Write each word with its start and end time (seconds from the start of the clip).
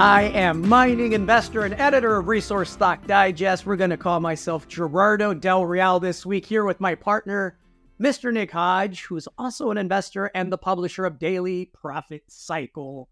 I 0.00 0.30
am 0.32 0.68
mining 0.68 1.12
investor 1.12 1.62
and 1.62 1.74
editor 1.74 2.18
of 2.18 2.28
Resource 2.28 2.70
Stock 2.70 3.04
Digest. 3.08 3.66
We're 3.66 3.74
going 3.74 3.90
to 3.90 3.96
call 3.96 4.20
myself 4.20 4.68
Gerardo 4.68 5.34
Del 5.34 5.66
Real 5.66 5.98
this 5.98 6.24
week 6.24 6.46
here 6.46 6.64
with 6.64 6.78
my 6.78 6.94
partner, 6.94 7.58
Mr. 8.00 8.32
Nick 8.32 8.52
Hodge, 8.52 9.02
who's 9.02 9.26
also 9.36 9.72
an 9.72 9.76
investor 9.76 10.30
and 10.36 10.52
the 10.52 10.56
publisher 10.56 11.04
of 11.04 11.18
Daily 11.18 11.72
Profit 11.74 12.22
Cycle. 12.28 13.08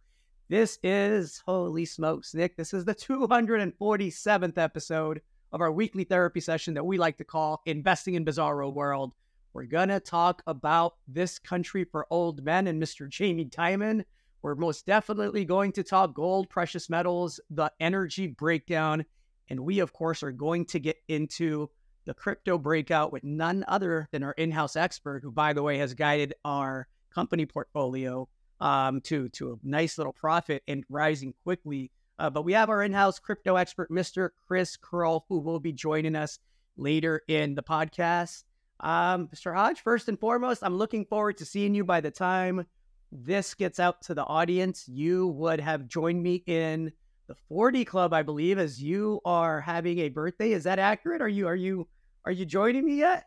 This 0.49 0.79
is, 0.85 1.43
holy 1.45 1.87
smokes, 1.87 2.35
Nick, 2.35 2.57
this 2.57 2.73
is 2.73 2.85
the 2.85 2.95
247th 2.95 4.57
episode 4.57 5.23
of 5.51 5.61
our 5.61 5.73
weekly 5.73 6.05
therapy 6.05 6.39
session 6.39 6.75
that 6.75 6.87
we 6.87 6.99
like 6.99 7.19
to 7.19 7.25
call 7.25 7.63
Investing 7.67 8.15
in 8.15 8.25
Bizarro 8.25 8.73
World. 8.73 9.13
We're 9.55 9.65
going 9.65 9.89
to 9.89 9.99
talk 9.99 10.41
about 10.47 10.95
this 11.09 11.41
country 11.41 11.83
for 11.83 12.07
old 12.11 12.45
men 12.45 12.69
and 12.69 12.81
Mr. 12.81 13.09
Jamie 13.09 13.47
Dimon. 13.47 14.05
We're 14.47 14.55
most 14.55 14.87
definitely 14.87 15.45
going 15.45 15.73
to 15.73 15.83
talk 15.83 16.15
gold, 16.15 16.49
precious 16.49 16.89
metals, 16.89 17.41
the 17.51 17.73
energy 17.81 18.29
breakdown. 18.29 19.05
And 19.51 19.59
we, 19.59 19.81
of 19.81 19.93
course, 19.93 20.23
are 20.23 20.31
going 20.31 20.67
to 20.67 20.79
get 20.79 20.99
into 21.09 21.69
the 22.05 22.15
crypto 22.15 22.57
breakout 22.57 23.13
with 23.13 23.25
none 23.25 23.65
other 23.67 24.07
than 24.13 24.23
our 24.23 24.31
in 24.31 24.53
house 24.53 24.77
expert, 24.77 25.25
who, 25.25 25.33
by 25.33 25.53
the 25.53 25.65
way, 25.65 25.79
has 25.79 25.95
guided 25.95 26.33
our 26.45 26.87
company 27.13 27.45
portfolio 27.45 28.29
um, 28.61 29.01
to, 29.01 29.29
to 29.31 29.51
a 29.51 29.67
nice 29.67 29.99
little 29.99 30.13
profit 30.13 30.63
and 30.69 30.85
rising 30.89 31.35
quickly. 31.43 31.91
Uh, 32.17 32.31
but 32.31 32.45
we 32.45 32.53
have 32.53 32.71
our 32.71 32.85
in 32.85 32.93
house 32.93 33.19
crypto 33.19 33.57
expert, 33.57 33.91
Mr. 33.91 34.31
Chris 34.47 34.77
Curl, 34.77 35.25
who 35.29 35.41
will 35.41 35.59
be 35.59 35.73
joining 35.73 36.15
us 36.15 36.39
later 36.77 37.21
in 37.27 37.57
the 37.57 37.65
podcast. 37.65 38.45
Um, 38.79 39.27
Mr. 39.27 39.53
Hodge, 39.53 39.81
first 39.81 40.09
and 40.09 40.21
foremost, 40.21 40.63
I'm 40.63 40.79
looking 40.79 41.05
forward 41.05 41.39
to 41.39 41.45
seeing 41.45 41.75
you 41.75 41.83
by 41.83 42.01
the 42.01 42.13
time 42.13 42.65
this 43.13 43.55
gets 43.55 43.79
out 43.79 44.03
to 44.03 44.15
the 44.15 44.25
audience. 44.25 44.89
You 44.89 45.29
would 45.29 45.61
have 45.61 45.87
joined 45.87 46.23
me 46.23 46.43
in 46.47 46.93
the 47.29 47.35
40 47.49 47.85
club, 47.85 48.13
I 48.13 48.23
believe, 48.23 48.59
as 48.59 48.83
you 48.83 49.21
are 49.25 49.61
having 49.61 49.99
a 50.01 50.09
birthday. 50.09 50.53
Is 50.53 50.65
that 50.65 50.79
accurate? 50.79 51.21
Are 51.21 51.29
you 51.29 51.47
are 51.47 51.57
you 51.57 51.89
are 52.25 52.33
you 52.33 52.45
joining 52.45 52.85
me 52.85 52.97
yet? 52.97 53.27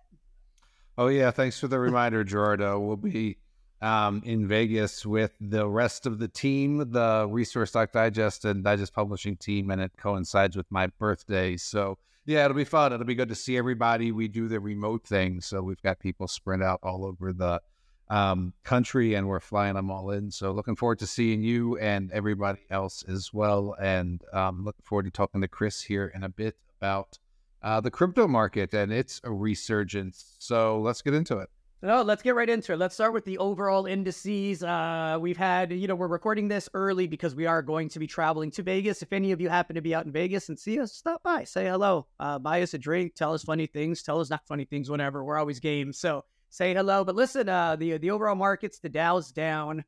Oh 0.98 1.08
yeah, 1.08 1.32
thanks 1.32 1.60
for 1.60 1.68
the 1.68 1.80
reminder, 1.80 2.24
Gerardo. 2.24 2.80
We'll 2.80 2.98
be 2.98 3.38
um, 3.82 4.22
in 4.26 4.48
Vegas 4.48 5.06
with 5.06 5.34
the 5.40 5.68
rest 5.68 6.06
of 6.06 6.20
the 6.20 6.28
team, 6.28 6.92
the 6.92 7.28
Resource 7.30 7.70
Stock 7.70 7.92
Digest 7.92 8.46
and 8.46 8.64
Digest 8.64 8.94
Publishing 8.94 9.38
team, 9.38 9.72
and 9.72 9.82
it 9.82 9.92
coincides 9.98 10.56
with 10.56 10.70
my 10.70 10.88
birthday. 10.88 11.58
So 11.58 11.98
yeah, 12.26 12.46
it'll 12.46 12.58
be 12.58 12.64
fun. 12.64 12.94
It'll 12.94 13.06
be 13.06 13.16
good 13.16 13.30
to 13.30 13.36
see 13.36 13.58
everybody. 13.58 14.12
We 14.12 14.28
do 14.28 14.48
the 14.48 14.60
remote 14.60 15.06
thing, 15.06 15.42
so 15.42 15.62
we've 15.62 15.82
got 15.82 16.00
people 16.00 16.28
spread 16.28 16.62
out 16.62 16.80
all 16.84 17.06
over 17.06 17.34
the 17.34 17.62
um, 18.10 18.54
country, 18.64 19.14
and 19.14 19.28
we're 19.28 19.40
flying 19.40 19.76
them 19.76 19.92
all 19.92 20.12
in. 20.12 20.32
So 20.32 20.52
looking 20.52 20.76
forward 20.76 21.00
to 21.00 21.08
seeing 21.08 21.44
you 21.44 21.78
and 21.78 22.12
everybody 22.12 22.60
else 22.70 23.04
as 23.08 23.34
well, 23.34 23.76
and 23.80 24.24
um, 24.34 24.66
looking 24.66 24.84
forward 24.84 25.04
to 25.06 25.12
talking 25.12 25.42
to 25.42 25.48
Chris 25.48 25.82
here 25.82 26.12
in 26.16 26.24
a 26.24 26.30
bit 26.30 26.56
about 26.80 27.20
uh, 27.62 27.82
the 27.82 27.92
crypto 27.92 28.28
market 28.28 28.74
and 28.74 28.92
its 28.92 29.22
resurgence. 29.24 30.36
So 30.40 30.80
let's 30.82 31.02
get 31.02 31.14
into 31.14 31.38
it. 31.40 31.50
No, 31.82 32.02
let's 32.02 32.22
get 32.22 32.36
right 32.36 32.50
into 32.50 32.74
it. 32.74 32.78
Let's 32.78 32.94
start 32.94 33.14
with 33.14 33.24
the 33.24 33.38
overall 33.38 33.86
indices. 33.86 34.62
Uh, 34.64 35.18
we've 35.20 35.38
had, 35.38 35.72
you 35.72 35.88
know, 35.88 35.96
we're 35.96 36.08
recording 36.10 36.50
this 36.50 36.68
early 36.74 37.08
because 37.08 37.36
we 37.36 37.46
are 37.46 37.62
going 37.62 37.88
to 37.90 38.00
be 38.00 38.08
traveling 38.08 38.52
to 38.52 38.64
Vegas. 38.64 39.02
If 39.02 39.14
any 39.14 39.32
of 39.32 39.40
you 39.40 39.48
happen 39.48 39.76
to 39.76 39.82
be 39.82 39.96
out 39.96 40.06
in 40.06 40.12
Vegas 40.12 40.50
and 40.50 40.60
see 40.60 40.78
us, 40.78 40.92
stop 40.92 41.24
by, 41.24 41.46
say 41.46 41.68
hello, 41.68 42.08
uh, 42.20 42.38
buy 42.38 42.64
us 42.64 42.74
a 42.74 42.78
drink, 42.78 43.16
tell 43.16 43.34
us 43.34 43.44
funny 43.44 43.66
things, 43.66 44.04
tell 44.04 44.20
us 44.20 44.30
not 44.30 44.46
funny 44.46 44.66
things, 44.66 44.90
whatever. 44.90 45.24
We're 45.24 45.38
always 45.38 45.62
game. 45.62 45.94
So 45.94 46.26
say 46.50 46.74
hello. 46.74 47.04
But 47.04 47.16
listen, 47.16 47.50
uh, 47.50 47.76
the 47.76 47.98
the 47.98 48.12
overall 48.12 48.36
markets, 48.36 48.80
the 48.80 48.90
Dow's 48.90 49.32
down, 49.32 49.84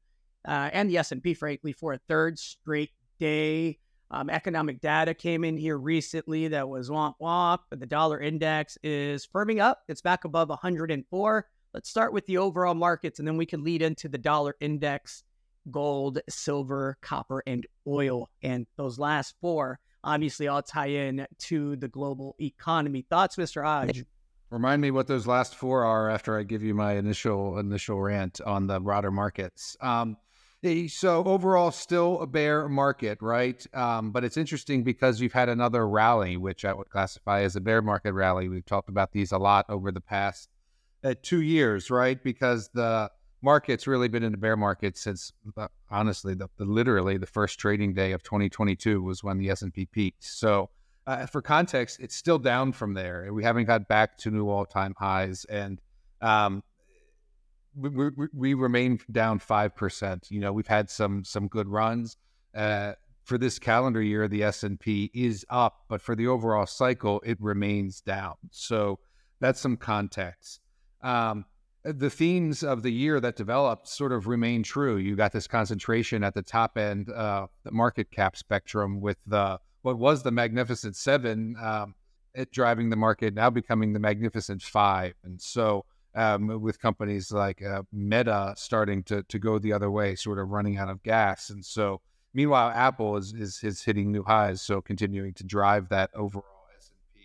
uh, 0.47 0.69
and 0.71 0.89
the 0.89 0.97
S 0.97 1.11
and 1.11 1.21
P, 1.21 1.33
frankly, 1.33 1.73
for 1.73 1.93
a 1.93 1.99
third 2.07 2.39
straight 2.39 2.91
day. 3.19 3.79
Um, 4.13 4.29
economic 4.29 4.81
data 4.81 5.13
came 5.13 5.45
in 5.45 5.55
here 5.55 5.77
recently 5.77 6.49
that 6.49 6.67
was 6.67 6.89
womp 6.89 7.13
womp. 7.21 7.59
The 7.69 7.85
dollar 7.85 8.19
index 8.19 8.77
is 8.83 9.25
firming 9.25 9.61
up. 9.61 9.83
It's 9.87 10.01
back 10.01 10.25
above 10.25 10.49
104. 10.49 11.47
Let's 11.73 11.89
start 11.89 12.11
with 12.11 12.25
the 12.25 12.37
overall 12.37 12.73
markets 12.73 13.19
and 13.19 13.27
then 13.27 13.37
we 13.37 13.45
can 13.45 13.63
lead 13.63 13.81
into 13.81 14.09
the 14.09 14.17
dollar 14.17 14.57
index, 14.59 15.23
gold, 15.69 16.19
silver, 16.27 16.97
copper, 16.99 17.41
and 17.47 17.65
oil. 17.87 18.29
And 18.43 18.67
those 18.75 18.99
last 18.99 19.35
four 19.39 19.79
obviously 20.03 20.47
all 20.47 20.61
tie 20.61 20.87
in 20.87 21.25
to 21.37 21.75
the 21.75 21.87
global 21.87 22.35
economy. 22.39 23.05
Thoughts, 23.09 23.35
Mr. 23.35 23.63
Hodge? 23.63 24.03
Remind 24.51 24.81
me 24.81 24.91
what 24.91 25.07
those 25.07 25.25
last 25.25 25.55
four 25.55 25.85
are 25.85 26.09
after 26.09 26.37
I 26.37 26.43
give 26.43 26.61
you 26.61 26.73
my 26.73 26.93
initial 26.93 27.57
initial 27.57 28.01
rant 28.01 28.41
on 28.41 28.67
the 28.67 28.81
broader 28.81 29.09
markets. 29.09 29.77
Um, 29.79 30.17
so 30.89 31.23
overall, 31.23 31.71
still 31.71 32.21
a 32.21 32.27
bear 32.27 32.69
market, 32.69 33.17
right? 33.21 33.65
Um, 33.73 34.11
but 34.11 34.23
it's 34.23 34.37
interesting 34.37 34.83
because 34.83 35.19
you've 35.19 35.33
had 35.33 35.49
another 35.49 35.87
rally, 35.87 36.37
which 36.37 36.65
I 36.65 36.73
would 36.73 36.89
classify 36.89 37.41
as 37.41 37.55
a 37.55 37.61
bear 37.61 37.81
market 37.81 38.13
rally. 38.13 38.47
We've 38.49 38.65
talked 38.65 38.89
about 38.89 39.11
these 39.11 39.31
a 39.31 39.39
lot 39.39 39.65
over 39.69 39.91
the 39.91 40.01
past 40.01 40.49
uh, 41.03 41.15
two 41.21 41.41
years, 41.41 41.89
right? 41.89 42.21
Because 42.21 42.69
the 42.73 43.09
market's 43.41 43.87
really 43.87 44.07
been 44.07 44.21
in 44.21 44.33
the 44.33 44.37
bear 44.37 44.55
market 44.57 44.97
since, 44.97 45.33
uh, 45.57 45.67
honestly, 45.89 46.35
the, 46.35 46.47
the, 46.57 46.65
literally 46.65 47.17
the 47.17 47.25
first 47.25 47.57
trading 47.57 47.93
day 47.93 48.11
of 48.11 48.21
2022 48.21 49.01
was 49.01 49.23
when 49.23 49.39
the 49.39 49.49
S&P 49.49 49.85
peaked. 49.87 50.23
So, 50.23 50.69
uh, 51.07 51.25
for 51.25 51.41
context, 51.41 51.99
it's 51.99 52.15
still 52.15 52.39
down 52.39 52.71
from 52.71 52.93
there. 52.93 53.33
We 53.33 53.43
haven't 53.43 53.65
got 53.65 53.87
back 53.87 54.17
to 54.19 54.31
new 54.31 54.49
all-time 54.49 54.93
highs, 54.97 55.45
and 55.45 55.79
um, 56.21 56.63
we, 57.75 57.89
we, 57.89 58.27
we, 58.33 58.53
remain 58.53 58.99
down 59.11 59.39
five 59.39 59.75
percent. 59.75 60.27
You 60.29 60.39
know, 60.39 60.53
we've 60.53 60.67
had 60.67 60.89
some 60.89 61.23
some 61.23 61.47
good 61.47 61.67
runs. 61.67 62.17
Uh, 62.55 62.93
for 63.23 63.37
this 63.37 63.59
calendar 63.59 64.01
year, 64.01 64.27
the 64.27 64.43
S 64.43 64.63
and 64.63 64.79
P 64.79 65.09
is 65.13 65.45
up, 65.49 65.85
but 65.87 66.01
for 66.01 66.15
the 66.15 66.27
overall 66.27 66.65
cycle, 66.65 67.21
it 67.25 67.37
remains 67.39 68.01
down. 68.01 68.33
So 68.51 68.99
that's 69.39 69.59
some 69.59 69.77
context 69.77 70.61
um, 71.03 71.45
the 71.83 72.09
themes 72.09 72.63
of 72.63 72.83
the 72.83 72.91
year 72.91 73.19
that 73.19 73.35
developed 73.35 73.87
sort 73.87 74.11
of 74.11 74.27
remain 74.27 74.63
true. 74.63 74.97
You 74.97 75.15
got 75.15 75.31
this 75.31 75.47
concentration 75.47 76.23
at 76.23 76.33
the 76.33 76.43
top 76.43 76.77
end, 76.77 77.09
uh, 77.09 77.47
the 77.63 77.71
market 77.71 78.11
cap 78.11 78.35
spectrum, 78.35 79.01
with 79.01 79.17
the 79.25 79.59
what 79.81 79.97
was 79.97 80.23
the 80.23 80.31
Magnificent 80.31 80.95
Seven, 80.95 81.55
um, 81.61 81.95
it 82.33 82.51
driving 82.51 82.89
the 82.89 82.95
market 82.95 83.33
now 83.33 83.49
becoming 83.49 83.93
the 83.93 83.99
Magnificent 83.99 84.61
Five, 84.61 85.13
and 85.23 85.41
so 85.41 85.85
um, 86.15 86.61
with 86.61 86.79
companies 86.79 87.31
like 87.31 87.61
uh, 87.61 87.83
Meta 87.91 88.53
starting 88.57 89.03
to 89.03 89.23
to 89.23 89.39
go 89.39 89.59
the 89.59 89.73
other 89.73 89.91
way, 89.91 90.15
sort 90.15 90.39
of 90.39 90.49
running 90.49 90.77
out 90.77 90.89
of 90.89 91.01
gas, 91.03 91.49
and 91.49 91.65
so 91.65 92.01
meanwhile 92.33 92.69
Apple 92.69 93.17
is 93.17 93.33
is, 93.33 93.63
is 93.63 93.81
hitting 93.81 94.11
new 94.11 94.23
highs, 94.23 94.61
so 94.61 94.81
continuing 94.81 95.33
to 95.35 95.43
drive 95.43 95.89
that 95.89 96.09
overall 96.15 96.45
S 96.77 96.89
and 96.89 97.15
P 97.15 97.21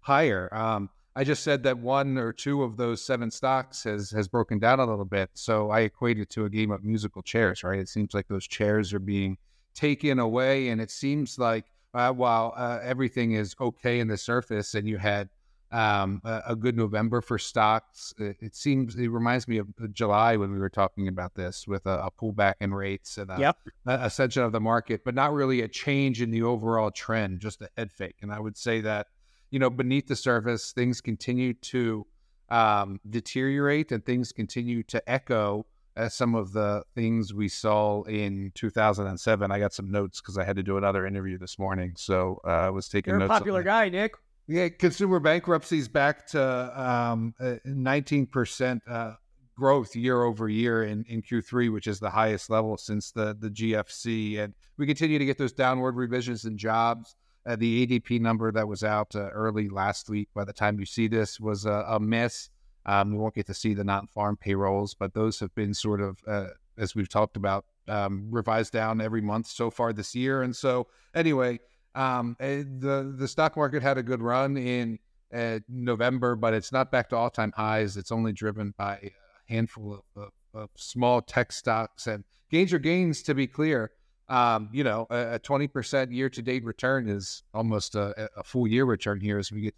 higher. 0.00 0.48
Um, 0.54 0.90
I 1.18 1.24
just 1.24 1.42
said 1.42 1.62
that 1.62 1.78
one 1.78 2.18
or 2.18 2.30
two 2.30 2.62
of 2.62 2.76
those 2.76 3.02
seven 3.02 3.30
stocks 3.30 3.84
has 3.84 4.10
has 4.10 4.28
broken 4.28 4.58
down 4.58 4.80
a 4.80 4.86
little 4.86 5.06
bit. 5.06 5.30
So 5.32 5.70
I 5.70 5.80
equate 5.80 6.18
it 6.18 6.28
to 6.30 6.44
a 6.44 6.50
game 6.50 6.70
of 6.70 6.84
musical 6.84 7.22
chairs, 7.22 7.64
right? 7.64 7.78
It 7.78 7.88
seems 7.88 8.12
like 8.12 8.28
those 8.28 8.46
chairs 8.46 8.92
are 8.92 8.98
being 8.98 9.38
taken 9.74 10.18
away, 10.18 10.68
and 10.68 10.78
it 10.78 10.90
seems 10.90 11.38
like 11.38 11.64
uh, 11.96 12.12
while 12.12 12.52
uh, 12.56 12.78
everything 12.82 13.32
is 13.32 13.54
okay 13.60 14.00
in 14.00 14.08
the 14.08 14.16
surface, 14.16 14.74
and 14.74 14.88
you 14.88 14.98
had 14.98 15.28
um, 15.72 16.20
a, 16.24 16.42
a, 16.48 16.56
good 16.56 16.76
November 16.76 17.20
for 17.20 17.38
stocks, 17.38 18.14
it, 18.18 18.36
it, 18.40 18.54
seems 18.54 18.94
it 18.94 19.08
reminds 19.08 19.48
me 19.48 19.58
of 19.58 19.66
July 19.92 20.36
when 20.36 20.52
we 20.52 20.58
were 20.58 20.70
talking 20.70 21.08
about 21.08 21.34
this 21.34 21.66
with 21.66 21.86
a, 21.86 22.04
a 22.04 22.10
pullback 22.10 22.54
in 22.60 22.72
rates 22.72 23.18
and 23.18 23.30
a, 23.30 23.36
yep. 23.38 23.58
ascension 23.86 24.44
of 24.44 24.52
the 24.52 24.60
market, 24.60 25.04
but 25.04 25.14
not 25.14 25.32
really 25.32 25.62
a 25.62 25.68
change 25.68 26.22
in 26.22 26.30
the 26.30 26.42
overall 26.42 26.92
trend, 26.92 27.40
just 27.40 27.60
a 27.62 27.68
head 27.76 27.90
fake. 27.90 28.16
And 28.22 28.32
I 28.32 28.38
would 28.38 28.56
say 28.56 28.80
that 28.82 29.08
you 29.50 29.58
know, 29.58 29.70
beneath 29.70 30.06
the 30.06 30.16
surface, 30.16 30.72
things 30.72 31.00
continue 31.00 31.54
to 31.54 32.06
um, 32.48 33.00
deteriorate 33.08 33.92
and 33.92 34.04
things 34.04 34.32
continue 34.32 34.82
to 34.84 35.10
echo 35.10 35.66
some 36.08 36.34
of 36.34 36.52
the 36.52 36.82
things 36.94 37.32
we 37.32 37.48
saw 37.48 38.02
in 38.02 38.52
2007. 38.54 39.50
I 39.50 39.58
got 39.58 39.72
some 39.72 39.90
notes 39.90 40.20
because 40.20 40.38
I 40.38 40.44
had 40.44 40.56
to 40.56 40.62
do 40.62 40.76
another 40.76 41.06
interview 41.06 41.38
this 41.38 41.58
morning, 41.58 41.94
so 41.96 42.40
uh, 42.44 42.48
I 42.48 42.70
was 42.70 42.88
taking 42.88 43.12
You're 43.12 43.20
notes. 43.20 43.30
a 43.30 43.34
popular 43.34 43.62
guy, 43.62 43.88
Nick. 43.88 44.14
Yeah, 44.48 44.68
consumer 44.68 45.18
bankruptcies 45.18 45.88
back 45.88 46.26
to 46.28 46.80
um, 46.80 47.34
19% 47.40 48.80
uh, 48.88 49.12
growth 49.56 49.96
year 49.96 50.22
over 50.22 50.48
year 50.48 50.84
in, 50.84 51.04
in 51.08 51.22
Q3, 51.22 51.72
which 51.72 51.86
is 51.86 51.98
the 51.98 52.10
highest 52.10 52.48
level 52.50 52.76
since 52.76 53.10
the 53.10 53.36
the 53.38 53.50
GFC, 53.50 54.38
and 54.38 54.54
we 54.76 54.86
continue 54.86 55.18
to 55.18 55.24
get 55.24 55.38
those 55.38 55.52
downward 55.52 55.96
revisions 55.96 56.44
in 56.44 56.56
jobs. 56.58 57.16
Uh, 57.46 57.56
the 57.56 57.86
ADP 57.86 58.20
number 58.20 58.50
that 58.50 58.66
was 58.66 58.82
out 58.82 59.14
uh, 59.14 59.28
early 59.28 59.68
last 59.68 60.08
week, 60.08 60.28
by 60.34 60.44
the 60.44 60.52
time 60.52 60.80
you 60.80 60.86
see 60.86 61.06
this, 61.06 61.38
was 61.38 61.64
a, 61.64 61.84
a 61.88 62.00
miss. 62.00 62.50
Um, 62.86 63.12
we 63.12 63.18
won't 63.18 63.34
get 63.34 63.46
to 63.48 63.54
see 63.54 63.74
the 63.74 63.84
non-farm 63.84 64.36
payrolls, 64.36 64.94
but 64.94 65.12
those 65.12 65.40
have 65.40 65.54
been 65.54 65.74
sort 65.74 66.00
of, 66.00 66.20
uh, 66.26 66.46
as 66.78 66.94
we've 66.94 67.08
talked 67.08 67.36
about, 67.36 67.64
um, 67.88 68.28
revised 68.30 68.72
down 68.72 69.00
every 69.00 69.20
month 69.20 69.48
so 69.48 69.70
far 69.70 69.92
this 69.92 70.14
year. 70.14 70.42
And 70.42 70.54
so, 70.54 70.86
anyway, 71.14 71.58
um, 71.96 72.36
eh, 72.40 72.62
the 72.78 73.14
the 73.16 73.26
stock 73.26 73.56
market 73.56 73.82
had 73.82 73.98
a 73.98 74.02
good 74.02 74.22
run 74.22 74.56
in 74.56 74.98
uh, 75.34 75.58
November, 75.68 76.36
but 76.36 76.54
it's 76.54 76.72
not 76.72 76.92
back 76.92 77.08
to 77.08 77.16
all-time 77.16 77.52
highs. 77.56 77.96
It's 77.96 78.12
only 78.12 78.32
driven 78.32 78.72
by 78.78 78.96
a 79.02 79.12
handful 79.48 79.94
of, 79.94 80.22
of, 80.22 80.30
of 80.54 80.70
small 80.76 81.22
tech 81.22 81.52
stocks 81.52 82.06
and 82.06 82.24
gains 82.50 82.72
are 82.72 82.78
gains. 82.78 83.22
To 83.24 83.34
be 83.34 83.46
clear, 83.46 83.90
um, 84.28 84.68
you 84.72 84.84
know, 84.84 85.06
a 85.10 85.38
twenty 85.38 85.66
percent 85.66 86.12
year 86.12 86.28
to 86.30 86.42
date 86.42 86.64
return 86.64 87.08
is 87.08 87.42
almost 87.54 87.94
a, 87.94 88.28
a, 88.36 88.44
full 88.44 88.66
year 88.66 88.84
return 88.84 89.20
here 89.20 89.38
as 89.38 89.50
we 89.50 89.62
get 89.62 89.74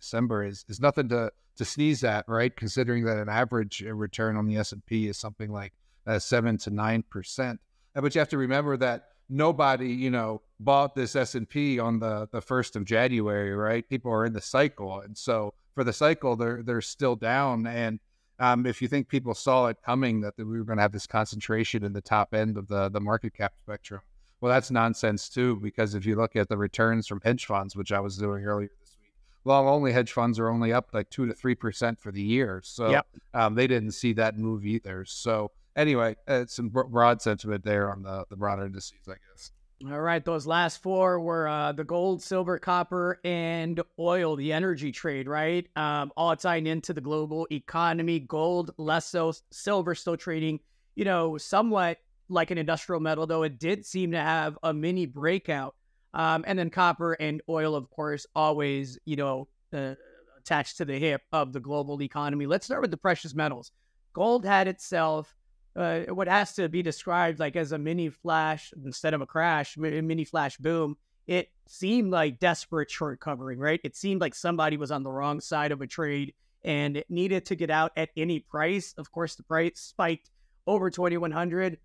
December 0.00 0.44
is 0.44 0.64
is 0.68 0.80
nothing 0.80 1.08
to 1.10 1.30
to 1.56 1.64
sneeze 1.64 2.04
at, 2.04 2.24
right? 2.28 2.54
Considering 2.54 3.04
that 3.04 3.18
an 3.18 3.28
average 3.28 3.80
return 3.80 4.36
on 4.36 4.46
the 4.46 4.56
S 4.56 4.72
and 4.72 4.84
P 4.86 5.08
is 5.08 5.16
something 5.16 5.50
like 5.50 5.72
uh, 6.06 6.18
seven 6.18 6.56
to 6.58 6.70
nine 6.70 7.02
percent. 7.02 7.60
But 7.94 8.14
you 8.14 8.20
have 8.20 8.28
to 8.28 8.38
remember 8.38 8.76
that 8.76 9.08
nobody, 9.28 9.88
you 9.88 10.10
know, 10.10 10.40
bought 10.60 10.94
this 10.94 11.16
S 11.16 11.34
and 11.34 11.48
P 11.48 11.78
on 11.78 11.98
the 11.98 12.28
the 12.32 12.40
first 12.40 12.76
of 12.76 12.84
January, 12.84 13.52
right? 13.54 13.88
People 13.88 14.12
are 14.12 14.24
in 14.24 14.32
the 14.32 14.40
cycle, 14.40 15.00
and 15.00 15.16
so 15.16 15.52
for 15.74 15.84
the 15.84 15.92
cycle, 15.92 16.36
they're 16.36 16.62
they're 16.62 16.80
still 16.80 17.16
down. 17.16 17.66
And 17.66 18.00
um, 18.38 18.66
if 18.66 18.80
you 18.80 18.88
think 18.88 19.08
people 19.08 19.34
saw 19.34 19.66
it 19.66 19.78
coming 19.84 20.20
that 20.20 20.34
we 20.36 20.44
were 20.44 20.64
going 20.64 20.78
to 20.78 20.82
have 20.82 20.92
this 20.92 21.06
concentration 21.06 21.84
in 21.84 21.92
the 21.92 22.00
top 22.00 22.34
end 22.34 22.56
of 22.56 22.68
the 22.68 22.88
the 22.88 23.00
market 23.00 23.34
cap 23.34 23.52
spectrum, 23.64 24.00
well, 24.40 24.52
that's 24.52 24.70
nonsense 24.70 25.28
too. 25.28 25.56
Because 25.56 25.94
if 25.94 26.06
you 26.06 26.16
look 26.16 26.36
at 26.36 26.48
the 26.48 26.56
returns 26.56 27.06
from 27.06 27.20
hedge 27.24 27.46
funds, 27.46 27.76
which 27.76 27.92
I 27.92 28.00
was 28.00 28.16
doing 28.16 28.44
earlier 28.44 28.70
long 29.48 29.66
only 29.66 29.92
hedge 29.92 30.12
funds 30.12 30.38
are 30.38 30.48
only 30.48 30.72
up 30.72 30.90
like 30.92 31.10
two 31.10 31.26
to 31.26 31.32
three 31.32 31.54
percent 31.54 31.98
for 31.98 32.12
the 32.12 32.22
year. 32.22 32.60
So 32.64 32.90
yep. 32.90 33.06
um, 33.34 33.54
they 33.54 33.66
didn't 33.66 33.92
see 33.92 34.12
that 34.14 34.38
move 34.38 34.64
either. 34.64 35.04
So 35.04 35.50
anyway, 35.74 36.16
uh, 36.28 36.44
some 36.46 36.68
broad 36.68 37.22
sentiment 37.22 37.64
there 37.64 37.90
on 37.90 38.02
the 38.02 38.24
the 38.28 38.36
broader 38.36 38.66
indices, 38.66 39.08
I 39.08 39.14
guess. 39.30 39.52
All 39.86 40.00
right, 40.00 40.24
those 40.24 40.44
last 40.44 40.82
four 40.82 41.20
were 41.20 41.46
uh, 41.46 41.70
the 41.70 41.84
gold, 41.84 42.20
silver, 42.20 42.58
copper, 42.58 43.20
and 43.22 43.80
oil, 43.96 44.34
the 44.34 44.52
energy 44.52 44.90
trade, 44.90 45.28
right? 45.28 45.68
Um, 45.76 46.10
all 46.16 46.34
tying 46.34 46.66
into 46.66 46.92
the 46.92 47.00
global 47.00 47.46
economy. 47.52 48.18
Gold, 48.18 48.72
less 48.76 49.06
so. 49.06 49.32
Silver 49.52 49.94
still 49.94 50.16
trading, 50.16 50.58
you 50.96 51.04
know, 51.04 51.38
somewhat 51.38 51.98
like 52.28 52.50
an 52.50 52.58
industrial 52.58 53.00
metal, 53.00 53.26
though 53.26 53.44
it 53.44 53.60
did 53.60 53.86
seem 53.86 54.10
to 54.10 54.20
have 54.20 54.58
a 54.64 54.74
mini 54.74 55.06
breakout. 55.06 55.76
Um, 56.18 56.44
and 56.48 56.58
then 56.58 56.68
copper 56.68 57.12
and 57.12 57.40
oil, 57.48 57.76
of 57.76 57.88
course, 57.90 58.26
always, 58.34 58.98
you 59.04 59.14
know, 59.14 59.46
uh, 59.72 59.94
attached 60.36 60.76
to 60.78 60.84
the 60.84 60.98
hip 60.98 61.22
of 61.32 61.52
the 61.52 61.60
global 61.60 62.02
economy. 62.02 62.44
Let's 62.44 62.66
start 62.66 62.82
with 62.82 62.90
the 62.90 62.96
precious 62.96 63.34
metals. 63.34 63.70
Gold 64.12 64.44
had 64.44 64.66
itself 64.66 65.34
uh, 65.76 66.00
what 66.08 66.26
has 66.26 66.54
to 66.54 66.68
be 66.68 66.82
described 66.82 67.38
like 67.38 67.54
as 67.54 67.70
a 67.70 67.78
mini 67.78 68.08
flash 68.08 68.72
instead 68.84 69.14
of 69.14 69.20
a 69.20 69.26
crash, 69.26 69.76
mini 69.76 70.24
flash 70.24 70.56
boom. 70.56 70.96
It 71.28 71.50
seemed 71.68 72.10
like 72.10 72.40
desperate 72.40 72.90
short 72.90 73.20
covering, 73.20 73.60
right? 73.60 73.80
It 73.84 73.94
seemed 73.94 74.20
like 74.20 74.34
somebody 74.34 74.76
was 74.76 74.90
on 74.90 75.04
the 75.04 75.12
wrong 75.12 75.40
side 75.40 75.70
of 75.70 75.82
a 75.82 75.86
trade 75.86 76.34
and 76.64 76.96
it 76.96 77.06
needed 77.08 77.46
to 77.46 77.54
get 77.54 77.70
out 77.70 77.92
at 77.96 78.08
any 78.16 78.40
price. 78.40 78.92
Of 78.98 79.12
course, 79.12 79.36
the 79.36 79.44
price 79.44 79.72
spiked 79.76 80.30
over 80.66 80.90
2100. 80.90 81.78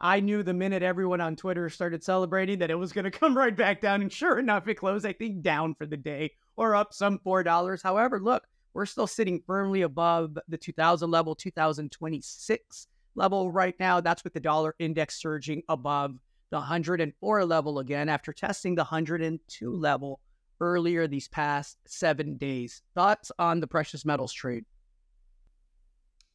I 0.00 0.20
knew 0.20 0.42
the 0.42 0.52
minute 0.52 0.82
everyone 0.82 1.20
on 1.20 1.36
Twitter 1.36 1.70
started 1.70 2.04
celebrating 2.04 2.58
that 2.58 2.70
it 2.70 2.74
was 2.74 2.92
going 2.92 3.04
to 3.10 3.10
come 3.10 3.36
right 3.36 3.56
back 3.56 3.80
down. 3.80 4.02
And 4.02 4.12
sure 4.12 4.38
enough, 4.38 4.68
it 4.68 4.74
closed, 4.74 5.06
I 5.06 5.12
think, 5.12 5.42
down 5.42 5.74
for 5.74 5.86
the 5.86 5.96
day 5.96 6.32
or 6.56 6.74
up 6.74 6.92
some 6.92 7.18
$4. 7.18 7.82
However, 7.82 8.20
look, 8.20 8.44
we're 8.74 8.86
still 8.86 9.06
sitting 9.06 9.42
firmly 9.46 9.82
above 9.82 10.38
the 10.48 10.58
2000 10.58 11.10
level, 11.10 11.34
2026 11.34 12.86
level 13.14 13.50
right 13.50 13.74
now. 13.80 14.00
That's 14.00 14.22
with 14.22 14.34
the 14.34 14.40
dollar 14.40 14.74
index 14.78 15.20
surging 15.20 15.62
above 15.68 16.18
the 16.50 16.58
104 16.58 17.44
level 17.44 17.78
again 17.78 18.08
after 18.08 18.32
testing 18.32 18.74
the 18.74 18.82
102 18.82 19.70
level 19.72 20.20
earlier 20.60 21.06
these 21.06 21.28
past 21.28 21.78
seven 21.86 22.36
days. 22.36 22.82
Thoughts 22.94 23.32
on 23.38 23.60
the 23.60 23.66
precious 23.66 24.04
metals 24.04 24.32
trade? 24.32 24.64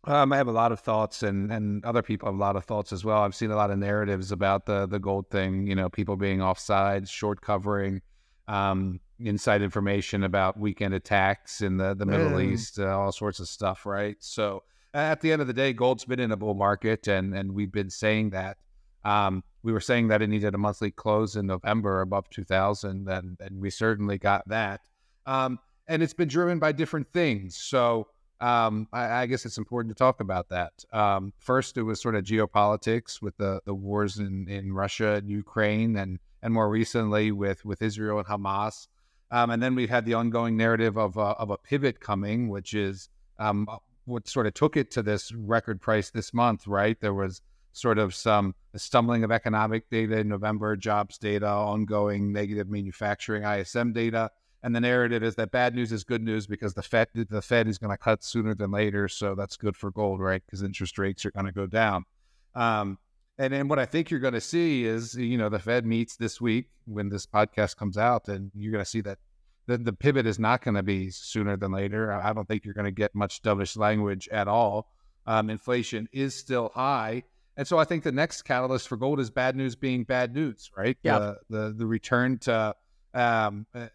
Um, 0.05 0.33
I 0.33 0.37
have 0.37 0.47
a 0.47 0.51
lot 0.51 0.71
of 0.71 0.79
thoughts, 0.79 1.21
and 1.21 1.51
and 1.51 1.85
other 1.85 2.01
people 2.01 2.27
have 2.27 2.35
a 2.35 2.39
lot 2.39 2.55
of 2.55 2.65
thoughts 2.65 2.91
as 2.91 3.05
well. 3.05 3.21
I've 3.21 3.35
seen 3.35 3.51
a 3.51 3.55
lot 3.55 3.69
of 3.69 3.77
narratives 3.77 4.31
about 4.31 4.65
the 4.65 4.87
the 4.87 4.99
gold 4.99 5.29
thing. 5.29 5.67
You 5.67 5.75
know, 5.75 5.89
people 5.89 6.15
being 6.15 6.41
offside, 6.41 7.07
short 7.07 7.41
covering, 7.41 8.01
um, 8.47 8.99
inside 9.19 9.61
information 9.61 10.23
about 10.23 10.59
weekend 10.59 10.95
attacks 10.95 11.61
in 11.61 11.77
the 11.77 11.93
the 11.93 12.05
Middle 12.05 12.31
mm. 12.31 12.51
East, 12.51 12.79
uh, 12.79 12.97
all 12.99 13.11
sorts 13.11 13.39
of 13.39 13.47
stuff. 13.47 13.85
Right. 13.85 14.15
So 14.19 14.63
at 14.95 15.21
the 15.21 15.31
end 15.31 15.41
of 15.41 15.47
the 15.47 15.53
day, 15.53 15.71
gold's 15.71 16.03
been 16.05 16.19
in 16.19 16.31
a 16.31 16.37
bull 16.37 16.55
market, 16.55 17.07
and 17.07 17.35
and 17.35 17.53
we've 17.53 17.71
been 17.71 17.89
saying 17.89 18.31
that. 18.31 18.57
Um, 19.03 19.43
we 19.63 19.71
were 19.71 19.79
saying 19.79 20.07
that 20.07 20.23
it 20.23 20.27
needed 20.27 20.55
a 20.55 20.57
monthly 20.57 20.89
close 20.89 21.35
in 21.35 21.45
November 21.45 22.01
above 22.01 22.27
2000, 22.31 23.07
and 23.07 23.37
and 23.39 23.61
we 23.61 23.69
certainly 23.69 24.17
got 24.17 24.47
that. 24.47 24.81
Um, 25.27 25.59
and 25.87 26.01
it's 26.01 26.13
been 26.13 26.27
driven 26.27 26.57
by 26.57 26.71
different 26.71 27.07
things. 27.13 27.55
So 27.55 28.07
um, 28.41 28.87
I, 28.91 29.21
I, 29.21 29.25
guess 29.27 29.45
it's 29.45 29.59
important 29.59 29.95
to 29.95 29.99
talk 29.99 30.19
about 30.19 30.49
that. 30.49 30.83
Um, 30.91 31.31
first, 31.37 31.77
it 31.77 31.83
was 31.83 32.01
sort 32.01 32.15
of 32.15 32.23
geopolitics 32.23 33.21
with 33.21 33.37
the 33.37 33.61
the 33.65 33.73
wars 33.73 34.17
in, 34.17 34.47
in 34.49 34.73
Russia 34.73 35.13
and 35.13 35.29
Ukraine, 35.29 35.95
and 35.95 36.19
and 36.41 36.53
more 36.53 36.69
recently 36.69 37.31
with 37.31 37.63
with 37.63 37.81
Israel 37.81 38.17
and 38.17 38.27
Hamas. 38.27 38.87
Um, 39.29 39.51
and 39.51 39.61
then 39.61 39.75
we've 39.75 39.89
had 39.89 40.05
the 40.05 40.15
ongoing 40.15 40.57
narrative 40.57 40.97
of 40.97 41.15
a, 41.17 41.37
of 41.39 41.51
a 41.51 41.57
pivot 41.57 42.01
coming, 42.01 42.49
which 42.49 42.73
is 42.73 43.07
um, 43.39 43.67
what 44.05 44.27
sort 44.27 44.47
of 44.47 44.53
took 44.53 44.75
it 44.75 44.91
to 44.91 45.03
this 45.03 45.31
record 45.31 45.79
price 45.79 46.09
this 46.09 46.33
month, 46.33 46.67
right? 46.67 46.99
There 46.99 47.13
was 47.13 47.41
sort 47.73 47.97
of 47.97 48.13
some 48.13 48.55
stumbling 48.75 49.23
of 49.23 49.31
economic 49.31 49.89
data 49.89 50.17
in 50.17 50.27
November, 50.27 50.75
jobs 50.75 51.17
data, 51.17 51.47
ongoing 51.47 52.33
negative 52.33 52.69
manufacturing 52.69 53.43
ISM 53.43 53.93
data. 53.93 54.31
And 54.63 54.75
the 54.75 54.79
narrative 54.79 55.23
is 55.23 55.35
that 55.35 55.51
bad 55.51 55.73
news 55.73 55.91
is 55.91 56.03
good 56.03 56.21
news 56.21 56.45
because 56.45 56.73
the 56.73 56.83
Fed 56.83 57.07
the 57.13 57.41
Fed 57.41 57.67
is 57.67 57.77
going 57.77 57.89
to 57.91 57.97
cut 57.97 58.23
sooner 58.23 58.53
than 58.53 58.71
later, 58.71 59.07
so 59.07 59.33
that's 59.33 59.57
good 59.57 59.75
for 59.75 59.89
gold, 59.91 60.19
right? 60.19 60.43
Because 60.45 60.61
interest 60.61 60.97
rates 60.97 61.25
are 61.25 61.31
going 61.31 61.47
to 61.47 61.51
go 61.51 61.65
down. 61.65 62.05
Um, 62.53 62.99
and 63.37 63.51
then 63.51 63.67
what 63.67 63.79
I 63.79 63.85
think 63.85 64.11
you're 64.11 64.19
going 64.19 64.35
to 64.35 64.41
see 64.41 64.85
is, 64.85 65.15
you 65.15 65.37
know, 65.37 65.49
the 65.49 65.57
Fed 65.57 65.85
meets 65.85 66.15
this 66.15 66.39
week 66.39 66.67
when 66.85 67.09
this 67.09 67.25
podcast 67.25 67.75
comes 67.75 67.97
out, 67.97 68.27
and 68.27 68.51
you're 68.53 68.71
going 68.71 68.83
to 68.83 68.89
see 68.89 69.01
that 69.01 69.17
the, 69.65 69.77
the 69.77 69.93
pivot 69.93 70.27
is 70.27 70.37
not 70.37 70.63
going 70.63 70.75
to 70.75 70.83
be 70.83 71.09
sooner 71.09 71.57
than 71.57 71.71
later. 71.71 72.11
I 72.11 72.33
don't 72.33 72.47
think 72.47 72.65
you're 72.65 72.73
going 72.73 72.85
to 72.85 72.91
get 72.91 73.15
much 73.15 73.41
dovish 73.41 73.77
language 73.77 74.27
at 74.31 74.47
all. 74.47 74.91
Um, 75.25 75.49
inflation 75.49 76.07
is 76.11 76.35
still 76.35 76.71
high. 76.73 77.23
And 77.57 77.67
so 77.67 77.77
I 77.77 77.83
think 77.83 78.03
the 78.03 78.11
next 78.11 78.43
catalyst 78.43 78.87
for 78.87 78.97
gold 78.97 79.19
is 79.19 79.29
bad 79.29 79.55
news 79.55 79.75
being 79.75 80.03
bad 80.03 80.33
news, 80.33 80.71
right? 80.75 80.97
Yeah. 81.03 81.19
The, 81.19 81.37
the, 81.49 81.73
the 81.77 81.85
return 81.85 82.37
to 82.39 82.75
um, 83.13 83.65
uh, 83.75 83.87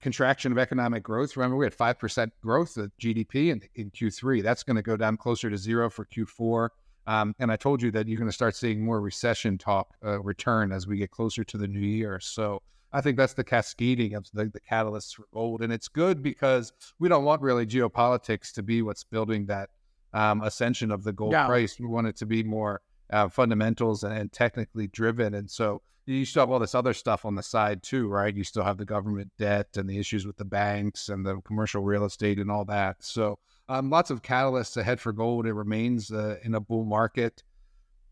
contraction 0.00 0.52
of 0.52 0.58
economic 0.58 1.02
growth. 1.02 1.36
Remember, 1.36 1.56
we 1.56 1.66
had 1.66 1.76
5% 1.76 2.30
growth 2.42 2.76
of 2.76 2.90
GDP 3.00 3.50
in, 3.50 3.62
in 3.74 3.90
Q3. 3.90 4.42
That's 4.42 4.62
going 4.62 4.76
to 4.76 4.82
go 4.82 4.96
down 4.96 5.16
closer 5.16 5.50
to 5.50 5.56
zero 5.56 5.90
for 5.90 6.06
Q4. 6.06 6.70
Um, 7.06 7.34
and 7.38 7.50
I 7.50 7.56
told 7.56 7.82
you 7.82 7.90
that 7.92 8.06
you're 8.06 8.18
going 8.18 8.28
to 8.28 8.34
start 8.34 8.54
seeing 8.54 8.84
more 8.84 9.00
recession 9.00 9.58
talk 9.58 9.94
uh, 10.04 10.20
return 10.20 10.72
as 10.72 10.86
we 10.86 10.98
get 10.98 11.10
closer 11.10 11.44
to 11.44 11.58
the 11.58 11.66
new 11.66 11.80
year. 11.80 12.20
So 12.20 12.62
I 12.92 13.00
think 13.00 13.16
that's 13.16 13.34
the 13.34 13.44
cascading 13.44 14.14
of 14.14 14.26
the, 14.32 14.46
the 14.46 14.60
catalysts 14.60 15.14
for 15.14 15.24
gold. 15.32 15.62
And 15.62 15.72
it's 15.72 15.88
good 15.88 16.22
because 16.22 16.72
we 16.98 17.08
don't 17.08 17.24
want 17.24 17.42
really 17.42 17.66
geopolitics 17.66 18.52
to 18.54 18.62
be 18.62 18.82
what's 18.82 19.04
building 19.04 19.46
that 19.46 19.70
um, 20.12 20.42
ascension 20.42 20.90
of 20.90 21.04
the 21.04 21.12
gold 21.12 21.32
yeah. 21.32 21.46
price. 21.46 21.78
We 21.78 21.86
want 21.86 22.08
it 22.08 22.16
to 22.16 22.26
be 22.26 22.42
more 22.42 22.80
uh, 23.10 23.28
fundamentals 23.28 24.04
and, 24.04 24.16
and, 24.16 24.32
technically 24.32 24.86
driven. 24.88 25.34
And 25.34 25.50
so 25.50 25.82
you 26.06 26.24
still 26.24 26.42
have 26.42 26.50
all 26.50 26.58
this 26.58 26.74
other 26.74 26.94
stuff 26.94 27.24
on 27.24 27.34
the 27.34 27.42
side 27.42 27.82
too, 27.82 28.08
right? 28.08 28.34
You 28.34 28.44
still 28.44 28.64
have 28.64 28.78
the 28.78 28.84
government 28.84 29.30
debt 29.38 29.68
and 29.76 29.88
the 29.88 29.98
issues 29.98 30.26
with 30.26 30.36
the 30.36 30.44
banks 30.44 31.08
and 31.08 31.24
the 31.24 31.40
commercial 31.42 31.82
real 31.82 32.04
estate 32.04 32.38
and 32.38 32.50
all 32.50 32.64
that. 32.66 32.96
So 33.00 33.38
um, 33.68 33.90
lots 33.90 34.10
of 34.10 34.22
catalysts 34.22 34.76
ahead 34.76 35.00
for 35.00 35.12
gold. 35.12 35.46
It 35.46 35.52
remains 35.52 36.10
uh, 36.10 36.36
in 36.42 36.54
a 36.54 36.60
bull 36.60 36.84
market. 36.84 37.42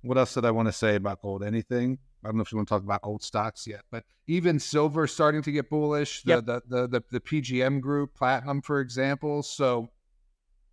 What 0.03 0.19
else 0.19 0.35
did 0.35 0.45
I 0.45 0.51
want 0.51 0.69
to 0.69 0.73
say 0.73 0.95
about 0.95 1.23
gold? 1.23 1.43
Anything? 1.43 1.99
I 2.25 2.29
don't 2.29 2.37
know 2.37 2.43
if 2.43 2.53
you 2.53 2.59
want 2.59 2.69
to 2.69 2.75
talk 2.75 2.83
about 2.83 3.01
old 3.03 3.23
stocks 3.23 3.67
yet, 3.67 3.83
but 3.91 4.05
even 4.27 4.59
silver 4.59 5.07
starting 5.07 5.43
to 5.43 5.53
get 5.53 5.71
bullish. 5.71 6.23
The, 6.23 6.31
yep. 6.31 6.47
the, 6.47 6.63
the, 6.69 6.89
the, 6.89 7.03
the 7.11 7.21
PGM 7.21 7.81
group, 7.81 8.15
platinum, 8.15 8.61
for 8.61 8.81
example. 8.81 9.43
So 9.43 9.89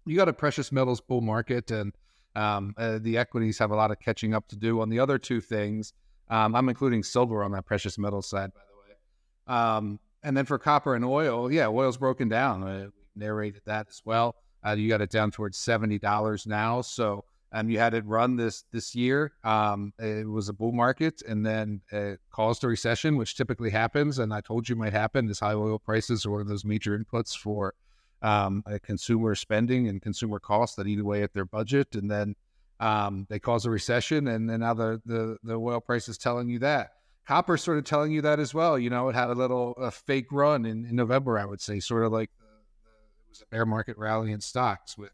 you 0.06 0.16
got 0.16 0.30
a 0.30 0.34
precious 0.34 0.72
metals 0.72 1.02
bull 1.02 1.22
market, 1.22 1.72
and 1.72 1.94
um, 2.36 2.74
uh, 2.78 3.00
the 3.00 3.18
equities 3.18 3.58
have 3.60 3.72
a 3.72 3.76
lot 3.76 3.92
of 3.92 4.00
catching 4.00 4.34
up 4.34 4.48
to 4.50 4.56
do. 4.56 4.82
On 4.82 4.90
the 4.90 5.00
other 5.00 5.18
two 5.18 5.40
things, 5.40 5.94
um, 6.30 6.56
I'm 6.56 6.70
including 6.70 7.04
silver 7.04 7.44
on 7.44 7.52
that 7.52 7.66
precious 7.66 7.98
metal 7.98 8.22
side, 8.22 8.52
by 8.54 8.62
the 8.68 9.54
way. 9.54 9.60
Um, 9.60 10.00
and 10.24 10.36
then 10.36 10.46
for 10.46 10.58
copper 10.58 10.96
and 10.96 11.06
oil, 11.06 11.52
yeah, 11.52 11.68
oil's 11.68 11.98
broken 11.98 12.30
down. 12.30 12.64
Uh, 12.64 12.88
we 13.16 13.22
narrated 13.22 13.62
that 13.66 13.88
as 13.90 14.02
well. 14.06 14.36
Uh, 14.66 14.72
you 14.72 14.90
got 14.90 15.02
it 15.02 15.12
down 15.12 15.32
towards 15.32 15.58
seventy 15.58 16.00
dollars 16.00 16.48
now. 16.48 16.82
So 16.82 17.26
um, 17.52 17.70
you 17.70 17.78
had 17.78 17.94
it 17.94 18.04
run 18.06 18.36
this 18.36 18.64
this 18.72 18.96
year. 18.96 19.34
Um, 19.44 19.94
it 20.00 20.28
was 20.28 20.50
a 20.50 20.54
bull 20.54 20.72
market, 20.72 21.22
and 21.28 21.46
then 21.46 21.82
it 21.92 22.20
caused 22.32 22.64
a 22.64 22.68
recession, 22.68 23.18
which 23.18 23.36
typically 23.36 23.70
happens. 23.70 24.18
And 24.18 24.34
I 24.34 24.42
told 24.42 24.68
you 24.68 24.76
might 24.76 24.94
happen. 24.94 25.30
Is 25.30 25.40
high 25.40 25.54
oil 25.54 25.78
prices 25.78 26.26
are 26.26 26.32
one 26.32 26.42
of 26.42 26.48
those 26.48 26.66
major 26.66 26.98
inputs 26.98 27.38
for 27.38 27.76
um, 28.24 28.64
consumer 28.82 29.36
spending 29.36 29.88
and 29.88 30.02
consumer 30.02 30.40
costs 30.40 30.76
that 30.78 30.88
eat 30.88 31.00
away 31.00 31.22
at 31.22 31.34
their 31.34 31.46
budget, 31.46 31.94
and 31.94 32.10
then 32.10 32.36
um, 32.80 33.26
they 33.30 33.40
cause 33.40 33.66
a 33.66 33.70
recession. 33.70 34.28
And 34.28 34.50
then 34.50 34.60
now 34.60 34.74
the, 34.74 35.02
the 35.06 35.38
the 35.44 35.56
oil 35.56 35.80
price 35.82 36.08
is 36.10 36.18
telling 36.18 36.50
you 36.50 36.60
that. 36.60 36.92
Copper 37.28 37.58
sort 37.58 37.78
of 37.80 37.86
telling 37.86 38.12
you 38.12 38.22
that 38.22 38.40
as 38.40 38.54
well. 38.54 38.78
You 38.78 38.90
know, 38.90 39.10
it 39.10 39.16
had 39.16 39.30
a 39.30 39.34
little 39.34 39.72
a 39.74 39.90
fake 39.92 40.28
run 40.32 40.66
in, 40.66 40.86
in 40.86 40.96
November, 40.96 41.40
I 41.40 41.46
would 41.46 41.62
say, 41.62 41.80
sort 41.80 42.04
of 42.04 42.12
like 42.12 42.30
the, 42.38 42.46
the, 42.84 42.90
it 43.26 43.30
was 43.30 43.42
a 43.42 43.46
bear 43.48 43.66
market 43.66 43.98
rally 43.98 44.32
in 44.32 44.42
stocks 44.42 44.96
with 44.96 45.10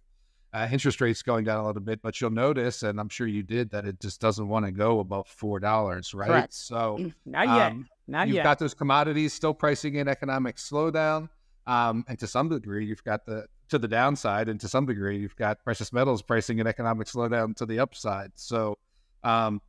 uh, 0.53 0.68
interest 0.70 1.00
rates 1.00 1.22
going 1.22 1.46
down 1.46 1.63
a 1.63 1.65
little 1.65 1.82
bit, 1.82 2.01
but 2.01 2.20
you'll 2.20 2.30
notice, 2.30 2.84
and 2.84 3.00
I'm 3.00 3.08
sure 3.08 3.25
you 3.25 3.44
did, 3.44 3.70
that 3.72 3.86
it 3.86 4.01
just 4.01 4.20
doesn't 4.20 4.50
want 4.50 4.65
to 4.65 4.72
go 4.74 5.00
above 5.00 5.25
four 5.30 5.62
dollars, 5.62 6.13
right? 6.13 6.27
Correct. 6.27 6.53
So 6.53 6.98
Mm, 7.00 7.13
Not 7.25 7.48
yet. 7.48 7.72
um, 7.72 7.88
Not 8.10 8.27
you've 8.27 8.36
yet. 8.36 8.44
got 8.44 8.60
those 8.60 8.74
commodities 8.74 9.32
still 9.32 9.53
pricing 9.53 9.96
in 9.96 10.10
economic 10.10 10.58
slowdown, 10.58 11.30
um, 11.65 12.03
and 12.10 12.20
to 12.20 12.27
some 12.27 12.50
degree, 12.50 12.86
you've 12.86 13.06
got 13.06 13.25
the 13.25 13.46
to 13.71 13.79
the 13.79 13.87
downside, 13.87 14.47
and 14.47 14.59
to 14.59 14.67
some 14.67 14.85
degree, 14.85 15.19
you've 15.19 15.35
got 15.35 15.63
precious 15.63 15.91
metals 15.91 16.21
pricing 16.21 16.59
in 16.59 16.67
economic 16.67 17.07
slowdown 17.07 17.55
to 17.55 17.65
the 17.65 17.79
upside. 17.79 18.31
So, 18.35 18.77
um, 19.23 19.61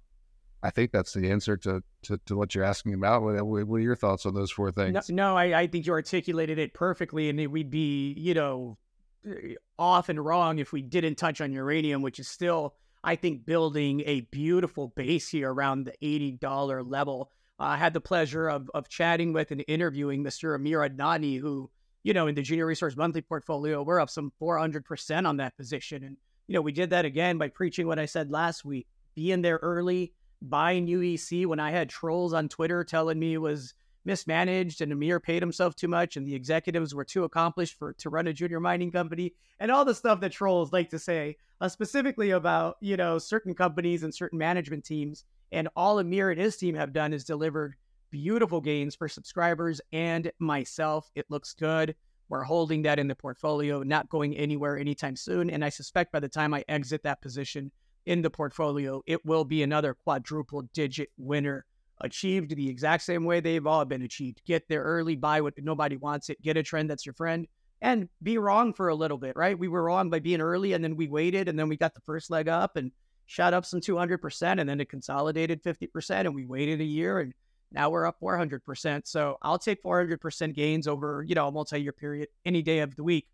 I 0.62 0.70
think 0.70 0.92
that's 0.92 1.12
the 1.12 1.30
answer 1.30 1.56
to 1.58 1.82
to, 2.02 2.18
to 2.26 2.36
what 2.36 2.54
you're 2.54 2.64
asking 2.64 2.94
about. 2.94 3.22
What, 3.22 3.66
what 3.66 3.76
are 3.76 3.80
your 3.80 3.96
thoughts 3.96 4.26
on 4.26 4.34
those 4.34 4.50
four 4.50 4.70
things? 4.70 5.10
no 5.10 5.36
I, 5.36 5.60
I 5.60 5.66
think 5.66 5.86
you 5.86 5.92
articulated 5.92 6.58
it 6.58 6.74
perfectly, 6.74 7.28
and 7.28 7.40
it, 7.40 7.48
we'd 7.48 7.70
be, 7.70 8.12
you 8.16 8.34
know, 8.34 8.78
eh, 9.26 9.54
off 9.78 10.08
and 10.08 10.24
wrong 10.24 10.58
if 10.58 10.72
we 10.72 10.82
didn't 10.82 11.16
touch 11.16 11.40
on 11.40 11.52
uranium, 11.52 12.02
which 12.02 12.20
is 12.20 12.28
still, 12.28 12.74
I 13.02 13.16
think, 13.16 13.44
building 13.44 14.02
a 14.06 14.22
beautiful 14.22 14.88
base 14.88 15.28
here 15.28 15.52
around 15.52 15.84
the 15.84 15.94
eighty 16.02 16.32
dollar 16.32 16.82
level. 16.82 17.30
I 17.58 17.76
had 17.76 17.92
the 17.92 18.00
pleasure 18.00 18.48
of 18.48 18.70
of 18.72 18.88
chatting 18.88 19.32
with 19.32 19.50
and 19.50 19.64
interviewing 19.66 20.22
Mr. 20.22 20.54
Amir 20.54 20.80
Adnani, 20.80 21.40
who, 21.40 21.70
you 22.02 22.12
know, 22.14 22.26
in 22.26 22.34
the 22.34 22.42
Junior 22.42 22.66
Resource 22.66 22.96
Monthly 22.96 23.22
portfolio, 23.22 23.82
we're 23.82 24.00
up 24.00 24.10
some 24.10 24.32
four 24.38 24.58
hundred 24.58 24.84
percent 24.84 25.26
on 25.26 25.36
that 25.38 25.56
position, 25.56 26.04
and 26.04 26.16
you 26.46 26.54
know, 26.54 26.62
we 26.62 26.72
did 26.72 26.90
that 26.90 27.04
again 27.04 27.38
by 27.38 27.48
preaching 27.48 27.86
what 27.86 27.98
I 27.98 28.06
said 28.06 28.30
last 28.30 28.64
week: 28.64 28.86
being 29.14 29.42
there 29.42 29.58
early, 29.62 30.12
buying 30.40 30.86
UEC 30.86 31.46
when 31.46 31.60
I 31.60 31.70
had 31.70 31.88
trolls 31.88 32.32
on 32.32 32.48
Twitter 32.48 32.84
telling 32.84 33.18
me 33.18 33.34
it 33.34 33.38
was 33.38 33.74
mismanaged 34.04 34.80
and 34.80 34.92
Amir 34.92 35.20
paid 35.20 35.42
himself 35.42 35.76
too 35.76 35.86
much 35.86 36.16
and 36.16 36.26
the 36.26 36.34
executives 36.34 36.92
were 36.92 37.04
too 37.04 37.22
accomplished 37.22 37.78
for 37.78 37.92
to 37.94 38.10
run 38.10 38.26
a 38.26 38.32
junior 38.32 38.58
mining 38.58 38.90
company 38.90 39.32
and 39.60 39.70
all 39.70 39.84
the 39.84 39.94
stuff 39.94 40.20
that 40.20 40.32
trolls 40.32 40.72
like 40.72 40.90
to 40.90 40.98
say 40.98 41.36
uh, 41.60 41.68
specifically 41.68 42.30
about 42.30 42.76
you 42.80 42.96
know 42.96 43.18
certain 43.18 43.54
companies 43.54 44.02
and 44.02 44.14
certain 44.14 44.38
management 44.38 44.84
teams. 44.84 45.24
And 45.52 45.68
all 45.76 45.98
Amir 45.98 46.30
and 46.30 46.40
his 46.40 46.56
team 46.56 46.74
have 46.74 46.92
done 46.92 47.12
is 47.12 47.24
delivered 47.24 47.76
beautiful 48.12 48.60
gains 48.60 48.94
for 48.94 49.08
subscribers 49.08 49.80
and 49.92 50.30
myself 50.38 51.10
it 51.16 51.26
looks 51.28 51.54
good 51.54 51.96
we're 52.28 52.44
holding 52.44 52.82
that 52.82 53.00
in 53.00 53.08
the 53.08 53.14
portfolio 53.14 53.82
not 53.82 54.08
going 54.08 54.36
anywhere 54.36 54.78
anytime 54.78 55.16
soon 55.16 55.50
and 55.50 55.64
I 55.64 55.70
suspect 55.70 56.12
by 56.12 56.20
the 56.20 56.28
time 56.28 56.54
I 56.54 56.64
exit 56.68 57.02
that 57.02 57.20
position 57.20 57.72
in 58.06 58.22
the 58.22 58.30
portfolio 58.30 59.02
it 59.06 59.24
will 59.26 59.44
be 59.44 59.64
another 59.64 59.94
quadruple 59.94 60.62
digit 60.72 61.08
winner 61.16 61.64
achieved 62.02 62.54
the 62.54 62.68
exact 62.68 63.02
same 63.04 63.24
way 63.24 63.40
they've 63.40 63.66
all 63.66 63.84
been 63.84 64.02
achieved. 64.02 64.42
Get 64.44 64.68
there 64.68 64.82
early, 64.82 65.16
buy 65.16 65.40
what 65.40 65.54
nobody 65.56 65.96
wants 65.96 66.28
it, 66.28 66.42
get 66.42 66.56
a 66.56 66.62
trend 66.62 66.90
that's 66.90 67.06
your 67.06 67.14
friend, 67.14 67.46
and 67.80 68.08
be 68.22 68.38
wrong 68.38 68.74
for 68.74 68.88
a 68.88 68.94
little 68.94 69.18
bit, 69.18 69.36
right? 69.36 69.58
We 69.58 69.68
were 69.68 69.84
wrong 69.84 70.10
by 70.10 70.20
being 70.20 70.40
early 70.40 70.72
and 70.72 70.84
then 70.84 70.96
we 70.96 71.08
waited 71.08 71.48
and 71.48 71.58
then 71.58 71.68
we 71.68 71.76
got 71.76 71.94
the 71.94 72.00
first 72.00 72.30
leg 72.30 72.48
up 72.48 72.76
and 72.76 72.92
shot 73.26 73.54
up 73.54 73.64
some 73.64 73.80
200% 73.80 74.60
and 74.60 74.68
then 74.68 74.80
it 74.80 74.88
consolidated 74.88 75.62
50% 75.62 76.10
and 76.10 76.34
we 76.34 76.44
waited 76.44 76.80
a 76.80 76.84
year 76.84 77.20
and 77.20 77.32
now 77.74 77.90
we're 77.90 78.06
up 78.06 78.20
400%. 78.20 79.06
So 79.06 79.36
I'll 79.42 79.58
take 79.58 79.82
400% 79.82 80.54
gains 80.54 80.86
over, 80.86 81.24
you 81.26 81.34
know, 81.34 81.48
a 81.48 81.52
multi-year 81.52 81.92
period 81.92 82.28
any 82.44 82.62
day 82.62 82.80
of 82.80 82.96
the 82.96 83.04
week. 83.04 83.26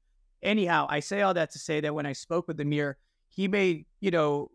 Anyhow, 0.42 0.86
I 0.88 1.00
say 1.00 1.22
all 1.22 1.34
that 1.34 1.50
to 1.52 1.58
say 1.58 1.80
that 1.80 1.94
when 1.94 2.06
I 2.06 2.12
spoke 2.12 2.46
with 2.46 2.60
Amir, 2.60 2.96
he 3.28 3.48
made, 3.48 3.86
you 4.00 4.10
know, 4.10 4.50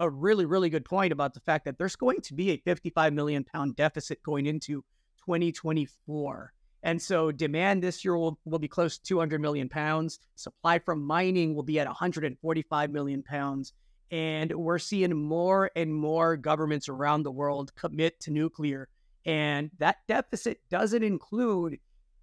a 0.00 0.08
really, 0.08 0.46
really 0.46 0.70
good 0.70 0.84
point 0.84 1.12
about 1.12 1.34
the 1.34 1.40
fact 1.40 1.64
that 1.64 1.78
there's 1.78 1.96
going 1.96 2.20
to 2.22 2.34
be 2.34 2.50
a 2.50 2.56
55 2.58 3.12
million 3.12 3.44
pound 3.44 3.76
deficit 3.76 4.22
going 4.22 4.46
into 4.46 4.84
2024. 5.24 6.52
And 6.82 7.00
so 7.00 7.30
demand 7.30 7.82
this 7.82 8.04
year 8.04 8.16
will, 8.16 8.38
will 8.44 8.58
be 8.58 8.68
close 8.68 8.98
to 8.98 9.04
200 9.04 9.40
million 9.40 9.68
pounds. 9.68 10.18
Supply 10.34 10.80
from 10.80 11.04
mining 11.04 11.54
will 11.54 11.62
be 11.62 11.78
at 11.78 11.86
145 11.86 12.90
million 12.90 13.22
pounds. 13.22 13.72
And 14.10 14.52
we're 14.52 14.78
seeing 14.78 15.16
more 15.16 15.70
and 15.76 15.94
more 15.94 16.36
governments 16.36 16.88
around 16.88 17.22
the 17.22 17.30
world 17.30 17.72
commit 17.76 18.18
to 18.20 18.30
nuclear. 18.30 18.88
And 19.24 19.70
that 19.78 19.98
deficit 20.08 20.60
doesn't 20.70 21.02
include 21.02 21.78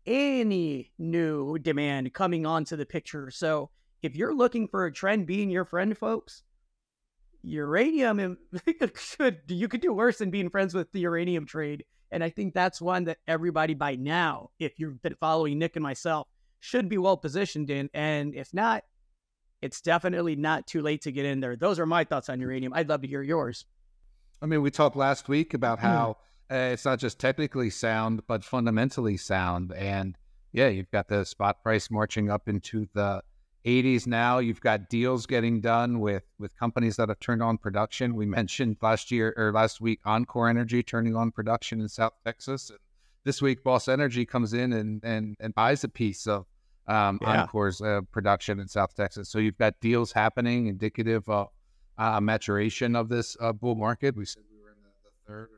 any 0.06 0.92
new 0.98 1.58
demand 1.60 2.14
coming 2.14 2.46
onto 2.46 2.76
the 2.76 2.86
picture. 2.86 3.30
So 3.32 3.70
if 4.02 4.16
you're 4.16 4.36
looking 4.36 4.68
for 4.68 4.86
a 4.86 4.92
trend 4.92 5.28
being 5.28 5.50
your 5.50 5.66
friend, 5.66 5.98
folks, 5.98 6.44
uranium 7.44 8.38
could 8.66 8.92
you 9.48 9.68
could 9.68 9.82
do 9.82 9.94
worse 9.94 10.18
than 10.18 10.30
being 10.30 10.50
friends 10.50 10.74
with 10.74 10.92
the 10.92 11.02
uranium 11.02 11.46
trade. 11.46 11.86
And 12.12 12.24
I 12.24 12.30
think 12.30 12.54
that's 12.54 12.82
one 12.82 13.06
that 13.06 13.20
everybody 13.28 13.76
by 13.76 13.96
now, 13.96 14.50
if 14.60 14.80
you've 14.80 15.02
been 15.02 15.16
following 15.20 15.60
Nick 15.60 15.76
and 15.76 15.84
myself, 15.84 16.28
should 16.60 16.90
be 16.90 16.98
well 16.98 17.18
positioned 17.18 17.70
in. 17.70 17.90
And 17.94 18.34
if 18.34 18.54
not, 18.54 18.84
it's 19.62 19.82
definitely 19.82 20.36
not 20.36 20.66
too 20.66 20.82
late 20.82 21.02
to 21.04 21.12
get 21.12 21.26
in 21.26 21.40
there. 21.40 21.56
Those 21.56 21.80
are 21.80 21.86
my 21.86 22.04
thoughts 22.04 22.30
on 22.30 22.40
uranium. 22.40 22.74
I'd 22.74 22.90
love 22.90 23.02
to 23.02 23.08
hear 23.08 23.22
yours. 23.22 23.66
I 24.42 24.46
mean, 24.46 24.62
we 24.62 24.72
talked 24.72 24.96
last 24.96 25.28
week 25.28 25.54
about 25.54 25.80
hmm. 25.80 25.86
how 25.86 26.18
uh, 26.52 26.72
it's 26.74 26.86
not 26.86 27.00
just 27.00 27.20
technically 27.20 27.70
sound, 27.70 28.22
but 28.28 28.44
fundamentally 28.44 29.18
sound. 29.18 29.72
And 29.74 30.18
yeah, 30.52 30.68
you've 30.68 30.92
got 30.92 31.08
the 31.08 31.26
spot 31.26 31.62
price 31.64 31.92
marching 31.92 32.30
up 32.30 32.50
into 32.50 32.88
the 32.94 33.22
80s 33.66 34.08
now. 34.08 34.40
You've 34.40 34.62
got 34.62 34.90
deals 34.90 35.26
getting 35.26 35.62
done 35.62 36.00
with 36.00 36.24
with 36.40 36.56
companies 36.58 36.96
that 36.96 37.10
have 37.10 37.20
turned 37.20 37.44
on 37.44 37.58
production. 37.58 38.16
We 38.16 38.26
mentioned 38.26 38.78
last 38.82 39.12
year 39.12 39.34
or 39.38 39.52
last 39.52 39.82
week 39.82 40.00
Encore 40.06 40.50
Energy 40.50 40.82
turning 40.82 41.16
on 41.16 41.32
production 41.32 41.82
in 41.82 41.90
South 41.90 42.14
Texas. 42.26 42.70
And 42.70 42.80
this 43.26 43.42
week, 43.42 43.64
Boss 43.64 43.88
Energy 43.88 44.26
comes 44.26 44.54
in 44.54 44.74
and 44.74 45.04
and, 45.04 45.36
and 45.40 45.54
buys 45.54 45.84
a 45.84 45.90
piece 45.90 46.26
of 46.26 46.46
um, 46.88 47.20
Yeah. 47.22 47.42
Encore's 47.44 47.82
uh, 47.82 48.02
production 48.12 48.60
in 48.60 48.68
South 48.68 48.96
Texas. 48.96 49.30
So 49.30 49.38
you've 49.38 49.58
got 49.58 49.80
deals 49.82 50.12
happening, 50.12 50.68
indicative 50.68 51.28
of 51.30 51.50
uh, 52.00 52.20
maturation 52.22 52.96
of 52.96 53.10
this 53.10 53.38
uh, 53.40 53.54
bull 53.54 53.76
market. 53.76 54.16
We 54.16 54.26
said 54.26 54.44
we 54.50 54.60
were 54.64 54.70
in 54.70 54.78
the, 54.82 54.90
the 55.04 55.32
third 55.32 55.50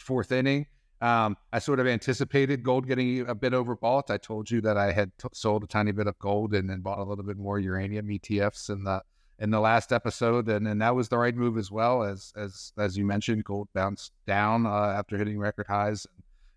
fourth 0.00 0.32
inning. 0.32 0.66
Um, 1.00 1.36
I 1.52 1.60
sort 1.60 1.80
of 1.80 1.86
anticipated 1.86 2.62
gold 2.62 2.86
getting 2.86 3.26
a 3.26 3.34
bit 3.34 3.54
overbought. 3.54 4.10
I 4.10 4.18
told 4.18 4.50
you 4.50 4.60
that 4.62 4.76
I 4.76 4.92
had 4.92 5.12
t- 5.18 5.28
sold 5.32 5.64
a 5.64 5.66
tiny 5.66 5.92
bit 5.92 6.06
of 6.06 6.18
gold 6.18 6.52
and 6.52 6.68
then 6.68 6.80
bought 6.80 6.98
a 6.98 7.04
little 7.04 7.24
bit 7.24 7.38
more 7.38 7.58
uranium 7.58 8.08
ETFs 8.08 8.68
in 8.68 8.84
the 8.84 9.02
in 9.38 9.50
the 9.50 9.60
last 9.60 9.90
episode, 9.90 10.50
and, 10.50 10.68
and 10.68 10.82
that 10.82 10.94
was 10.94 11.08
the 11.08 11.16
right 11.16 11.34
move 11.34 11.56
as 11.56 11.70
well. 11.70 12.02
As 12.02 12.32
as 12.36 12.72
as 12.78 12.98
you 12.98 13.06
mentioned, 13.06 13.44
gold 13.44 13.68
bounced 13.74 14.12
down 14.26 14.66
uh, 14.66 14.70
after 14.70 15.16
hitting 15.16 15.38
record 15.38 15.66
highs. 15.66 16.06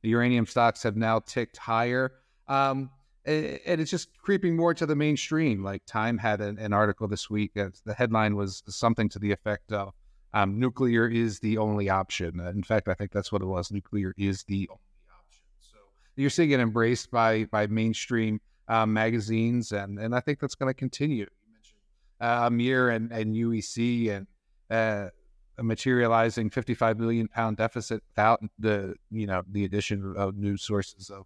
The 0.01 0.09
uranium 0.09 0.45
stocks 0.45 0.83
have 0.83 0.97
now 0.97 1.19
ticked 1.19 1.55
higher. 1.55 2.12
Um, 2.50 2.89
and 3.25 3.59
and 3.65 3.79
it's 3.79 3.91
just 3.91 4.09
creeping 4.17 4.57
more 4.57 4.73
to 4.73 4.85
the 4.85 4.95
mainstream. 4.95 5.63
Like 5.63 5.85
Time 5.85 6.17
had 6.17 6.41
an, 6.41 6.59
an 6.59 6.73
article 6.73 7.07
this 7.07 7.29
week. 7.29 7.53
The 7.53 7.93
headline 7.93 8.35
was 8.35 8.63
something 8.67 9.07
to 9.09 9.19
the 9.19 9.31
effect 9.31 9.71
of 9.71 9.93
um, 10.33 10.59
"Nuclear 10.59 11.07
is 11.07 11.39
the 11.39 11.57
only 11.57 11.89
option." 11.89 12.39
In 12.39 12.63
fact, 12.63 12.87
I 12.87 12.93
think 12.93 13.11
that's 13.11 13.31
what 13.31 13.41
it 13.41 13.45
was. 13.45 13.71
Nuclear 13.71 14.13
is 14.17 14.43
the 14.43 14.67
only 14.69 14.81
option. 15.11 15.43
So 15.59 15.77
you're 16.15 16.29
seeing 16.29 16.51
it 16.51 16.59
embraced 16.59 17.11
by 17.11 17.45
by 17.45 17.67
mainstream 17.67 18.41
uh, 18.67 18.85
magazines, 18.85 19.71
and 19.71 19.99
and 19.99 20.15
I 20.15 20.19
think 20.19 20.39
that's 20.39 20.55
going 20.55 20.69
to 20.69 20.77
continue. 20.77 21.25
You 21.25 21.53
mentioned 21.53 21.79
uh, 22.19 22.47
Amir 22.47 22.89
and 22.89 23.11
and 23.11 23.35
UEC 23.35 24.09
and 24.09 24.27
uh, 24.69 25.09
materializing 25.61 26.49
55 26.49 26.99
million 26.99 27.27
pound 27.27 27.57
deficit 27.57 28.01
without 28.11 28.41
the 28.57 28.95
you 29.11 29.27
know 29.27 29.43
the 29.51 29.65
addition 29.65 30.15
of 30.17 30.35
new 30.35 30.57
sources 30.57 31.09
of 31.09 31.25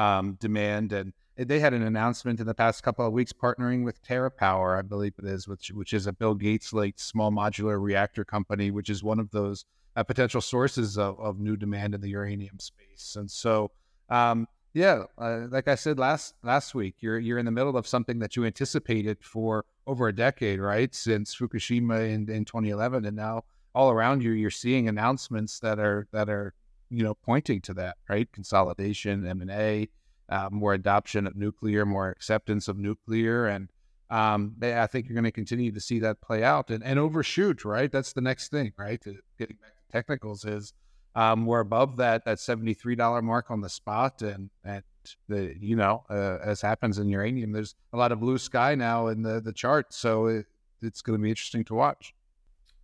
um, 0.00 0.36
demand 0.40 0.92
and 0.92 1.12
they 1.36 1.58
had 1.58 1.74
an 1.74 1.82
announcement 1.82 2.40
in 2.40 2.46
the 2.46 2.54
past 2.54 2.82
couple 2.82 3.06
of 3.06 3.12
weeks 3.12 3.32
partnering 3.32 3.84
with 3.84 4.02
TerraPower, 4.02 4.78
I 4.78 4.82
believe 4.82 5.14
it 5.18 5.24
is, 5.24 5.48
which 5.48 5.72
which 5.72 5.92
is 5.92 6.06
a 6.06 6.12
Bill 6.12 6.34
Gates 6.34 6.72
like 6.72 6.98
small 6.98 7.32
modular 7.32 7.80
reactor 7.80 8.24
company, 8.24 8.70
which 8.70 8.88
is 8.88 9.02
one 9.02 9.18
of 9.18 9.30
those 9.30 9.64
uh, 9.96 10.02
potential 10.02 10.40
sources 10.40 10.96
of, 10.96 11.18
of 11.18 11.38
new 11.38 11.56
demand 11.56 11.94
in 11.94 12.00
the 12.00 12.10
uranium 12.10 12.58
space. 12.58 13.16
And 13.16 13.30
so, 13.30 13.70
um, 14.08 14.46
yeah, 14.72 15.04
uh, 15.18 15.46
like 15.50 15.68
I 15.68 15.74
said 15.74 15.98
last 15.98 16.34
last 16.42 16.74
week, 16.74 16.96
you're 17.00 17.18
you're 17.18 17.38
in 17.38 17.46
the 17.46 17.50
middle 17.50 17.76
of 17.76 17.86
something 17.86 18.20
that 18.20 18.36
you 18.36 18.44
anticipated 18.44 19.18
for 19.20 19.64
over 19.86 20.08
a 20.08 20.14
decade, 20.14 20.60
right? 20.60 20.94
Since 20.94 21.34
Fukushima 21.36 22.08
in, 22.08 22.30
in 22.30 22.44
2011, 22.44 23.04
and 23.04 23.16
now 23.16 23.44
all 23.74 23.90
around 23.90 24.22
you, 24.22 24.30
you're 24.32 24.50
seeing 24.50 24.88
announcements 24.88 25.58
that 25.60 25.80
are 25.80 26.06
that 26.12 26.28
are 26.28 26.54
you 26.90 27.02
know 27.02 27.14
pointing 27.14 27.60
to 27.62 27.74
that, 27.74 27.96
right? 28.08 28.30
Consolidation, 28.32 29.26
M 29.26 29.40
and 29.40 29.50
A 29.50 29.88
uh, 30.28 30.48
more 30.50 30.74
adoption 30.74 31.26
of 31.26 31.36
nuclear, 31.36 31.84
more 31.84 32.10
acceptance 32.10 32.68
of 32.68 32.78
nuclear, 32.78 33.46
and 33.46 33.70
um, 34.10 34.56
I 34.62 34.86
think 34.86 35.06
you're 35.06 35.14
going 35.14 35.24
to 35.24 35.32
continue 35.32 35.72
to 35.72 35.80
see 35.80 35.98
that 36.00 36.20
play 36.20 36.44
out 36.44 36.70
and, 36.70 36.84
and 36.84 36.98
overshoot. 36.98 37.64
Right, 37.64 37.90
that's 37.90 38.12
the 38.12 38.20
next 38.20 38.50
thing. 38.50 38.72
Right, 38.76 39.00
to, 39.02 39.16
getting 39.38 39.56
back 39.56 39.72
to 39.74 39.92
technicals 39.92 40.44
is 40.44 40.72
um, 41.14 41.46
we're 41.46 41.60
above 41.60 41.96
that 41.96 42.24
that 42.24 42.40
seventy 42.40 42.74
three 42.74 42.96
dollar 42.96 43.22
mark 43.22 43.50
on 43.50 43.60
the 43.60 43.68
spot, 43.68 44.22
and 44.22 44.50
and 44.64 44.82
the 45.28 45.54
you 45.60 45.76
know 45.76 46.04
uh, 46.10 46.38
as 46.42 46.60
happens 46.60 46.98
in 46.98 47.08
uranium, 47.08 47.52
there's 47.52 47.74
a 47.92 47.96
lot 47.96 48.12
of 48.12 48.20
blue 48.20 48.38
sky 48.38 48.74
now 48.74 49.08
in 49.08 49.22
the 49.22 49.40
the 49.40 49.52
chart, 49.52 49.92
so 49.92 50.26
it, 50.26 50.46
it's 50.82 51.02
going 51.02 51.18
to 51.18 51.22
be 51.22 51.30
interesting 51.30 51.64
to 51.64 51.74
watch. 51.74 52.14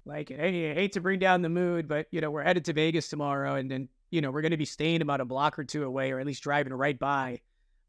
Like, 0.06 0.30
I 0.30 0.50
hate 0.50 0.92
to 0.92 1.00
bring 1.00 1.18
down 1.18 1.42
the 1.42 1.48
mood, 1.48 1.86
but 1.86 2.06
you 2.10 2.20
know, 2.20 2.30
we're 2.30 2.42
headed 2.42 2.64
to 2.66 2.72
Vegas 2.72 3.08
tomorrow, 3.08 3.54
and 3.54 3.70
then 3.70 3.88
you 4.10 4.20
know 4.20 4.30
we're 4.30 4.42
going 4.42 4.50
to 4.50 4.56
be 4.56 4.64
staying 4.64 5.02
about 5.02 5.20
a 5.20 5.24
block 5.24 5.58
or 5.58 5.64
two 5.64 5.84
away, 5.84 6.12
or 6.12 6.20
at 6.20 6.26
least 6.26 6.42
driving 6.42 6.72
right 6.72 6.98
by 6.98 7.40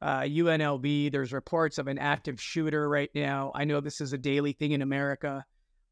uh, 0.02 0.22
UNLV. 0.22 1.12
There's 1.12 1.34
reports 1.34 1.78
of 1.78 1.88
an 1.88 1.98
active 1.98 2.42
shooter 2.42 2.90
right 2.90 3.10
now. 3.14 3.52
I 3.54 3.66
know 3.66 3.82
this 3.82 4.02
is 4.02 4.14
a 4.14 4.18
daily 4.18 4.54
thing 4.54 4.72
in 4.72 4.82
America. 4.82 5.46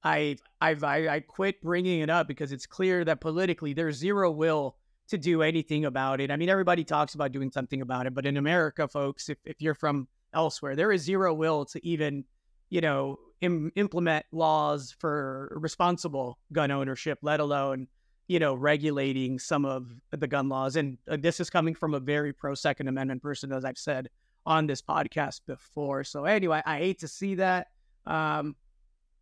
I 0.04 0.38
I've 0.62 0.84
I, 0.84 1.08
I 1.08 1.20
quit 1.20 1.62
bringing 1.62 2.00
it 2.00 2.10
up 2.10 2.28
because 2.28 2.52
it's 2.52 2.66
clear 2.66 3.04
that 3.06 3.22
politically 3.22 3.74
there's 3.74 3.98
zero 3.98 4.32
will 4.32 4.78
to 5.10 5.18
do 5.18 5.42
anything 5.42 5.86
about 5.86 6.22
it. 6.22 6.32
I 6.32 6.38
mean, 6.38 6.50
everybody 6.50 6.84
talks 6.84 7.16
about 7.16 7.32
doing 7.32 7.52
something 7.52 7.82
about 7.82 8.06
it, 8.06 8.14
but 8.14 8.26
in 8.26 8.38
America, 8.38 8.88
folks, 8.88 9.30
if, 9.30 9.38
if 9.44 9.60
you're 9.60 9.74
from 9.74 10.08
elsewhere, 10.34 10.76
there 10.76 10.92
is 10.92 11.02
zero 11.02 11.34
will 11.34 11.66
to 11.66 11.86
even, 11.86 12.24
you 12.70 12.82
know, 12.82 13.18
Im- 13.42 13.72
implement 13.76 14.26
laws 14.32 14.96
for 15.00 15.58
responsible 15.60 16.38
gun 16.52 16.72
ownership, 16.72 17.20
let 17.22 17.40
alone, 17.40 17.88
you 18.30 18.38
know, 18.40 18.54
regulating 18.54 19.40
some 19.40 19.66
of 19.66 19.92
the 20.12 20.28
gun 20.28 20.48
laws. 20.48 20.76
And 20.76 21.00
uh, 21.10 21.18
this 21.20 21.40
is 21.40 21.50
coming 21.50 21.74
from 21.74 21.96
a 21.96 22.00
very 22.00 22.32
pro 22.32 22.54
Second 22.54 22.88
Amendment 22.88 23.24
person, 23.24 23.52
as 23.52 23.66
I've 23.66 23.78
said 23.78 24.08
on 24.46 24.68
this 24.68 24.84
podcast 24.84 25.42
before. 25.48 26.04
So 26.04 26.26
anyway, 26.26 26.62
I 26.64 26.78
hate 26.78 27.00
to 27.00 27.08
see 27.08 27.36
that. 27.36 27.68
Um, 28.06 28.56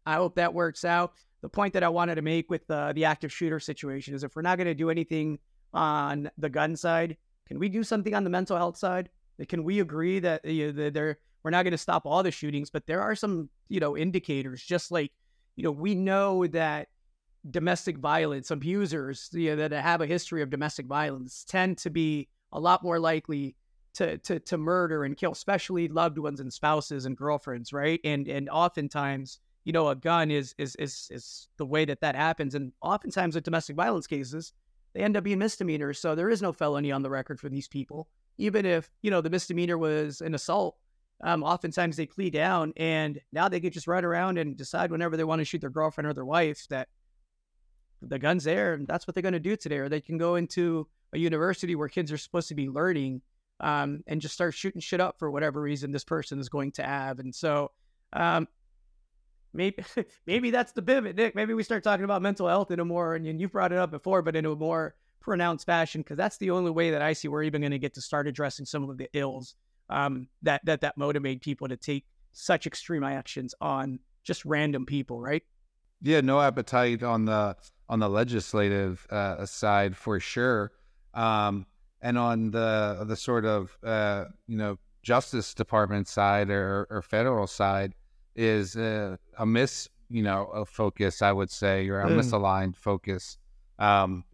I 0.05 0.15
hope 0.15 0.35
that 0.35 0.53
works 0.53 0.83
out. 0.83 1.13
The 1.41 1.47
point 1.47 1.73
that 1.73 1.83
I 1.83 1.89
wanted 1.89 2.15
to 2.15 2.21
make 2.21 2.49
with 2.49 2.69
uh, 2.69 2.91
the 2.91 3.05
active 3.05 3.31
shooter 3.31 3.61
situation 3.61 4.13
is 4.13 4.23
if 4.23 4.35
we're 4.35 4.41
not 4.41 4.57
going 4.57 4.67
to 4.67 4.75
do 4.75 4.89
anything 4.89 5.39
on 5.73 6.29
the 6.37 6.49
gun 6.49 6.75
side, 6.75 7.15
can 7.47 7.59
we 7.59 7.69
do 7.69 7.83
something 7.83 8.13
on 8.13 8.25
the 8.25 8.29
mental 8.29 8.57
health 8.57 8.77
side? 8.77 9.09
Can 9.47 9.63
we 9.63 9.79
agree 9.79 10.19
that 10.19 10.43
you 10.43 10.73
know, 10.73 10.89
there 10.89 11.19
we're 11.43 11.51
not 11.51 11.63
going 11.63 11.71
to 11.71 11.77
stop 11.77 12.05
all 12.05 12.23
the 12.23 12.31
shootings, 12.31 12.69
but 12.69 12.85
there 12.87 13.01
are 13.01 13.15
some 13.15 13.49
you 13.69 13.79
know 13.79 13.95
indicators, 13.95 14.61
just 14.61 14.91
like 14.91 15.13
you 15.55 15.63
know 15.63 15.71
we 15.71 15.95
know 15.95 16.45
that 16.47 16.89
domestic 17.51 17.97
violence 17.97 18.51
abusers 18.51 19.29
you 19.33 19.55
know, 19.55 19.67
that 19.67 19.71
have 19.71 20.01
a 20.01 20.05
history 20.05 20.41
of 20.41 20.49
domestic 20.49 20.85
violence 20.85 21.43
tend 21.43 21.77
to 21.79 21.89
be 21.89 22.27
a 22.51 22.59
lot 22.59 22.83
more 22.83 22.99
likely 22.99 23.55
to, 23.93 24.17
to 24.19 24.39
to 24.39 24.57
murder 24.57 25.03
and 25.05 25.17
kill, 25.17 25.31
especially 25.31 25.87
loved 25.87 26.19
ones 26.19 26.39
and 26.39 26.53
spouses 26.53 27.05
and 27.05 27.17
girlfriends, 27.17 27.73
right? 27.73 27.99
And 28.03 28.27
and 28.27 28.47
oftentimes, 28.49 29.39
you 29.63 29.73
know, 29.73 29.87
a 29.89 29.95
gun 29.95 30.29
is 30.29 30.53
is 30.57 30.75
is 30.75 31.07
is 31.11 31.47
the 31.57 31.65
way 31.65 31.83
that 31.85 32.01
that 32.01 32.15
happens. 32.15 32.53
And 32.53 32.71
oftentimes, 32.81 33.33
with 33.33 33.43
domestic 33.43 33.75
violence 33.75 34.05
cases, 34.05 34.53
they 34.93 35.01
end 35.01 35.17
up 35.17 35.23
being 35.23 35.39
misdemeanors. 35.39 35.99
So 35.99 36.15
there 36.15 36.29
is 36.29 36.41
no 36.41 36.53
felony 36.53 36.91
on 36.91 37.01
the 37.01 37.09
record 37.09 37.39
for 37.39 37.49
these 37.49 37.67
people. 37.67 38.07
Even 38.37 38.65
if, 38.65 38.89
you 39.01 39.09
know, 39.09 39.21
the 39.21 39.29
misdemeanor 39.31 39.77
was 39.77 40.21
an 40.21 40.35
assault, 40.35 40.75
um, 41.23 41.43
oftentimes 41.43 41.97
they 41.97 42.05
plea 42.05 42.29
down 42.29 42.73
and 42.77 43.19
now 43.31 43.49
they 43.49 43.59
can 43.59 43.71
just 43.71 43.87
run 43.87 44.05
around 44.05 44.37
and 44.37 44.55
decide 44.55 44.91
whenever 44.91 45.17
they 45.17 45.23
want 45.23 45.39
to 45.39 45.45
shoot 45.45 45.61
their 45.61 45.71
girlfriend 45.71 46.07
or 46.07 46.13
their 46.13 46.25
wife 46.25 46.67
that 46.69 46.87
the 48.01 48.19
gun's 48.19 48.43
there 48.43 48.73
and 48.73 48.87
that's 48.87 49.07
what 49.07 49.15
they're 49.15 49.21
going 49.21 49.33
to 49.33 49.39
do 49.39 49.55
today. 49.55 49.77
Or 49.77 49.89
they 49.89 50.01
can 50.01 50.17
go 50.17 50.35
into 50.35 50.87
a 51.13 51.17
university 51.17 51.75
where 51.75 51.87
kids 51.87 52.11
are 52.11 52.17
supposed 52.17 52.49
to 52.49 52.55
be 52.55 52.69
learning 52.69 53.21
um, 53.59 54.03
and 54.07 54.21
just 54.21 54.33
start 54.33 54.53
shooting 54.53 54.81
shit 54.81 54.99
up 54.99 55.17
for 55.17 55.31
whatever 55.31 55.61
reason 55.61 55.91
this 55.91 56.03
person 56.03 56.39
is 56.39 56.49
going 56.49 56.71
to 56.73 56.83
have. 56.83 57.19
And 57.19 57.33
so, 57.33 57.71
um, 58.13 58.47
maybe 59.53 59.83
maybe 60.27 60.51
that's 60.51 60.71
the 60.71 60.81
pivot, 60.81 61.15
Nick. 61.15 61.35
Maybe 61.35 61.53
we 61.53 61.63
start 61.63 61.83
talking 61.83 62.05
about 62.05 62.21
mental 62.21 62.47
health 62.47 62.71
in 62.71 62.79
a 62.79 62.85
more 62.85 63.15
and 63.15 63.39
you 63.39 63.49
brought 63.49 63.71
it 63.71 63.77
up 63.77 63.91
before, 63.91 64.21
but 64.21 64.35
in 64.35 64.45
a 64.45 64.55
more 64.55 64.95
pronounced 65.19 65.65
fashion 65.65 66.01
because 66.01 66.17
that's 66.17 66.37
the 66.37 66.51
only 66.51 66.71
way 66.71 66.91
that 66.91 67.01
I 67.01 67.13
see 67.13 67.27
we're 67.27 67.43
even 67.43 67.61
going 67.61 67.71
to 67.71 67.79
get 67.79 67.93
to 67.95 68.01
start 68.01 68.27
addressing 68.27 68.65
some 68.65 68.89
of 68.89 68.97
the 68.97 69.09
ills 69.13 69.55
um, 69.89 70.27
that 70.43 70.61
that 70.65 70.81
that 70.81 70.97
motivate 70.97 71.41
people 71.41 71.67
to 71.67 71.77
take 71.77 72.05
such 72.33 72.67
extreme 72.67 73.03
actions 73.03 73.55
on 73.59 73.99
just 74.23 74.45
random 74.45 74.85
people, 74.85 75.19
right? 75.19 75.43
Yeah, 76.01 76.21
no 76.21 76.39
appetite 76.39 77.01
on 77.01 77.25
the 77.25 77.55
on 77.89 77.99
the 77.99 78.09
legislative 78.09 79.05
uh, 79.09 79.45
side 79.45 79.95
for 79.95 80.19
sure, 80.19 80.71
um, 81.13 81.65
and 82.01 82.17
on 82.17 82.51
the 82.51 83.03
the 83.07 83.15
sort 83.15 83.45
of 83.45 83.77
uh, 83.83 84.25
you 84.47 84.57
know 84.57 84.77
Justice 85.07 85.53
Department 85.53 86.05
side 86.07 86.49
or, 86.49 86.85
or 86.89 87.01
federal 87.01 87.47
side 87.47 87.95
is 88.35 88.75
a, 88.75 89.17
a 89.37 89.45
miss, 89.45 89.87
you 90.09 90.21
know, 90.21 90.47
a 90.47 90.65
focus, 90.65 91.21
I 91.21 91.31
would 91.31 91.49
say, 91.49 91.87
or 91.87 92.01
a 92.01 92.09
mm. 92.09 92.19
misaligned 92.19 92.75
focus. 92.75 93.37
Um, 93.79 94.25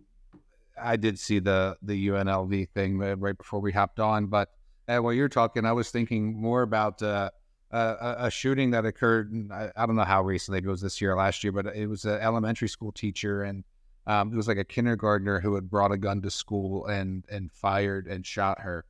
I 0.82 0.96
did 0.96 1.20
see 1.20 1.38
the 1.38 1.78
the 1.84 2.08
UNLV 2.08 2.70
thing 2.70 2.98
right 2.98 3.38
before 3.38 3.60
we 3.60 3.72
hopped 3.72 4.00
on, 4.00 4.26
but 4.26 4.50
uh, 4.88 4.98
while 4.98 5.14
you're 5.14 5.30
talking, 5.30 5.64
I 5.64 5.74
was 5.74 5.92
thinking 5.92 6.36
more 6.36 6.64
about 6.64 7.02
uh, 7.04 7.30
a, 7.76 8.16
a, 8.26 8.32
shooting 8.32 8.72
that 8.72 8.86
occurred. 8.86 9.50
I, 9.52 9.72
I, 9.76 9.86
don't 9.86 9.96
know 9.96 10.04
how 10.04 10.22
recently 10.22 10.60
it 10.60 10.66
was 10.66 10.82
this 10.82 11.02
year 11.02 11.14
or 11.14 11.18
last 11.18 11.44
year, 11.44 11.52
but 11.52 11.66
it 11.68 11.88
was 11.88 12.06
an 12.06 12.22
elementary 12.22 12.70
school 12.70 12.92
teacher, 12.92 13.44
and 13.44 13.64
um, 14.06 14.32
it 14.32 14.36
was 14.36 14.48
like 14.48 14.58
a 14.58 14.64
kindergartner 14.64 15.40
who 15.40 15.56
had 15.56 15.70
brought 15.70 15.92
a 15.92 15.98
gun 15.98 16.22
to 16.22 16.30
school 16.30 16.86
and 16.86 17.26
and 17.30 17.52
fired 17.52 18.08
and 18.08 18.26
shot 18.26 18.62
her 18.62 18.86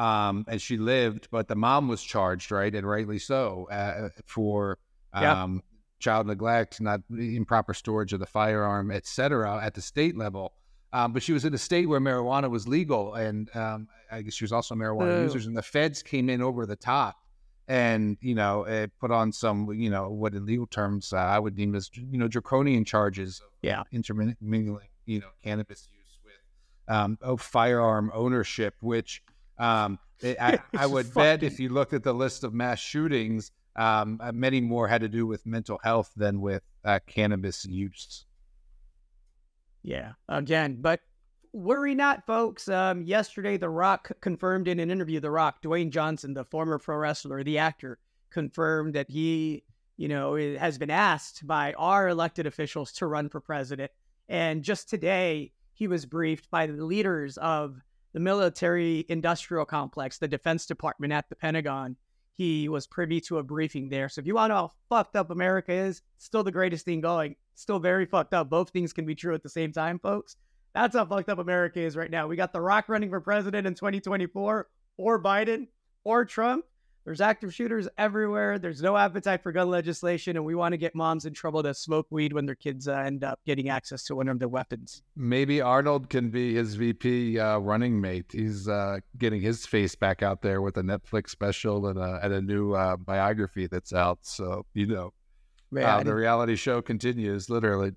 um, 0.00 0.46
and 0.48 0.60
she 0.62 0.78
lived, 0.78 1.28
but 1.30 1.48
the 1.48 1.54
mom 1.54 1.86
was 1.86 2.02
charged, 2.02 2.50
right, 2.50 2.74
and 2.74 2.88
rightly 2.88 3.18
so, 3.18 3.68
uh, 3.70 4.08
for 4.24 4.78
um, 5.12 5.22
yeah. 5.22 5.60
child 5.98 6.26
neglect, 6.26 6.80
not 6.80 7.02
improper 7.10 7.74
storage 7.74 8.14
of 8.14 8.20
the 8.20 8.26
firearm, 8.26 8.90
etc. 8.90 9.60
At 9.62 9.74
the 9.74 9.82
state 9.82 10.16
level, 10.16 10.54
um, 10.94 11.12
but 11.12 11.22
she 11.22 11.34
was 11.34 11.44
in 11.44 11.52
a 11.52 11.58
state 11.58 11.86
where 11.86 12.00
marijuana 12.00 12.48
was 12.48 12.66
legal, 12.66 13.14
and 13.14 13.54
um, 13.54 13.88
I 14.10 14.22
guess 14.22 14.32
she 14.32 14.44
was 14.44 14.52
also 14.52 14.74
a 14.74 14.78
marijuana 14.78 15.22
user. 15.22 15.46
And 15.46 15.56
the 15.56 15.62
feds 15.62 16.02
came 16.02 16.30
in 16.30 16.40
over 16.40 16.64
the 16.64 16.76
top, 16.76 17.16
and 17.70 18.18
you 18.20 18.34
know, 18.34 18.64
it 18.64 18.90
put 18.98 19.12
on 19.12 19.30
some, 19.30 19.72
you 19.72 19.90
know, 19.90 20.10
what 20.10 20.34
in 20.34 20.44
legal 20.44 20.66
terms 20.66 21.12
uh, 21.12 21.18
I 21.18 21.38
would 21.38 21.54
deem 21.54 21.76
as, 21.76 21.88
you 21.94 22.18
know, 22.18 22.26
draconian 22.26 22.84
charges. 22.84 23.40
yeah, 23.62 23.84
intermingling, 23.92 24.88
you 25.06 25.20
know, 25.20 25.28
cannabis 25.44 25.88
use 25.92 26.18
with 26.24 26.94
um, 26.94 27.16
oh, 27.22 27.36
firearm 27.36 28.10
ownership, 28.12 28.74
which 28.80 29.22
um, 29.56 30.00
I, 30.24 30.58
I, 30.76 30.86
would 30.86 31.14
bet 31.14 31.44
if 31.44 31.60
you 31.60 31.68
looked 31.68 31.92
at 31.92 32.02
the 32.02 32.12
list 32.12 32.42
of 32.42 32.52
mass 32.52 32.80
shootings, 32.80 33.52
um, 33.76 34.18
uh, 34.20 34.32
many 34.32 34.60
more 34.60 34.88
had 34.88 35.02
to 35.02 35.08
do 35.08 35.24
with 35.24 35.46
mental 35.46 35.78
health 35.84 36.10
than 36.16 36.40
with 36.40 36.64
uh, 36.84 36.98
cannabis 37.06 37.64
use. 37.64 38.24
Yeah, 39.84 40.14
again, 40.28 40.78
but 40.80 41.02
worry 41.52 41.94
not, 41.94 42.26
folks. 42.26 42.68
Um, 42.68 43.02
yesterday, 43.02 43.56
The 43.56 43.68
Rock 43.68 44.12
confirmed 44.20 44.68
in 44.68 44.80
an 44.80 44.90
interview, 44.90 45.20
The 45.20 45.30
Rock, 45.30 45.62
Dwayne 45.62 45.90
Johnson, 45.90 46.34
the 46.34 46.44
former 46.44 46.78
pro 46.78 46.96
wrestler, 46.96 47.42
the 47.42 47.58
actor, 47.58 47.98
confirmed 48.30 48.94
that 48.94 49.10
he, 49.10 49.64
you 49.96 50.08
know, 50.08 50.36
has 50.36 50.78
been 50.78 50.90
asked 50.90 51.46
by 51.46 51.72
our 51.74 52.08
elected 52.08 52.46
officials 52.46 52.92
to 52.92 53.06
run 53.06 53.28
for 53.28 53.40
president. 53.40 53.90
And 54.28 54.62
just 54.62 54.88
today, 54.88 55.52
he 55.72 55.88
was 55.88 56.06
briefed 56.06 56.50
by 56.50 56.66
the 56.66 56.84
leaders 56.84 57.36
of 57.38 57.80
the 58.12 58.20
military 58.20 59.04
industrial 59.08 59.64
complex, 59.64 60.18
the 60.18 60.28
Defense 60.28 60.66
Department 60.66 61.12
at 61.12 61.28
the 61.28 61.36
Pentagon. 61.36 61.96
He 62.34 62.68
was 62.68 62.86
privy 62.86 63.20
to 63.22 63.38
a 63.38 63.42
briefing 63.42 63.88
there. 63.88 64.08
So 64.08 64.20
if 64.20 64.26
you 64.26 64.34
want 64.34 64.50
to 64.50 64.54
know 64.54 64.60
how 64.60 64.72
fucked 64.88 65.16
up 65.16 65.30
America 65.30 65.72
is, 65.72 66.02
still 66.18 66.42
the 66.42 66.52
greatest 66.52 66.84
thing 66.84 67.00
going. 67.00 67.36
Still 67.54 67.78
very 67.78 68.06
fucked 68.06 68.32
up. 68.32 68.48
Both 68.48 68.70
things 68.70 68.92
can 68.92 69.04
be 69.04 69.14
true 69.14 69.34
at 69.34 69.42
the 69.42 69.48
same 69.48 69.72
time, 69.72 69.98
folks. 69.98 70.36
That's 70.74 70.96
how 70.96 71.04
fucked 71.04 71.28
up 71.28 71.38
America 71.38 71.80
is 71.80 71.96
right 71.96 72.10
now. 72.10 72.26
We 72.26 72.36
got 72.36 72.52
The 72.52 72.60
Rock 72.60 72.88
running 72.88 73.10
for 73.10 73.20
president 73.20 73.66
in 73.66 73.74
2024, 73.74 74.68
or 74.96 75.22
Biden, 75.22 75.68
or 76.04 76.24
Trump. 76.24 76.64
There's 77.04 77.22
active 77.22 77.54
shooters 77.54 77.88
everywhere. 77.96 78.58
There's 78.58 78.82
no 78.82 78.96
appetite 78.96 79.42
for 79.42 79.52
gun 79.52 79.70
legislation, 79.70 80.36
and 80.36 80.44
we 80.44 80.54
want 80.54 80.74
to 80.74 80.76
get 80.76 80.94
moms 80.94 81.24
in 81.24 81.32
trouble 81.32 81.62
to 81.62 81.72
smoke 81.72 82.06
weed 82.10 82.32
when 82.34 82.44
their 82.44 82.54
kids 82.54 82.86
uh, 82.88 82.92
end 82.92 83.24
up 83.24 83.40
getting 83.46 83.70
access 83.70 84.04
to 84.04 84.14
one 84.14 84.28
of 84.28 84.38
their 84.38 84.48
weapons. 84.48 85.02
Maybe 85.16 85.62
Arnold 85.62 86.10
can 86.10 86.28
be 86.28 86.54
his 86.54 86.74
VP 86.74 87.38
uh, 87.38 87.58
running 87.58 88.00
mate. 88.00 88.26
He's 88.32 88.68
uh, 88.68 88.98
getting 89.16 89.40
his 89.40 89.66
face 89.66 89.94
back 89.94 90.22
out 90.22 90.42
there 90.42 90.60
with 90.60 90.76
a 90.76 90.82
Netflix 90.82 91.30
special 91.30 91.86
and 91.86 91.98
a, 91.98 92.20
and 92.22 92.34
a 92.34 92.42
new 92.42 92.74
uh, 92.74 92.96
biography 92.96 93.66
that's 93.66 93.94
out. 93.94 94.18
So, 94.22 94.66
you 94.74 94.86
know, 94.86 95.14
Man, 95.70 96.04
the 96.04 96.14
reality 96.14 96.56
show 96.56 96.82
continues, 96.82 97.48
literally. 97.48 97.92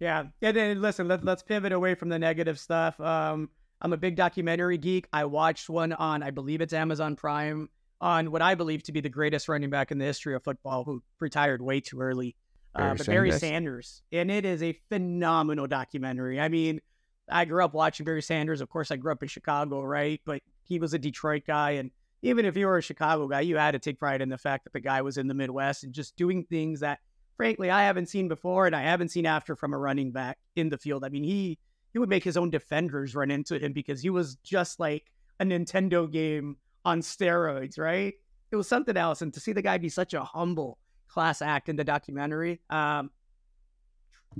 Yeah. 0.00 0.24
And 0.42 0.56
then 0.56 0.80
listen, 0.80 1.08
let, 1.08 1.24
let's 1.24 1.42
pivot 1.42 1.72
away 1.72 1.94
from 1.94 2.08
the 2.08 2.18
negative 2.18 2.58
stuff. 2.58 3.00
Um, 3.00 3.50
I'm 3.80 3.92
a 3.92 3.96
big 3.96 4.16
documentary 4.16 4.78
geek. 4.78 5.08
I 5.12 5.24
watched 5.24 5.68
one 5.68 5.92
on, 5.92 6.22
I 6.22 6.30
believe 6.30 6.60
it's 6.60 6.72
Amazon 6.72 7.16
Prime 7.16 7.68
on 8.00 8.30
what 8.30 8.42
I 8.42 8.54
believe 8.54 8.82
to 8.84 8.92
be 8.92 9.00
the 9.00 9.08
greatest 9.08 9.48
running 9.48 9.70
back 9.70 9.90
in 9.90 9.98
the 9.98 10.04
history 10.04 10.34
of 10.34 10.44
football, 10.44 10.84
who 10.84 11.02
retired 11.20 11.60
way 11.60 11.80
too 11.80 12.00
early. 12.00 12.36
Uh, 12.74 12.90
but 12.90 12.98
Sanders. 12.98 13.06
Barry 13.06 13.32
Sanders, 13.32 14.02
and 14.12 14.30
it 14.30 14.44
is 14.44 14.62
a 14.62 14.78
phenomenal 14.88 15.66
documentary. 15.66 16.38
I 16.38 16.48
mean, 16.48 16.80
I 17.28 17.44
grew 17.44 17.64
up 17.64 17.74
watching 17.74 18.04
Barry 18.04 18.22
Sanders. 18.22 18.60
Of 18.60 18.68
course, 18.68 18.90
I 18.92 18.96
grew 18.96 19.10
up 19.10 19.22
in 19.22 19.28
Chicago, 19.28 19.82
right? 19.82 20.20
But 20.24 20.42
he 20.62 20.78
was 20.78 20.94
a 20.94 20.98
Detroit 20.98 21.42
guy, 21.46 21.72
and 21.72 21.90
even 22.22 22.44
if 22.44 22.56
you 22.56 22.66
were 22.66 22.78
a 22.78 22.82
Chicago 22.82 23.26
guy, 23.26 23.40
you 23.40 23.56
had 23.56 23.72
to 23.72 23.78
take 23.78 23.98
pride 23.98 24.20
in 24.22 24.28
the 24.28 24.38
fact 24.38 24.64
that 24.64 24.72
the 24.72 24.80
guy 24.80 25.02
was 25.02 25.16
in 25.16 25.26
the 25.26 25.34
Midwest 25.34 25.82
and 25.82 25.92
just 25.92 26.16
doing 26.16 26.44
things 26.44 26.80
that, 26.80 27.00
frankly, 27.38 27.70
I 27.70 27.84
haven't 27.84 28.10
seen 28.10 28.28
before, 28.28 28.66
and 28.66 28.76
I 28.76 28.82
haven't 28.82 29.08
seen 29.08 29.24
after 29.24 29.56
from 29.56 29.72
a 29.72 29.78
running 29.78 30.10
back 30.10 30.36
in 30.56 30.68
the 30.68 30.76
field. 30.76 31.04
I 31.04 31.08
mean, 31.08 31.24
he 31.24 31.58
he 31.94 31.98
would 31.98 32.10
make 32.10 32.24
his 32.24 32.36
own 32.36 32.50
defenders 32.50 33.14
run 33.14 33.30
into 33.30 33.58
him 33.58 33.72
because 33.72 34.02
he 34.02 34.10
was 34.10 34.34
just 34.42 34.78
like 34.78 35.04
a 35.40 35.44
Nintendo 35.44 36.10
game 36.10 36.58
on 36.84 37.00
steroids, 37.00 37.78
right? 37.78 38.12
It 38.50 38.56
was 38.56 38.68
something 38.68 38.96
else. 38.96 39.22
And 39.22 39.32
to 39.32 39.40
see 39.40 39.52
the 39.52 39.62
guy 39.62 39.78
be 39.78 39.88
such 39.88 40.12
a 40.12 40.22
humble 40.22 40.76
class 41.06 41.40
act 41.40 41.70
in 41.70 41.76
the 41.76 41.84
documentary, 41.84 42.60
um, 42.68 43.10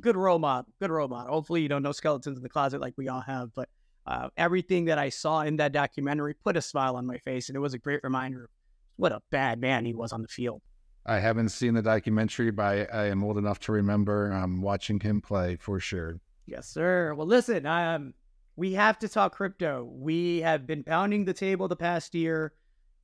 good 0.00 0.16
role 0.16 0.38
model, 0.38 0.70
good 0.78 0.90
role 0.90 1.08
model. 1.08 1.32
Hopefully, 1.32 1.62
you 1.62 1.68
don't 1.68 1.82
know 1.82 1.92
skeletons 1.92 2.36
in 2.36 2.42
the 2.42 2.48
closet 2.50 2.82
like 2.82 2.94
we 2.98 3.08
all 3.08 3.22
have, 3.22 3.48
but 3.54 3.70
uh, 4.06 4.28
everything 4.36 4.86
that 4.86 4.98
I 4.98 5.08
saw 5.08 5.42
in 5.42 5.56
that 5.56 5.72
documentary 5.72 6.34
put 6.34 6.56
a 6.56 6.62
smile 6.62 6.96
on 6.96 7.06
my 7.06 7.18
face, 7.18 7.48
and 7.48 7.56
it 7.56 7.60
was 7.60 7.74
a 7.74 7.78
great 7.78 8.00
reminder 8.02 8.44
of 8.44 8.50
what 8.96 9.12
a 9.12 9.22
bad 9.30 9.60
man 9.60 9.84
he 9.84 9.94
was 9.94 10.12
on 10.12 10.20
the 10.20 10.28
field. 10.28 10.60
I 11.08 11.20
haven't 11.20 11.48
seen 11.48 11.72
the 11.72 11.80
documentary, 11.80 12.50
but 12.50 12.62
I, 12.64 12.86
I 12.92 13.04
am 13.06 13.24
old 13.24 13.38
enough 13.38 13.58
to 13.60 13.72
remember 13.72 14.30
um, 14.30 14.60
watching 14.60 15.00
him 15.00 15.22
play 15.22 15.56
for 15.56 15.80
sure. 15.80 16.20
Yes, 16.46 16.68
sir. 16.68 17.14
Well, 17.14 17.26
listen, 17.26 17.64
um, 17.64 18.12
we 18.56 18.74
have 18.74 18.98
to 18.98 19.08
talk 19.08 19.34
crypto. 19.34 19.88
We 19.90 20.42
have 20.42 20.66
been 20.66 20.84
pounding 20.84 21.24
the 21.24 21.32
table 21.32 21.66
the 21.66 21.76
past 21.76 22.14
year, 22.14 22.52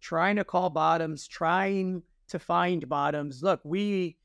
trying 0.03 0.37
to 0.37 0.45
call 0.45 0.69
bottoms, 0.69 1.27
trying 1.27 2.03
to 2.29 2.39
find 2.39 2.87
bottoms. 2.89 3.43
Look, 3.43 3.61
we, 3.65 4.19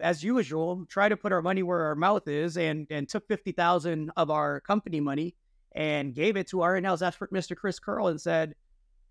as 0.00 0.24
usual, 0.24 0.84
try 0.88 1.08
to 1.08 1.16
put 1.16 1.32
our 1.32 1.42
money 1.42 1.62
where 1.62 1.82
our 1.82 1.94
mouth 1.94 2.26
is, 2.26 2.56
and 2.56 2.86
and 2.90 3.08
took 3.08 3.28
fifty 3.28 3.52
thousand 3.52 4.10
of 4.16 4.30
our 4.30 4.60
company 4.60 4.98
money 4.98 5.36
and 5.72 6.14
gave 6.14 6.36
it 6.36 6.48
to 6.48 6.62
our 6.62 6.76
in-house 6.76 7.00
expert, 7.00 7.32
Mr. 7.32 7.56
Chris 7.56 7.78
Curl, 7.78 8.08
and 8.08 8.20
said, 8.20 8.56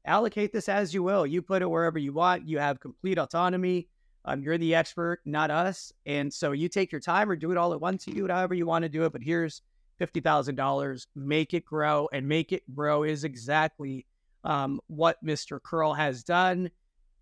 allocate 0.06 0.52
this 0.52 0.68
as 0.68 0.94
you 0.94 1.04
will. 1.04 1.26
You 1.26 1.42
put 1.42 1.62
it 1.62 1.70
wherever 1.70 1.98
you 1.98 2.12
want. 2.12 2.48
You 2.48 2.60
have 2.60 2.82
complete 2.82 3.18
autonomy. 3.18 3.88
Um, 4.26 4.44
you're 4.44 4.58
the 4.58 4.76
expert, 4.76 5.22
not 5.26 5.52
us. 5.52 5.94
And 6.06 6.34
so 6.34 6.52
you 6.52 6.70
take 6.70 6.92
your 6.92 7.02
time 7.02 7.30
or 7.30 7.36
do 7.36 7.52
it 7.52 7.58
all 7.58 7.74
at 7.74 7.82
once. 7.82 8.06
You 8.08 8.14
do 8.14 8.26
it 8.26 8.32
however 8.32 8.54
you 8.54 8.66
want 8.66 8.84
to 8.84 8.90
do 8.90 9.06
it. 9.06 9.12
But 9.12 9.24
here's 9.24 9.62
$50,000. 10.00 11.08
Make 11.16 11.54
it 11.54 11.66
grow 11.66 12.10
and 12.12 12.28
make 12.28 12.52
it 12.52 12.64
grow 12.74 13.04
is 13.04 13.24
exactly 13.24 14.06
um, 14.44 14.80
what 14.88 15.24
Mr. 15.24 15.62
Curl 15.62 15.94
has 15.94 16.24
done. 16.24 16.70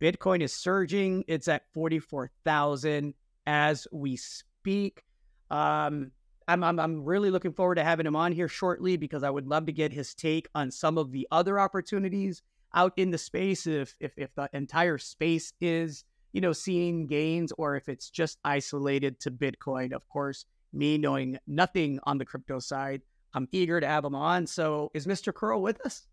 Bitcoin 0.02 0.42
is 0.42 0.54
surging. 0.54 1.24
It's 1.28 1.48
at 1.48 1.64
44,000 1.74 3.14
as 3.46 3.88
we 3.92 4.16
speak. 4.16 5.04
Um, 5.50 6.12
I'm, 6.48 6.64
I'm, 6.64 6.80
I'm 6.80 7.04
really 7.04 7.30
looking 7.30 7.54
forward 7.54 7.76
to 7.76 7.84
having 7.84 8.06
him 8.06 8.16
on 8.16 8.32
here 8.32 8.48
shortly 8.48 8.98
because 8.98 9.24
I 9.24 9.30
would 9.30 9.48
love 9.48 9.66
to 9.66 9.72
get 9.72 9.92
his 9.92 10.14
take 10.14 10.48
on 10.56 10.72
some 10.72 10.98
of 10.98 11.12
the 11.12 11.28
other 11.32 11.60
opportunities 11.60 12.42
out 12.74 12.94
in 12.98 13.12
the 13.12 13.18
space. 13.18 13.68
If 13.68 13.96
if 14.00 14.14
if 14.18 14.34
the 14.36 14.50
entire 14.54 14.98
space 14.98 15.54
is 15.60 16.04
you 16.38 16.42
know 16.42 16.54
seeing 16.54 17.08
gains 17.08 17.52
or 17.58 17.76
if 17.78 17.90
it's 17.90 18.12
just 18.12 18.38
isolated 18.46 19.20
to 19.22 19.32
Bitcoin. 19.32 19.92
Of 19.92 20.08
course, 20.08 20.46
me 20.72 21.00
knowing 21.00 21.40
nothing 21.48 22.00
on 22.04 22.20
the 22.20 22.26
crypto 22.26 22.60
side, 22.60 23.02
I'm 23.34 23.48
eager 23.52 23.82
to 23.82 23.88
have 23.88 24.06
him 24.06 24.14
on. 24.14 24.46
So 24.46 24.92
is 24.94 25.08
Mr. 25.08 25.34
Curl 25.34 25.64
with 25.64 25.84
us? 25.84 26.06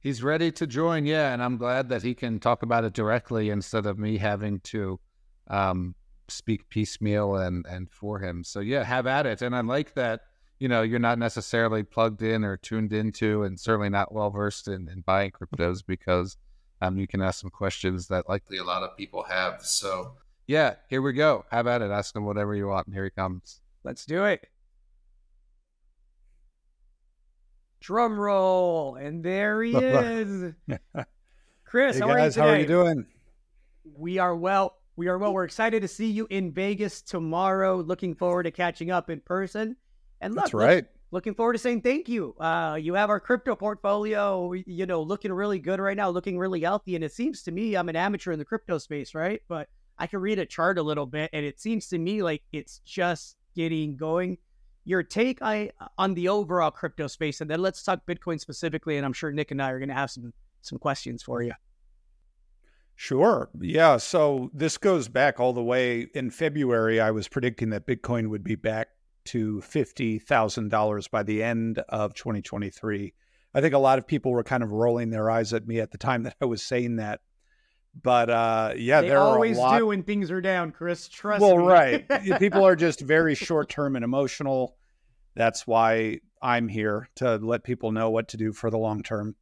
He's 0.00 0.24
ready 0.24 0.50
to 0.50 0.66
join, 0.66 1.06
yeah, 1.06 1.32
and 1.32 1.40
I'm 1.40 1.56
glad 1.56 1.88
that 1.90 2.02
he 2.02 2.16
can 2.16 2.40
talk 2.40 2.64
about 2.64 2.82
it 2.82 2.94
directly 2.94 3.48
instead 3.48 3.86
of 3.86 3.96
me 3.96 4.18
having 4.18 4.58
to 4.74 4.98
um, 5.46 5.94
speak 6.26 6.68
piecemeal 6.68 7.36
and 7.36 7.64
and 7.64 7.88
for 7.88 8.18
him. 8.18 8.42
So 8.42 8.58
yeah, 8.58 8.82
have 8.82 9.06
at 9.06 9.24
it. 9.24 9.40
And 9.40 9.54
I 9.54 9.60
like 9.60 9.94
that 9.94 10.22
you 10.58 10.66
know 10.66 10.82
you're 10.82 10.98
not 10.98 11.20
necessarily 11.20 11.84
plugged 11.84 12.22
in 12.22 12.42
or 12.42 12.56
tuned 12.56 12.92
into, 12.92 13.44
and 13.44 13.60
certainly 13.60 13.88
not 13.88 14.12
well 14.12 14.30
versed 14.30 14.66
in, 14.66 14.88
in 14.88 15.02
buying 15.02 15.30
cryptos 15.30 15.84
because 15.86 16.36
um, 16.84 16.98
you 16.98 17.06
can 17.06 17.22
ask 17.22 17.40
some 17.40 17.50
questions 17.50 18.08
that 18.08 18.28
likely 18.28 18.58
a 18.58 18.64
lot 18.64 18.82
of 18.82 18.96
people 18.96 19.22
have. 19.24 19.62
So 19.62 20.14
yeah, 20.46 20.74
here 20.88 21.02
we 21.02 21.12
go. 21.12 21.44
Have 21.50 21.66
at 21.66 21.82
it. 21.82 21.90
Ask 21.90 22.14
him 22.14 22.24
whatever 22.24 22.54
you 22.54 22.68
want. 22.68 22.86
And 22.86 22.94
here 22.94 23.04
he 23.04 23.10
comes. 23.10 23.60
Let's 23.82 24.04
do 24.04 24.24
it. 24.24 24.46
Drum 27.80 28.18
roll, 28.18 28.96
and 28.96 29.22
there 29.22 29.62
he 29.62 29.74
is. 29.76 30.54
Chris, 31.64 31.96
hey 31.96 32.00
how 32.00 32.08
guys, 32.08 32.16
are 32.16 32.24
you 32.24 32.30
today? 32.30 32.40
how 32.40 32.48
are 32.48 32.58
you 32.58 32.66
doing? 32.66 33.06
We 33.96 34.18
are 34.18 34.34
well. 34.34 34.76
We 34.96 35.08
are 35.08 35.18
well. 35.18 35.34
We're 35.34 35.44
excited 35.44 35.82
to 35.82 35.88
see 35.88 36.10
you 36.10 36.26
in 36.30 36.52
Vegas 36.52 37.02
tomorrow. 37.02 37.76
Looking 37.80 38.14
forward 38.14 38.44
to 38.44 38.50
catching 38.50 38.90
up 38.90 39.10
in 39.10 39.20
person. 39.20 39.76
And 40.20 40.34
look, 40.34 40.44
That's 40.44 40.54
right. 40.54 40.86
Looking 41.14 41.34
forward 41.34 41.52
to 41.52 41.58
saying 41.60 41.80
thank 41.80 42.08
you. 42.08 42.34
Uh, 42.40 42.76
you 42.78 42.94
have 42.94 43.08
our 43.08 43.20
crypto 43.20 43.54
portfolio, 43.54 44.52
you 44.52 44.84
know, 44.84 45.00
looking 45.00 45.32
really 45.32 45.60
good 45.60 45.78
right 45.78 45.96
now, 45.96 46.10
looking 46.10 46.36
really 46.36 46.60
healthy. 46.60 46.96
And 46.96 47.04
it 47.04 47.12
seems 47.12 47.42
to 47.44 47.52
me, 47.52 47.76
I'm 47.76 47.88
an 47.88 47.94
amateur 47.94 48.32
in 48.32 48.38
the 48.40 48.44
crypto 48.44 48.78
space, 48.78 49.14
right? 49.14 49.40
But 49.48 49.68
I 49.96 50.08
can 50.08 50.20
read 50.20 50.40
a 50.40 50.44
chart 50.44 50.76
a 50.76 50.82
little 50.82 51.06
bit, 51.06 51.30
and 51.32 51.46
it 51.46 51.60
seems 51.60 51.86
to 51.88 51.98
me 51.98 52.22
like 52.22 52.42
it's 52.52 52.80
just 52.80 53.36
getting 53.54 53.96
going. 53.96 54.38
Your 54.84 55.04
take 55.04 55.40
I, 55.40 55.70
on 55.96 56.14
the 56.14 56.28
overall 56.28 56.72
crypto 56.72 57.06
space, 57.06 57.40
and 57.40 57.48
then 57.48 57.62
let's 57.62 57.82
talk 57.82 58.00
Bitcoin 58.06 58.40
specifically. 58.40 58.96
And 58.96 59.06
I'm 59.06 59.12
sure 59.12 59.30
Nick 59.30 59.52
and 59.52 59.62
I 59.62 59.70
are 59.70 59.78
going 59.78 59.88
to 59.88 59.94
have 59.94 60.10
some 60.10 60.34
some 60.62 60.78
questions 60.78 61.22
for 61.22 61.42
you. 61.42 61.52
Sure. 62.96 63.50
Yeah. 63.60 63.98
So 63.98 64.50
this 64.52 64.78
goes 64.78 65.08
back 65.08 65.38
all 65.38 65.52
the 65.52 65.62
way 65.62 66.08
in 66.14 66.30
February. 66.30 67.00
I 67.00 67.12
was 67.12 67.28
predicting 67.28 67.70
that 67.70 67.86
Bitcoin 67.86 68.28
would 68.28 68.44
be 68.44 68.56
back 68.56 68.88
to 69.26 69.62
$50,000 69.64 71.10
by 71.10 71.22
the 71.22 71.42
end 71.42 71.78
of 71.88 72.14
2023. 72.14 73.14
I 73.54 73.60
think 73.60 73.74
a 73.74 73.78
lot 73.78 73.98
of 73.98 74.06
people 74.06 74.32
were 74.32 74.42
kind 74.42 74.62
of 74.62 74.72
rolling 74.72 75.10
their 75.10 75.30
eyes 75.30 75.52
at 75.52 75.66
me 75.66 75.80
at 75.80 75.90
the 75.90 75.98
time 75.98 76.22
that 76.24 76.36
I 76.40 76.46
was 76.46 76.62
saying 76.62 76.96
that. 76.96 77.20
But 78.02 78.28
uh, 78.28 78.72
yeah, 78.76 79.02
they 79.02 79.10
there 79.10 79.20
always 79.20 79.56
lot. 79.56 79.78
do 79.78 79.86
when 79.86 80.02
things 80.02 80.32
are 80.32 80.40
down, 80.40 80.72
Chris. 80.72 81.08
Trust 81.08 81.40
well, 81.40 81.56
me. 81.56 81.62
Well, 81.62 81.72
right. 81.72 82.08
people 82.40 82.66
are 82.66 82.74
just 82.74 83.00
very 83.00 83.36
short 83.36 83.68
term 83.68 83.94
and 83.94 84.04
emotional. 84.04 84.76
That's 85.36 85.64
why 85.64 86.18
I'm 86.42 86.66
here 86.66 87.08
to 87.16 87.36
let 87.36 87.62
people 87.62 87.92
know 87.92 88.10
what 88.10 88.28
to 88.28 88.36
do 88.36 88.52
for 88.52 88.68
the 88.68 88.78
long 88.78 89.04
term. 89.04 89.36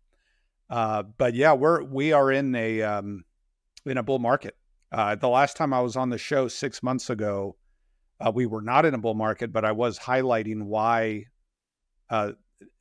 Uh, 0.68 1.02
but 1.02 1.34
yeah, 1.34 1.54
we're 1.54 1.82
we 1.82 2.12
are 2.12 2.30
in 2.30 2.54
a 2.54 2.82
um, 2.82 3.24
in 3.86 3.96
a 3.96 4.02
bull 4.02 4.18
market. 4.18 4.56
Uh, 4.90 5.14
the 5.14 5.28
last 5.28 5.56
time 5.56 5.72
I 5.72 5.80
was 5.80 5.96
on 5.96 6.10
the 6.10 6.18
show 6.18 6.48
six 6.48 6.82
months 6.82 7.08
ago, 7.08 7.56
uh, 8.24 8.30
we 8.30 8.46
were 8.46 8.62
not 8.62 8.84
in 8.84 8.94
a 8.94 8.98
bull 8.98 9.14
market, 9.14 9.52
but 9.52 9.64
I 9.64 9.72
was 9.72 9.98
highlighting 9.98 10.64
why 10.64 11.24
uh, 12.10 12.32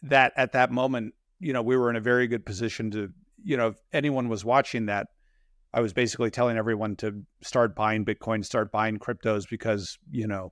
that 0.03 0.33
at 0.35 0.53
that 0.53 0.71
moment, 0.71 1.13
you 1.39 1.53
know, 1.53 1.61
we 1.61 1.75
were 1.75 1.89
in 1.89 1.95
a 1.95 2.01
very 2.01 2.27
good 2.27 2.45
position 2.45 2.91
to, 2.91 3.09
you 3.43 3.57
know, 3.57 3.69
if 3.69 3.75
anyone 3.91 4.29
was 4.29 4.45
watching 4.45 4.85
that, 4.87 5.07
I 5.73 5.81
was 5.81 5.93
basically 5.93 6.29
telling 6.29 6.57
everyone 6.57 6.95
to 6.97 7.23
start 7.41 7.75
buying 7.75 8.05
Bitcoin, 8.05 8.45
start 8.45 8.71
buying 8.71 8.99
cryptos 8.99 9.49
because, 9.49 9.97
you 10.11 10.27
know, 10.27 10.51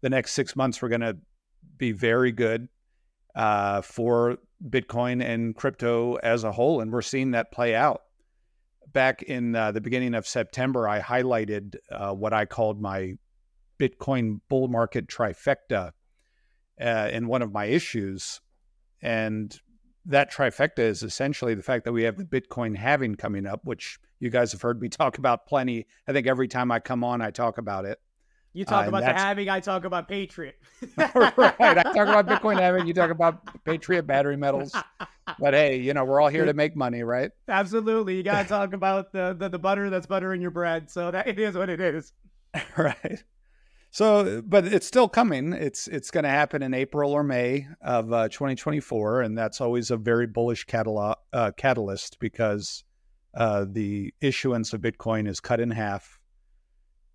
the 0.00 0.10
next 0.10 0.32
six 0.32 0.56
months 0.56 0.80
we're 0.80 0.88
going 0.88 1.00
to 1.02 1.18
be 1.76 1.92
very 1.92 2.32
good 2.32 2.68
uh, 3.34 3.82
for 3.82 4.38
Bitcoin 4.66 5.22
and 5.22 5.54
crypto 5.54 6.14
as 6.16 6.44
a 6.44 6.52
whole. 6.52 6.80
And 6.80 6.90
we're 6.90 7.02
seeing 7.02 7.32
that 7.32 7.52
play 7.52 7.74
out 7.74 8.00
back 8.94 9.22
in 9.22 9.54
uh, 9.54 9.72
the 9.72 9.80
beginning 9.82 10.14
of 10.14 10.26
September, 10.26 10.88
I 10.88 11.00
highlighted 11.00 11.74
uh, 11.90 12.12
what 12.14 12.32
I 12.32 12.46
called 12.46 12.80
my 12.80 13.14
Bitcoin 13.88 14.40
bull 14.48 14.68
market 14.68 15.06
trifecta 15.06 15.92
uh, 16.80 17.08
in 17.12 17.26
one 17.26 17.42
of 17.42 17.52
my 17.52 17.66
issues. 17.66 18.40
And 19.02 19.58
that 20.06 20.32
trifecta 20.32 20.78
is 20.80 21.02
essentially 21.02 21.54
the 21.54 21.62
fact 21.62 21.84
that 21.84 21.92
we 21.92 22.04
have 22.04 22.16
the 22.16 22.24
Bitcoin 22.24 22.76
halving 22.76 23.14
coming 23.16 23.46
up, 23.46 23.60
which 23.64 23.98
you 24.20 24.30
guys 24.30 24.52
have 24.52 24.62
heard 24.62 24.80
me 24.80 24.88
talk 24.90 25.18
about 25.18 25.46
plenty. 25.46 25.86
I 26.08 26.12
think 26.12 26.26
every 26.26 26.48
time 26.48 26.70
I 26.70 26.78
come 26.80 27.04
on, 27.04 27.20
I 27.20 27.30
talk 27.30 27.58
about 27.58 27.84
it. 27.84 27.98
You 28.56 28.64
talk 28.64 28.86
Uh, 28.86 28.88
about 28.88 29.00
the 29.00 29.12
halving, 29.12 29.48
I 29.48 29.58
talk 29.58 29.84
about 29.84 30.06
Patriot. 30.06 30.54
right. 30.96 31.12
I 31.58 31.82
talk 31.82 31.96
about 32.06 32.28
Bitcoin 32.28 32.60
halving, 32.60 32.86
you 32.86 32.94
talk 32.94 33.10
about 33.10 33.64
Patriot 33.64 34.06
battery 34.06 34.36
metals. 34.36 34.72
But 35.40 35.54
hey, 35.54 35.80
you 35.80 35.92
know, 35.92 36.04
we're 36.04 36.20
all 36.20 36.28
here 36.28 36.44
to 36.44 36.54
make 36.54 36.76
money, 36.76 37.02
right? 37.02 37.32
Absolutely. 37.48 38.16
You 38.16 38.22
got 38.22 38.42
to 38.42 38.48
talk 38.48 38.72
about 38.72 39.12
the, 39.12 39.34
the, 39.36 39.48
the 39.48 39.58
butter 39.58 39.90
that's 39.90 40.06
buttering 40.06 40.40
your 40.40 40.52
bread. 40.52 40.88
So 40.88 41.10
that 41.10 41.26
it 41.26 41.40
is 41.40 41.56
what 41.56 41.68
it 41.68 41.80
is. 41.80 42.12
right. 42.76 43.24
So, 43.94 44.42
but 44.44 44.66
it's 44.66 44.88
still 44.88 45.08
coming. 45.08 45.52
It's 45.52 45.86
it's 45.86 46.10
going 46.10 46.24
to 46.24 46.28
happen 46.28 46.64
in 46.64 46.74
April 46.74 47.12
or 47.12 47.22
May 47.22 47.68
of 47.80 48.12
uh, 48.12 48.28
2024, 48.28 49.20
and 49.20 49.38
that's 49.38 49.60
always 49.60 49.92
a 49.92 49.96
very 49.96 50.26
bullish 50.26 50.64
catalog, 50.64 51.18
uh, 51.32 51.52
catalyst 51.56 52.18
because 52.18 52.82
uh, 53.34 53.66
the 53.70 54.12
issuance 54.20 54.72
of 54.72 54.80
Bitcoin 54.80 55.28
is 55.28 55.38
cut 55.38 55.60
in 55.60 55.70
half, 55.70 56.18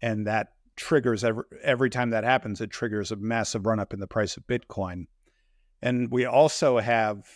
and 0.02 0.26
that 0.26 0.54
triggers 0.78 1.26
every 1.26 1.44
every 1.62 1.90
time 1.90 2.12
that 2.12 2.24
happens, 2.24 2.62
it 2.62 2.70
triggers 2.70 3.12
a 3.12 3.18
massive 3.18 3.66
run 3.66 3.82
up 3.82 3.94
in 3.94 4.00
the 4.00 4.08
price 4.08 4.38
of 4.38 4.48
Bitcoin. 4.48 5.08
And 5.82 6.10
we 6.10 6.24
also 6.24 6.80
have 6.80 7.28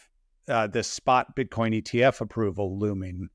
uh, 0.48 0.68
this 0.68 0.88
spot 0.88 1.36
Bitcoin 1.36 1.84
ETF 1.84 2.22
approval 2.22 2.80
looming. 2.80 3.28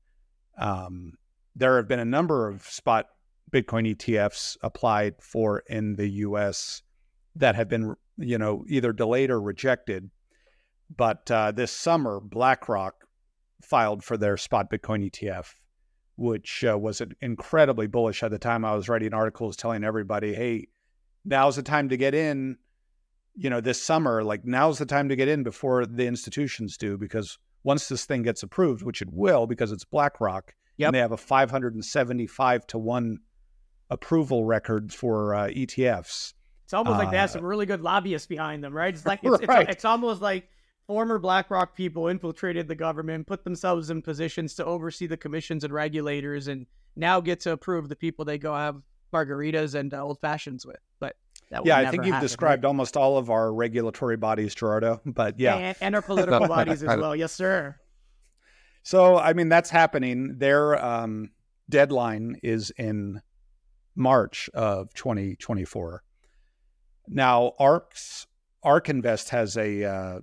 Um, 0.57 1.13
there 1.55 1.77
have 1.77 1.87
been 1.87 1.99
a 1.99 2.05
number 2.05 2.49
of 2.49 2.63
spot 2.63 3.09
Bitcoin 3.51 3.95
ETFs 3.95 4.57
applied 4.61 5.15
for 5.19 5.63
in 5.67 5.95
the 5.95 6.07
US 6.09 6.81
that 7.35 7.55
have 7.55 7.69
been, 7.69 7.95
you 8.17 8.37
know, 8.37 8.65
either 8.67 8.93
delayed 8.93 9.31
or 9.31 9.41
rejected. 9.41 10.09
But 10.95 11.29
uh, 11.29 11.51
this 11.51 11.71
summer, 11.71 12.19
BlackRock 12.19 13.05
filed 13.61 14.03
for 14.03 14.17
their 14.17 14.37
spot 14.37 14.71
Bitcoin 14.71 15.09
ETF, 15.09 15.53
which 16.15 16.63
uh, 16.63 16.77
was 16.77 17.01
incredibly 17.21 17.87
bullish 17.87 18.23
at 18.23 18.31
the 18.31 18.39
time. 18.39 18.65
I 18.65 18.75
was 18.75 18.89
writing 18.89 19.13
articles 19.13 19.55
telling 19.55 19.83
everybody, 19.83 20.33
hey, 20.33 20.67
now's 21.25 21.55
the 21.55 21.63
time 21.63 21.89
to 21.89 21.97
get 21.97 22.13
in. 22.15 22.57
You 23.35 23.49
know, 23.49 23.61
this 23.61 23.81
summer, 23.81 24.23
like 24.23 24.45
now's 24.45 24.79
the 24.79 24.85
time 24.85 25.09
to 25.09 25.15
get 25.15 25.27
in 25.27 25.43
before 25.43 25.85
the 25.85 26.07
institutions 26.07 26.77
do, 26.77 26.97
because 26.97 27.37
once 27.63 27.87
this 27.87 28.05
thing 28.05 28.23
gets 28.23 28.43
approved, 28.43 28.83
which 28.83 29.01
it 29.01 29.09
will, 29.11 29.47
because 29.47 29.71
it's 29.71 29.85
BlackRock, 29.85 30.55
Yep. 30.77 30.87
and 30.87 30.95
they 30.95 30.99
have 30.99 31.11
a 31.11 31.17
575 31.17 32.67
to 32.67 32.77
1 32.77 33.19
approval 33.89 34.45
record 34.45 34.93
for 34.93 35.33
uh, 35.35 35.47
ETFs. 35.47 36.33
It's 36.63 36.73
almost 36.73 36.99
like 36.99 37.09
they 37.11 37.17
have 37.17 37.29
Uh, 37.31 37.33
some 37.33 37.43
really 37.45 37.65
good 37.65 37.81
lobbyists 37.81 38.27
behind 38.27 38.63
them, 38.63 38.73
right? 38.73 38.93
It's 38.93 39.05
like 39.05 39.19
it's, 39.23 39.47
Right. 39.47 39.63
it's, 39.63 39.77
it's 39.77 39.85
almost 39.85 40.21
like 40.21 40.47
former 40.85 41.17
BlackRock 41.17 41.75
people 41.75 42.07
infiltrated 42.07 42.67
the 42.67 42.75
government, 42.75 43.25
put 43.25 43.43
themselves 43.43 43.89
in 43.89 44.01
positions 44.01 44.53
to 44.55 44.65
oversee 44.65 45.07
the 45.07 45.17
commissions 45.17 45.63
and 45.63 45.73
regulators, 45.73 46.47
and 46.47 46.67
now 46.95 47.19
get 47.19 47.39
to 47.41 47.51
approve 47.51 47.89
the 47.89 47.95
people 47.95 48.23
they 48.25 48.37
go 48.37 48.53
have 48.55 48.81
margaritas 49.11 49.73
and 49.73 49.93
uh, 49.93 50.03
old 50.03 50.19
fashions 50.19 50.65
with. 50.65 50.77
But 50.99 51.15
yeah, 51.63 51.77
I 51.77 51.89
think 51.89 52.05
you've 52.05 52.13
happen, 52.13 52.25
described 52.25 52.63
right? 52.63 52.67
almost 52.67 52.95
all 52.95 53.17
of 53.17 53.31
our 53.31 53.51
regulatory 53.51 54.17
bodies, 54.17 54.53
Gerardo. 54.53 55.01
But 55.05 55.39
yeah, 55.39 55.55
and, 55.55 55.77
and 55.81 55.95
our 55.95 56.03
political 56.03 56.47
bodies 56.47 56.83
as 56.83 56.95
well. 56.99 57.15
Yes, 57.15 57.31
sir. 57.33 57.75
So 58.83 59.17
I 59.17 59.33
mean, 59.33 59.49
that's 59.49 59.71
happening. 59.71 60.37
Their 60.37 60.83
um, 60.83 61.31
deadline 61.67 62.37
is 62.43 62.71
in 62.77 63.21
March 63.99 64.49
of 64.53 64.93
2024. 64.93 66.03
Now, 67.07 67.53
ARK's 67.59 68.27
ARK 68.63 68.89
Invest 68.89 69.29
has 69.29 69.57
a 69.57 69.83
uh, 69.83 70.19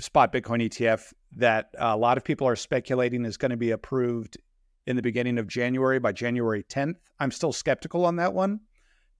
spot 0.00 0.32
Bitcoin 0.32 0.62
ETF 0.62 1.12
that 1.36 1.70
a 1.78 1.96
lot 1.96 2.16
of 2.16 2.24
people 2.24 2.46
are 2.46 2.56
speculating 2.56 3.24
is 3.24 3.36
going 3.36 3.50
to 3.50 3.56
be 3.56 3.70
approved 3.70 4.38
in 4.86 4.96
the 4.96 5.02
beginning 5.02 5.38
of 5.38 5.46
January 5.46 5.98
by 5.98 6.12
January 6.12 6.62
10th. 6.62 6.96
I'm 7.18 7.30
still 7.30 7.52
skeptical 7.52 8.04
on 8.04 8.16
that 8.16 8.34
one, 8.34 8.60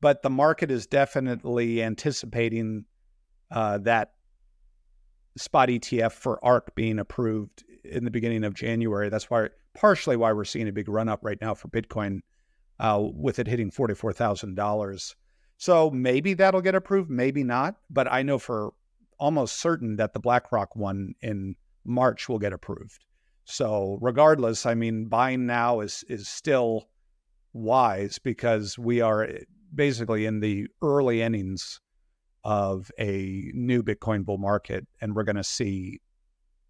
but 0.01 0.23
the 0.23 0.31
market 0.31 0.71
is 0.71 0.87
definitely 0.87 1.83
anticipating 1.83 2.85
uh, 3.51 3.79
that 3.79 4.13
spot 5.37 5.69
ETF 5.69 6.13
for 6.13 6.45
ARK 6.45 6.75
being 6.75 6.99
approved 6.99 7.65
in 7.85 8.05
the 8.05 8.11
beginning 8.11 8.45
of 8.45 8.55
January. 8.55 9.09
That's 9.09 9.31
why 9.31 9.49
partially 9.75 10.17
why 10.17 10.33
we're 10.33 10.45
seeing 10.45 10.69
a 10.69 10.73
big 10.73 10.89
run 10.89 11.09
up 11.09 11.21
right 11.25 11.41
now 11.41 11.55
for 11.55 11.69
Bitcoin, 11.69 12.21
uh, 12.81 13.01
with 13.03 13.39
it 13.39 13.47
hitting 13.47 13.71
forty 13.71 13.95
four 13.95 14.13
thousand 14.13 14.55
dollars. 14.55 15.15
So 15.57 15.91
maybe 15.91 16.35
that'll 16.35 16.61
get 16.61 16.75
approved, 16.75 17.11
maybe 17.11 17.45
not. 17.45 17.77
But 17.89 18.11
I 18.13 18.23
know 18.23 18.39
for 18.39 18.73
almost 19.19 19.61
certain 19.61 19.97
that 19.97 20.13
the 20.13 20.21
BlackRock 20.21 20.75
one 20.77 21.15
in 21.23 21.55
March 21.85 22.29
will 22.29 22.39
get 22.39 22.53
approved. 22.53 23.05
So 23.45 23.99
regardless, 24.01 24.67
I 24.67 24.75
mean, 24.75 25.07
buying 25.07 25.47
now 25.47 25.81
is 25.81 26.05
is 26.09 26.29
still 26.29 26.89
wise 27.53 28.19
because 28.19 28.79
we 28.79 29.01
are 29.01 29.29
basically 29.75 30.27
in 30.27 30.41
the 30.41 30.67
early 30.83 31.23
innings 31.23 31.81
of 32.43 32.91
a 32.99 33.51
new 33.55 33.83
Bitcoin 33.83 34.25
bull 34.25 34.39
market, 34.39 34.87
and 35.01 35.15
we're 35.15 35.25
going 35.25 35.37
to 35.37 35.45
see, 35.45 36.01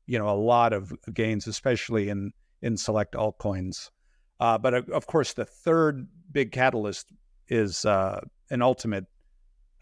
you 0.07 0.19
know, 0.19 0.29
a 0.29 0.37
lot 0.39 0.73
of 0.73 0.93
gains, 1.13 1.47
especially 1.47 2.09
in 2.09 2.33
in 2.63 2.77
select 2.77 3.15
altcoins. 3.15 3.91
Uh, 4.41 4.59
but 4.59 4.75
of 4.91 5.07
course, 5.07 5.33
the 5.33 5.45
third 5.45 6.07
big 6.31 6.53
catalyst 6.53 7.13
is 7.49 7.85
uh, 7.85 8.21
an 8.51 8.63
ultimate 8.63 9.07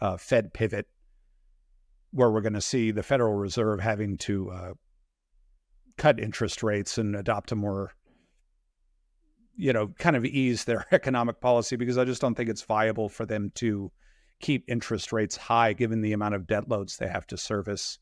uh, 0.00 0.16
Fed 0.16 0.52
pivot 0.52 0.86
where 2.10 2.30
we're 2.30 2.42
going 2.42 2.52
to 2.52 2.60
see 2.60 2.90
the 2.90 3.02
Federal 3.02 3.34
Reserve 3.34 3.80
having 3.80 4.18
to 4.18 4.50
uh, 4.50 4.72
cut 5.96 6.20
interest 6.20 6.62
rates 6.62 6.98
and 6.98 7.16
adopt 7.16 7.52
a 7.52 7.56
more, 7.56 7.92
you 9.56 9.72
know, 9.72 9.88
kind 9.98 10.16
of 10.16 10.24
ease 10.24 10.64
their 10.64 10.86
economic 10.92 11.40
policy 11.40 11.76
because 11.76 11.96
I 11.96 12.04
just 12.04 12.20
don't 12.20 12.34
think 12.34 12.50
it's 12.50 12.62
viable 12.62 13.08
for 13.08 13.24
them 13.24 13.50
to 13.56 13.90
keep 14.40 14.64
interest 14.68 15.12
rates 15.12 15.36
high 15.36 15.72
given 15.72 16.02
the 16.02 16.12
amount 16.12 16.34
of 16.34 16.46
debt 16.46 16.68
loads 16.68 16.96
they 16.98 17.08
have 17.08 17.26
to 17.28 17.38
service. 17.38 17.98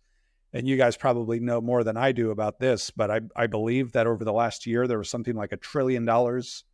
And 0.52 0.66
you 0.66 0.76
guys 0.76 0.96
probably 0.96 1.38
know 1.38 1.60
more 1.60 1.84
than 1.84 1.96
I 1.96 2.12
do 2.12 2.30
about 2.30 2.58
this, 2.58 2.90
but 2.90 3.10
I, 3.10 3.20
I 3.36 3.46
believe 3.46 3.92
that 3.92 4.06
over 4.06 4.24
the 4.24 4.32
last 4.32 4.66
year, 4.66 4.86
there 4.86 4.98
was 4.98 5.08
something 5.08 5.36
like 5.36 5.52
a 5.52 5.56
trillion 5.56 6.04
dollars 6.04 6.64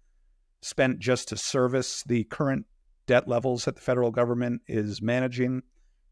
spent 0.63 0.99
just 0.99 1.29
to 1.29 1.37
service 1.37 2.03
the 2.05 2.25
current 2.25 2.65
debt 3.07 3.29
levels 3.29 3.67
that 3.67 3.77
the 3.77 3.83
federal 3.83 4.11
government 4.11 4.63
is 4.67 5.03
managing 5.03 5.63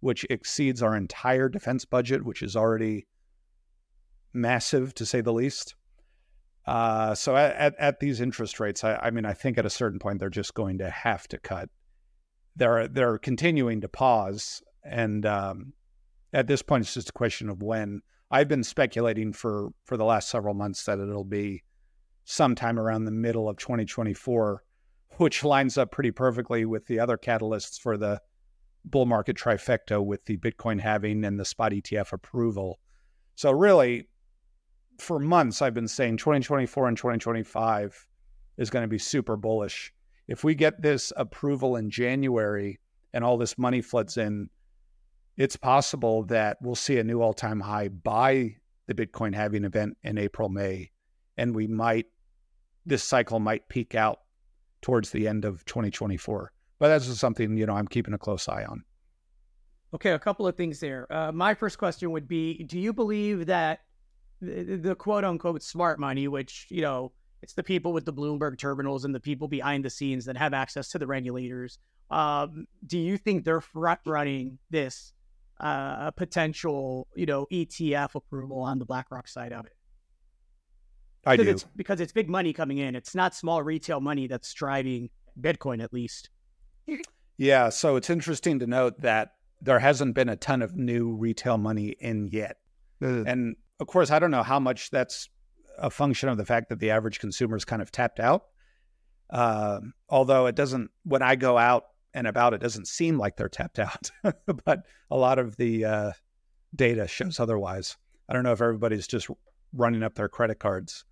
which 0.04 0.26
exceeds 0.28 0.82
our 0.82 0.94
entire 0.94 1.48
defense 1.48 1.86
budget, 1.86 2.22
which 2.26 2.42
is 2.42 2.54
already 2.54 3.06
massive 4.34 4.92
to 4.92 5.06
say 5.06 5.22
the 5.22 5.32
least. 5.32 5.76
Uh, 6.66 7.14
so 7.14 7.34
at, 7.34 7.74
at, 7.78 8.00
these 8.00 8.20
interest 8.20 8.60
rates, 8.60 8.84
I, 8.84 8.96
I, 8.96 9.10
mean, 9.10 9.24
I 9.24 9.32
think 9.32 9.56
at 9.56 9.64
a 9.64 9.70
certain 9.70 9.98
point 9.98 10.20
they're 10.20 10.28
just 10.28 10.52
going 10.52 10.76
to 10.78 10.90
have 10.90 11.26
to 11.28 11.38
cut. 11.38 11.70
They're 12.54 12.86
they're 12.86 13.16
continuing 13.16 13.80
to 13.80 13.88
pause, 13.88 14.62
and 14.84 15.24
um, 15.24 15.72
at 16.34 16.48
this 16.48 16.62
point, 16.62 16.82
it's 16.82 16.94
just 16.94 17.10
a 17.10 17.12
question 17.12 17.48
of 17.48 17.62
when. 17.62 18.02
I've 18.30 18.48
been 18.48 18.64
speculating 18.64 19.32
for 19.32 19.70
for 19.84 19.96
the 19.96 20.04
last 20.04 20.28
several 20.28 20.54
months 20.54 20.84
that 20.84 20.98
it'll 20.98 21.24
be 21.24 21.62
sometime 22.24 22.78
around 22.78 23.04
the 23.04 23.12
middle 23.12 23.48
of 23.48 23.56
2024, 23.56 24.62
which 25.18 25.44
lines 25.44 25.78
up 25.78 25.92
pretty 25.92 26.10
perfectly 26.10 26.64
with 26.64 26.86
the 26.86 26.98
other 26.98 27.16
catalysts 27.16 27.80
for 27.80 27.96
the 27.96 28.20
bull 28.84 29.06
market 29.06 29.36
trifecta 29.36 30.04
with 30.04 30.24
the 30.24 30.36
Bitcoin 30.36 30.80
halving 30.80 31.24
and 31.24 31.38
the 31.38 31.44
spot 31.44 31.72
ETF 31.72 32.12
approval. 32.12 32.80
So, 33.36 33.52
really, 33.52 34.08
for 34.98 35.18
months, 35.18 35.62
I've 35.62 35.74
been 35.74 35.88
saying 35.88 36.16
2024 36.16 36.88
and 36.88 36.96
2025 36.96 38.06
is 38.58 38.70
going 38.70 38.82
to 38.82 38.88
be 38.88 38.98
super 38.98 39.36
bullish. 39.36 39.92
If 40.26 40.42
we 40.42 40.54
get 40.54 40.82
this 40.82 41.12
approval 41.16 41.76
in 41.76 41.90
January 41.90 42.80
and 43.12 43.22
all 43.22 43.36
this 43.36 43.58
money 43.58 43.80
floods 43.80 44.16
in, 44.16 44.48
it's 45.36 45.56
possible 45.56 46.24
that 46.24 46.58
we'll 46.60 46.74
see 46.74 46.98
a 46.98 47.04
new 47.04 47.20
all 47.20 47.32
time 47.32 47.60
high 47.60 47.88
by 47.88 48.56
the 48.86 48.94
Bitcoin 48.94 49.34
halving 49.34 49.64
event 49.64 49.96
in 50.02 50.18
April, 50.18 50.48
May. 50.48 50.90
And 51.36 51.54
we 51.54 51.66
might, 51.66 52.06
this 52.86 53.02
cycle 53.02 53.40
might 53.40 53.68
peak 53.68 53.94
out 53.94 54.20
towards 54.82 55.10
the 55.10 55.26
end 55.26 55.44
of 55.44 55.64
2024. 55.64 56.52
But 56.78 56.88
that's 56.88 57.06
just 57.06 57.18
something 57.18 57.56
you 57.56 57.66
know 57.66 57.74
I'm 57.74 57.88
keeping 57.88 58.14
a 58.14 58.18
close 58.18 58.48
eye 58.48 58.64
on. 58.64 58.84
Okay, 59.94 60.10
a 60.10 60.18
couple 60.18 60.46
of 60.46 60.56
things 60.56 60.80
there. 60.80 61.10
Uh, 61.10 61.32
my 61.32 61.54
first 61.54 61.78
question 61.78 62.10
would 62.10 62.28
be: 62.28 62.64
Do 62.64 62.78
you 62.78 62.92
believe 62.92 63.46
that 63.46 63.80
the, 64.40 64.76
the 64.76 64.94
quote 64.94 65.24
unquote 65.24 65.62
smart 65.62 65.98
money, 65.98 66.28
which 66.28 66.66
you 66.68 66.82
know 66.82 67.12
it's 67.42 67.54
the 67.54 67.62
people 67.62 67.92
with 67.92 68.04
the 68.04 68.12
Bloomberg 68.12 68.58
terminals 68.58 69.04
and 69.04 69.14
the 69.14 69.20
people 69.20 69.48
behind 69.48 69.84
the 69.84 69.90
scenes 69.90 70.24
that 70.24 70.36
have 70.36 70.52
access 70.52 70.88
to 70.90 70.98
the 70.98 71.06
regulators. 71.06 71.78
Um, 72.10 72.66
do 72.86 72.98
you 72.98 73.16
think 73.16 73.44
they're 73.44 73.60
front 73.60 74.00
running 74.04 74.58
this 74.70 75.12
uh, 75.60 76.10
potential, 76.12 77.08
you 77.14 77.26
know, 77.26 77.46
ETF 77.52 78.14
approval 78.14 78.60
on 78.60 78.78
the 78.78 78.84
BlackRock 78.84 79.28
side 79.28 79.52
of 79.52 79.66
it? 79.66 79.72
I 81.26 81.36
because 81.36 81.46
do 81.46 81.50
it's, 81.52 81.64
because 81.76 82.00
it's 82.00 82.12
big 82.12 82.28
money 82.28 82.52
coming 82.52 82.78
in. 82.78 82.94
It's 82.94 83.14
not 83.14 83.34
small 83.34 83.62
retail 83.62 84.00
money 84.00 84.26
that's 84.26 84.52
driving 84.52 85.10
Bitcoin, 85.40 85.82
at 85.82 85.92
least. 85.92 86.30
Yeah, 87.36 87.70
so 87.70 87.96
it's 87.96 88.10
interesting 88.10 88.58
to 88.60 88.66
note 88.66 89.00
that 89.00 89.32
there 89.60 89.78
hasn't 89.78 90.14
been 90.14 90.28
a 90.28 90.36
ton 90.36 90.62
of 90.62 90.76
new 90.76 91.14
retail 91.14 91.58
money 91.58 91.96
in 91.98 92.28
yet. 92.28 92.58
Uh, 93.02 93.24
and 93.24 93.56
of 93.80 93.86
course, 93.86 94.10
I 94.10 94.18
don't 94.18 94.30
know 94.30 94.42
how 94.42 94.60
much 94.60 94.90
that's 94.90 95.28
a 95.78 95.90
function 95.90 96.28
of 96.28 96.36
the 96.36 96.44
fact 96.44 96.68
that 96.68 96.78
the 96.78 96.90
average 96.90 97.18
consumer 97.18 97.56
is 97.56 97.64
kind 97.64 97.82
of 97.82 97.90
tapped 97.90 98.20
out. 98.20 98.44
Uh, 99.30 99.80
although 100.08 100.46
it 100.46 100.54
doesn't, 100.54 100.90
when 101.04 101.22
I 101.22 101.34
go 101.34 101.58
out 101.58 101.84
and 102.14 102.26
about, 102.26 102.54
it 102.54 102.60
doesn't 102.60 102.88
seem 102.88 103.18
like 103.18 103.36
they're 103.36 103.48
tapped 103.48 103.78
out. 103.78 104.10
but 104.64 104.80
a 105.10 105.16
lot 105.16 105.38
of 105.38 105.56
the 105.56 105.84
uh, 105.84 106.12
data 106.74 107.06
shows 107.06 107.40
otherwise. 107.40 107.96
I 108.28 108.32
don't 108.32 108.44
know 108.44 108.52
if 108.52 108.62
everybody's 108.62 109.06
just 109.06 109.28
running 109.72 110.02
up 110.02 110.14
their 110.14 110.28
credit 110.28 110.58
cards. 110.58 111.04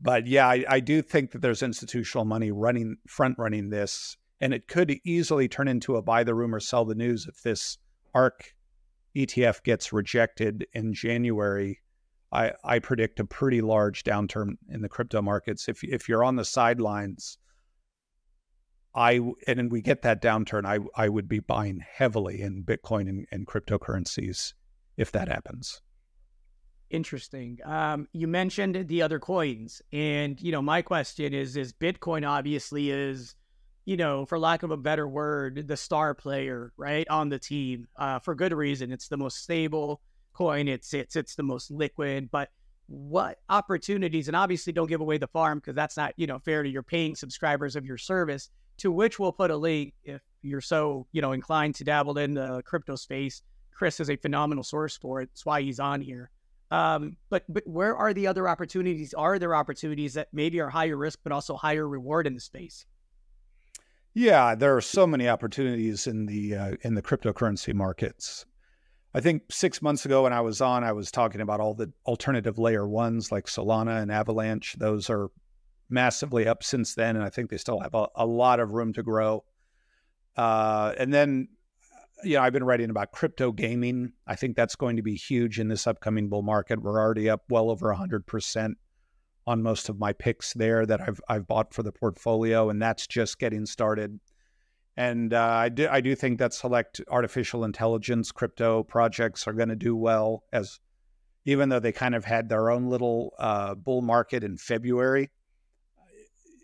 But 0.00 0.26
yeah, 0.26 0.48
I, 0.48 0.64
I 0.68 0.80
do 0.80 1.02
think 1.02 1.32
that 1.32 1.42
there's 1.42 1.62
institutional 1.62 2.24
money 2.24 2.50
running 2.50 2.96
front 3.06 3.38
running 3.38 3.70
this 3.70 4.16
and 4.40 4.54
it 4.54 4.68
could 4.68 4.98
easily 5.04 5.48
turn 5.48 5.68
into 5.68 5.96
a 5.96 6.02
buy 6.02 6.24
the 6.24 6.34
rumor, 6.34 6.60
sell 6.60 6.84
the 6.84 6.94
news 6.94 7.26
if 7.26 7.42
this 7.42 7.78
ARK 8.14 8.54
ETF 9.14 9.62
gets 9.62 9.92
rejected 9.92 10.66
in 10.72 10.94
January. 10.94 11.80
I, 12.32 12.52
I 12.64 12.78
predict 12.78 13.20
a 13.20 13.24
pretty 13.24 13.60
large 13.60 14.02
downturn 14.04 14.56
in 14.68 14.82
the 14.82 14.88
crypto 14.88 15.20
markets. 15.20 15.68
If 15.68 15.82
if 15.84 16.08
you're 16.08 16.24
on 16.24 16.36
the 16.36 16.44
sidelines, 16.44 17.38
I 18.94 19.20
and 19.46 19.70
we 19.70 19.82
get 19.82 20.02
that 20.02 20.22
downturn, 20.22 20.66
I 20.66 20.78
I 21.00 21.08
would 21.08 21.28
be 21.28 21.40
buying 21.40 21.80
heavily 21.80 22.42
in 22.42 22.64
Bitcoin 22.64 23.08
and, 23.08 23.26
and 23.30 23.46
cryptocurrencies 23.46 24.54
if 24.96 25.12
that 25.12 25.28
happens. 25.28 25.80
Interesting. 26.90 27.58
Um, 27.64 28.08
you 28.12 28.26
mentioned 28.26 28.88
the 28.88 29.02
other 29.02 29.20
coins, 29.20 29.80
and 29.92 30.40
you 30.40 30.50
know 30.50 30.62
my 30.62 30.82
question 30.82 31.32
is: 31.32 31.56
is 31.56 31.72
Bitcoin 31.72 32.28
obviously 32.28 32.90
is 32.90 33.36
you 33.84 33.96
know, 33.96 34.24
for 34.26 34.38
lack 34.38 34.62
of 34.62 34.70
a 34.70 34.76
better 34.76 35.08
word, 35.08 35.66
the 35.66 35.76
star 35.76 36.14
player, 36.14 36.72
right, 36.76 37.08
on 37.08 37.28
the 37.28 37.38
team, 37.38 37.88
uh, 37.96 38.18
for 38.18 38.34
good 38.34 38.52
reason. 38.52 38.92
It's 38.92 39.08
the 39.08 39.16
most 39.16 39.38
stable 39.42 40.00
coin. 40.32 40.68
It's 40.68 40.94
it's 40.94 41.16
it's 41.16 41.34
the 41.34 41.42
most 41.42 41.70
liquid. 41.70 42.30
But 42.30 42.50
what 42.86 43.38
opportunities? 43.48 44.28
And 44.28 44.36
obviously, 44.36 44.72
don't 44.72 44.86
give 44.86 45.00
away 45.00 45.18
the 45.18 45.28
farm 45.28 45.58
because 45.58 45.74
that's 45.74 45.96
not 45.96 46.12
you 46.16 46.26
know 46.26 46.38
fair 46.38 46.62
to 46.62 46.68
your 46.68 46.82
paying 46.82 47.14
subscribers 47.16 47.74
of 47.74 47.84
your 47.86 47.98
service. 47.98 48.50
To 48.80 48.92
which 48.92 49.18
we'll 49.18 49.32
put 49.32 49.50
a 49.50 49.56
link 49.56 49.94
if 50.04 50.22
you're 50.42 50.60
so 50.60 51.06
you 51.12 51.22
know 51.22 51.32
inclined 51.32 51.74
to 51.76 51.84
dabble 51.84 52.18
in 52.18 52.34
the 52.34 52.62
crypto 52.64 52.96
space. 52.96 53.42
Chris 53.72 54.00
is 54.00 54.10
a 54.10 54.16
phenomenal 54.16 54.62
source 54.62 54.96
for 54.96 55.22
it. 55.22 55.30
That's 55.32 55.46
why 55.46 55.62
he's 55.62 55.80
on 55.80 56.00
here. 56.02 56.30
Um, 56.70 57.16
but 57.30 57.44
but 57.48 57.66
where 57.66 57.96
are 57.96 58.14
the 58.14 58.26
other 58.26 58.48
opportunities? 58.48 59.12
Are 59.14 59.38
there 59.38 59.54
opportunities 59.54 60.14
that 60.14 60.28
maybe 60.32 60.60
are 60.60 60.68
higher 60.68 60.96
risk 60.96 61.20
but 61.22 61.32
also 61.32 61.56
higher 61.56 61.88
reward 61.88 62.26
in 62.26 62.34
the 62.34 62.40
space? 62.40 62.86
Yeah, 64.14 64.54
there 64.54 64.76
are 64.76 64.80
so 64.80 65.06
many 65.06 65.28
opportunities 65.28 66.06
in 66.06 66.26
the 66.26 66.56
uh, 66.56 66.76
in 66.82 66.94
the 66.94 67.02
cryptocurrency 67.02 67.74
markets. 67.74 68.44
I 69.12 69.20
think 69.20 69.42
six 69.50 69.82
months 69.82 70.04
ago 70.04 70.22
when 70.22 70.32
I 70.32 70.40
was 70.40 70.60
on, 70.60 70.84
I 70.84 70.92
was 70.92 71.10
talking 71.10 71.40
about 71.40 71.58
all 71.58 71.74
the 71.74 71.92
alternative 72.06 72.58
layer 72.58 72.86
ones 72.86 73.32
like 73.32 73.46
Solana 73.46 74.00
and 74.00 74.12
Avalanche. 74.12 74.76
Those 74.78 75.10
are 75.10 75.30
massively 75.90 76.46
up 76.46 76.62
since 76.62 76.94
then, 76.94 77.16
and 77.16 77.24
I 77.24 77.30
think 77.30 77.50
they 77.50 77.56
still 77.56 77.80
have 77.80 77.94
a, 77.94 78.06
a 78.14 78.26
lot 78.26 78.60
of 78.60 78.72
room 78.72 78.92
to 78.94 79.02
grow. 79.02 79.44
Uh, 80.36 80.92
and 80.98 81.12
then, 81.12 81.48
you 82.24 82.34
know, 82.34 82.42
I've 82.42 82.52
been 82.52 82.64
writing 82.64 82.90
about 82.90 83.12
crypto 83.12 83.52
gaming. 83.52 84.12
I 84.26 84.36
think 84.36 84.56
that's 84.56 84.76
going 84.76 84.96
to 84.96 85.02
be 85.02 85.14
huge 85.14 85.58
in 85.58 85.68
this 85.68 85.86
upcoming 85.86 86.28
bull 86.28 86.42
market. 86.42 86.80
We're 86.80 87.00
already 87.00 87.28
up 87.28 87.42
well 87.48 87.70
over 87.70 87.92
hundred 87.92 88.26
percent 88.26 88.78
on 89.46 89.62
most 89.62 89.88
of 89.88 89.98
my 89.98 90.12
picks 90.12 90.52
there 90.54 90.86
that 90.86 91.00
I've 91.00 91.20
I've 91.28 91.46
bought 91.46 91.74
for 91.74 91.82
the 91.82 91.92
portfolio, 91.92 92.70
and 92.70 92.80
that's 92.80 93.06
just 93.06 93.38
getting 93.38 93.66
started. 93.66 94.20
And 94.96 95.32
uh, 95.32 95.42
I 95.42 95.68
do 95.68 95.88
I 95.90 96.00
do 96.00 96.14
think 96.14 96.38
that 96.38 96.52
select 96.52 97.00
artificial 97.08 97.64
intelligence 97.64 98.32
crypto 98.32 98.82
projects 98.82 99.46
are 99.46 99.52
going 99.52 99.68
to 99.70 99.76
do 99.76 99.96
well 99.96 100.44
as 100.52 100.78
even 101.46 101.70
though 101.70 101.80
they 101.80 101.92
kind 101.92 102.14
of 102.14 102.24
had 102.24 102.48
their 102.48 102.70
own 102.70 102.88
little 102.88 103.32
uh, 103.38 103.74
bull 103.74 104.02
market 104.02 104.44
in 104.44 104.56
February 104.56 105.30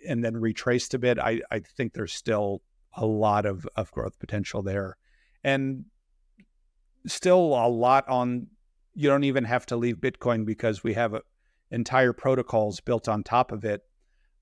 and 0.07 0.25
then 0.25 0.37
retraced 0.37 0.95
a 0.95 0.99
bit, 0.99 1.19
I, 1.19 1.41
I 1.51 1.61
think 1.61 1.93
there's 1.93 2.13
still 2.13 2.63
a 2.95 3.07
lot 3.07 3.47
of, 3.47 3.67
of 3.77 3.91
growth 3.91 4.19
potential 4.19 4.63
there. 4.63 4.97
And 5.45 5.85
still 7.07 7.39
a 7.39 7.69
lot 7.69 8.09
on, 8.09 8.49
you 8.95 9.09
don't 9.09 9.25
even 9.25 9.45
have 9.45 9.67
to 9.67 9.77
leave 9.77 9.97
Bitcoin 9.97 10.45
because 10.45 10.83
we 10.83 10.95
have 10.95 11.15
a, 11.15 11.23
entire 11.71 12.13
protocols 12.13 12.81
built 12.81 13.09
on 13.09 13.23
top 13.23 13.53
of 13.53 13.65
it 13.65 13.83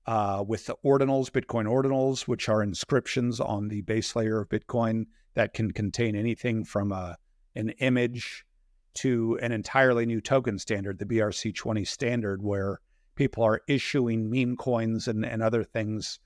uh, 0.05 0.43
with 0.47 0.67
the 0.67 0.75
ordinals, 0.85 1.29
Bitcoin 1.29 1.65
ordinals, 1.65 2.21
which 2.21 2.47
are 2.47 2.61
inscriptions 2.61 3.39
on 3.39 3.67
the 3.67 3.81
base 3.81 4.15
layer 4.15 4.41
of 4.41 4.49
Bitcoin 4.49 5.05
that 5.33 5.53
can 5.53 5.71
contain 5.71 6.15
anything 6.15 6.63
from 6.63 6.91
a, 6.91 6.95
uh, 6.95 7.15
an 7.55 7.69
image 7.79 8.45
to 8.93 9.39
an 9.41 9.51
entirely 9.51 10.05
new 10.05 10.21
token 10.21 10.59
standard, 10.59 10.99
the 10.99 11.05
BRC20 11.05 11.87
standard, 11.87 12.43
where 12.43 12.79
people 13.15 13.43
are 13.43 13.61
issuing 13.67 14.29
meme 14.29 14.57
coins 14.57 15.07
and, 15.07 15.25
and 15.25 15.41
other 15.41 15.63
things 15.63 16.19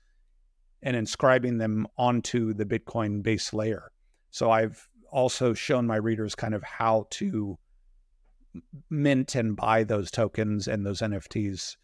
and 0.82 0.96
inscribing 0.96 1.58
them 1.58 1.86
onto 1.96 2.54
the 2.54 2.64
Bitcoin 2.64 3.22
base 3.22 3.52
layer. 3.52 3.92
So 4.30 4.50
I've 4.50 4.88
also 5.10 5.54
shown 5.54 5.86
my 5.86 5.96
readers 5.96 6.34
kind 6.34 6.54
of 6.54 6.62
how 6.62 7.06
to 7.10 7.58
mint 8.88 9.34
and 9.34 9.56
buy 9.56 9.84
those 9.84 10.10
tokens 10.10 10.68
and 10.68 10.84
those 10.84 11.00
NFTs 11.00 11.76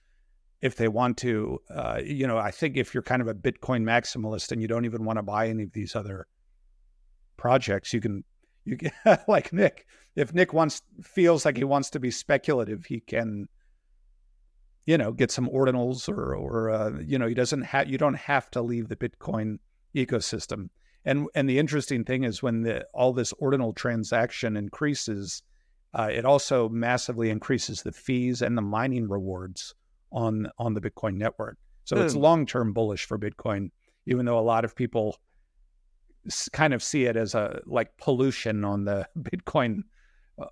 if 0.62 0.76
they 0.76 0.88
want 0.88 1.18
to. 1.18 1.60
Uh, 1.70 2.00
you 2.04 2.26
know, 2.26 2.38
I 2.38 2.50
think 2.50 2.76
if 2.76 2.94
you're 2.94 3.02
kind 3.02 3.22
of 3.22 3.28
a 3.28 3.34
Bitcoin 3.34 3.82
maximalist 3.82 4.52
and 4.52 4.62
you 4.62 4.68
don't 4.68 4.84
even 4.84 5.04
want 5.04 5.18
to 5.18 5.22
buy 5.22 5.48
any 5.48 5.64
of 5.64 5.72
these 5.72 5.94
other 5.94 6.26
projects, 7.36 7.92
you 7.92 8.00
can 8.00 8.24
you 8.64 8.76
can 8.76 8.90
like 9.28 9.52
Nick. 9.52 9.86
If 10.14 10.32
Nick 10.32 10.52
wants 10.52 10.82
feels 11.02 11.44
like 11.44 11.56
he 11.56 11.64
wants 11.64 11.90
to 11.90 12.00
be 12.00 12.10
speculative, 12.10 12.86
he 12.86 13.00
can 13.00 13.48
you 14.86 14.96
know 14.96 15.12
get 15.12 15.30
some 15.30 15.48
ordinals 15.50 16.08
or 16.08 16.34
or 16.34 16.70
uh, 16.70 16.92
you 17.04 17.18
know 17.18 17.26
he 17.26 17.34
doesn't 17.34 17.62
have 17.62 17.90
you 17.90 17.98
don't 17.98 18.16
have 18.16 18.50
to 18.52 18.62
leave 18.62 18.88
the 18.88 18.96
Bitcoin 18.96 19.58
ecosystem. 19.94 20.68
And 21.04 21.28
and 21.34 21.48
the 21.48 21.58
interesting 21.58 22.04
thing 22.04 22.24
is 22.24 22.42
when 22.42 22.62
the 22.62 22.86
all 22.94 23.12
this 23.12 23.32
ordinal 23.34 23.72
transaction 23.72 24.56
increases, 24.56 25.42
uh, 25.94 26.08
it 26.10 26.24
also 26.24 26.68
massively 26.68 27.30
increases 27.30 27.82
the 27.82 27.92
fees 27.92 28.42
and 28.42 28.56
the 28.56 28.62
mining 28.62 29.08
rewards 29.08 29.74
on 30.12 30.48
on 30.58 30.74
the 30.74 30.80
Bitcoin 30.80 31.14
network. 31.14 31.58
So 31.84 31.96
mm. 31.96 32.04
it's 32.04 32.14
hmm. 32.14 32.20
long 32.20 32.46
term 32.46 32.72
bullish 32.72 33.04
for 33.04 33.18
Bitcoin, 33.18 33.70
even 34.06 34.24
though 34.24 34.38
a 34.38 34.40
lot 34.40 34.64
of 34.64 34.74
people 34.74 35.16
kind 36.52 36.74
of 36.74 36.82
see 36.82 37.04
it 37.04 37.16
as 37.16 37.34
a 37.34 37.60
like 37.66 37.96
pollution 37.98 38.64
on 38.64 38.84
the 38.84 39.06
Bitcoin 39.18 39.82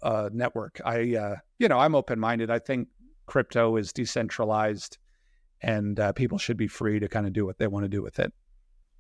uh, 0.03 0.31
network. 0.33 0.81
I 0.85 1.15
uh, 1.15 1.37
you 1.59 1.69
know 1.69 1.79
I'm 1.79 1.95
open 1.95 2.19
minded. 2.19 2.51
I 2.51 2.59
think 2.59 2.89
crypto 3.27 3.77
is 3.77 3.93
decentralized, 3.93 4.99
and 5.63 5.99
uh, 5.99 6.13
people 6.13 6.39
should 6.39 6.57
be 6.57 6.67
free 6.67 6.99
to 6.99 7.09
kind 7.09 7.27
of 7.27 7.33
do 7.33 7.45
what 7.47 7.59
they 7.59 7.67
want 7.67 7.85
to 7.85 7.89
do 7.89 8.03
with 8.03 8.19
it. 8.19 8.33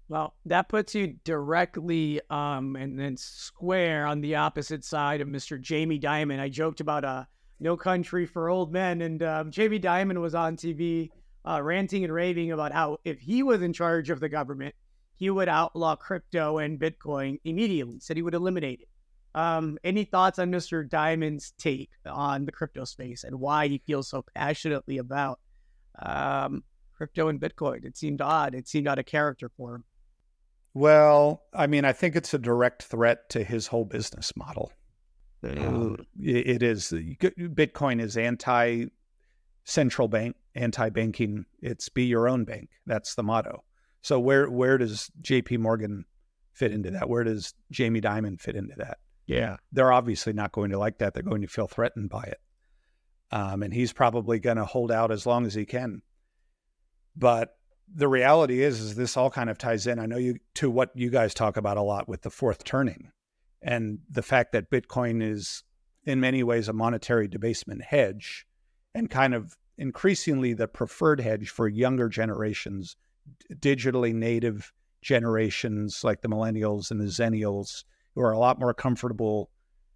Well, 0.09 0.35
that 0.45 0.69
puts 0.69 0.95
you 0.95 1.17
directly 1.25 2.21
um, 2.29 2.77
and 2.77 2.99
then 2.99 3.17
square 3.17 4.07
on 4.07 4.21
the 4.21 4.37
opposite 4.37 4.85
side 4.85 5.21
of 5.21 5.29
Mr. 5.29 5.59
Jamie 5.59 5.99
Dimon. 5.99 6.41
I 6.41 6.51
joked 6.51 6.81
about 6.81 7.05
uh, 7.05 7.25
no 7.59 7.77
Country 7.77 8.27
for 8.27 8.51
Old 8.51 8.73
Men. 8.73 9.01
And 9.01 9.23
um, 9.23 9.51
Jamie 9.51 9.81
Dimon 9.81 10.21
was 10.21 10.35
on 10.35 10.57
TV 10.57 11.11
uh, 11.49 11.63
ranting 11.63 12.05
and 12.05 12.13
raving 12.13 12.53
about 12.53 12.73
how 12.73 12.99
if 13.05 13.19
he 13.19 13.43
was 13.43 13.63
in 13.63 13.73
charge 13.73 14.11
of 14.11 14.21
the 14.21 14.29
government, 14.29 14.75
he 15.17 15.31
would 15.31 15.49
outlaw 15.49 15.97
crypto 15.97 16.59
and 16.59 16.79
Bitcoin 16.79 17.39
immediately, 17.45 17.99
said 18.01 18.17
he 18.17 18.23
would 18.23 18.35
eliminate 18.35 18.81
it. 18.81 18.89
Um, 19.35 19.79
any 19.83 20.05
thoughts 20.05 20.39
on 20.39 20.53
Mr. 20.53 20.89
Dimon's 20.89 21.53
take 21.59 21.91
on 22.07 22.45
the 22.45 22.53
crypto 22.53 22.85
space 22.85 23.25
and 23.25 23.41
why 23.41 23.67
he 23.67 23.79
feels 23.79 24.09
so 24.09 24.25
passionately 24.35 24.99
about 24.99 25.41
um, 26.01 26.63
crypto 26.97 27.29
and 27.29 27.41
Bitcoin? 27.41 27.85
It 27.85 27.97
seemed 27.97 28.21
odd. 28.21 28.55
It 28.55 28.69
seemed 28.69 28.87
out 28.87 28.99
of 28.99 29.07
character 29.07 29.51
for 29.57 29.75
him. 29.75 29.85
Well, 30.73 31.43
I 31.53 31.67
mean, 31.67 31.85
I 31.85 31.93
think 31.93 32.17
it's 32.17 32.35
a 32.35 32.39
direct 32.39 32.83
threat 32.83 33.29
to 33.31 33.45
his 33.45 33.69
whole 33.69 33.85
business 33.85 34.33
model. 34.37 34.73
Um, 35.45 36.07
it 36.19 36.63
is 36.63 36.91
Bitcoin 36.91 38.01
is 38.01 38.17
anti 38.17 38.87
central 39.65 40.09
bank, 40.09 40.37
anti 40.55 40.89
banking. 40.89 41.45
It's 41.61 41.89
be 41.89 42.05
your 42.05 42.29
own 42.29 42.45
bank. 42.45 42.71
That's 42.87 43.15
the 43.15 43.23
motto. 43.23 43.63
So 44.01 44.19
where 44.19 44.51
where 44.51 44.79
does 44.79 45.11
J.P. 45.21 45.59
Morgan 45.59 46.07
fit 46.53 46.73
into 46.73 46.91
that? 46.93 47.09
Where 47.09 47.25
does 47.25 47.55
Jamie 47.71 48.01
Dimon 48.01 48.41
fit 48.41 48.57
into 48.57 48.75
that? 48.77 48.99
Yeah, 49.27 49.57
they're 49.73 49.93
obviously 49.93 50.33
not 50.33 50.53
going 50.53 50.71
to 50.71 50.79
like 50.79 50.99
that. 50.99 51.15
They're 51.15 51.23
going 51.23 51.43
to 51.43 51.49
feel 51.49 51.67
threatened 51.67 52.11
by 52.11 52.25
it, 52.25 52.41
um, 53.31 53.63
and 53.63 53.73
he's 53.73 53.93
probably 53.93 54.39
going 54.39 54.59
to 54.59 54.65
hold 54.65 54.93
out 54.93 55.11
as 55.11 55.27
long 55.27 55.47
as 55.47 55.55
he 55.55 55.65
can. 55.65 56.03
But 57.17 57.57
the 57.93 58.09
reality 58.09 58.63
is, 58.63 58.81
is 58.81 58.95
this 58.97 59.17
all 59.17 59.31
kind 59.31 59.51
of 59.51 59.59
ties 59.59 59.87
in. 59.87 59.99
I 59.99 60.07
know 60.07 60.17
you 60.17 60.39
to 60.55 60.71
what 60.71 60.91
you 60.95 61.11
guys 61.11 61.35
talk 61.35 61.57
about 61.57 61.77
a 61.77 61.83
lot 61.83 62.09
with 62.09 62.23
the 62.23 62.31
fourth 62.31 62.65
turning 62.65 63.11
and 63.63 63.99
the 64.11 64.23
fact 64.23 64.53
that 64.53 64.71
Bitcoin 64.71 65.23
is 65.23 65.63
in 66.05 66.21
many 66.21 66.43
ways 66.43 66.69
a 66.69 66.73
monetary 66.73 67.29
debasement 67.29 67.83
hedge 67.83 68.47
and 68.95 69.11
kind 69.11 69.35
of 69.35 69.57
increasingly 69.79 70.53
the 70.53 70.69
preferred 70.69 71.21
hedge 71.21 71.49
for 71.49 71.69
younger 71.69 72.09
generations, 72.09 72.97
digitally 73.53 74.15
native 74.15 74.73
generations 75.03 76.03
like 76.05 76.21
the 76.21 76.29
millennials 76.29 76.91
and 76.91 77.01
the 77.01 77.07
zennials 77.07 77.85
who 78.15 78.21
are 78.23 78.33
a 78.33 78.39
lot 78.39 78.59
more 78.59 78.75
comfortable 78.75 79.51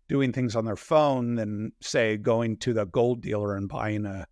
doing 0.09 0.33
things 0.33 0.57
on 0.57 0.64
their 0.64 0.76
phone 0.76 1.35
than 1.35 1.72
say 1.81 2.16
going 2.16 2.57
to 2.57 2.72
the 2.72 2.87
gold 2.87 3.20
dealer 3.20 3.57
and 3.57 3.68
buying 3.68 4.07
a, 4.07 4.26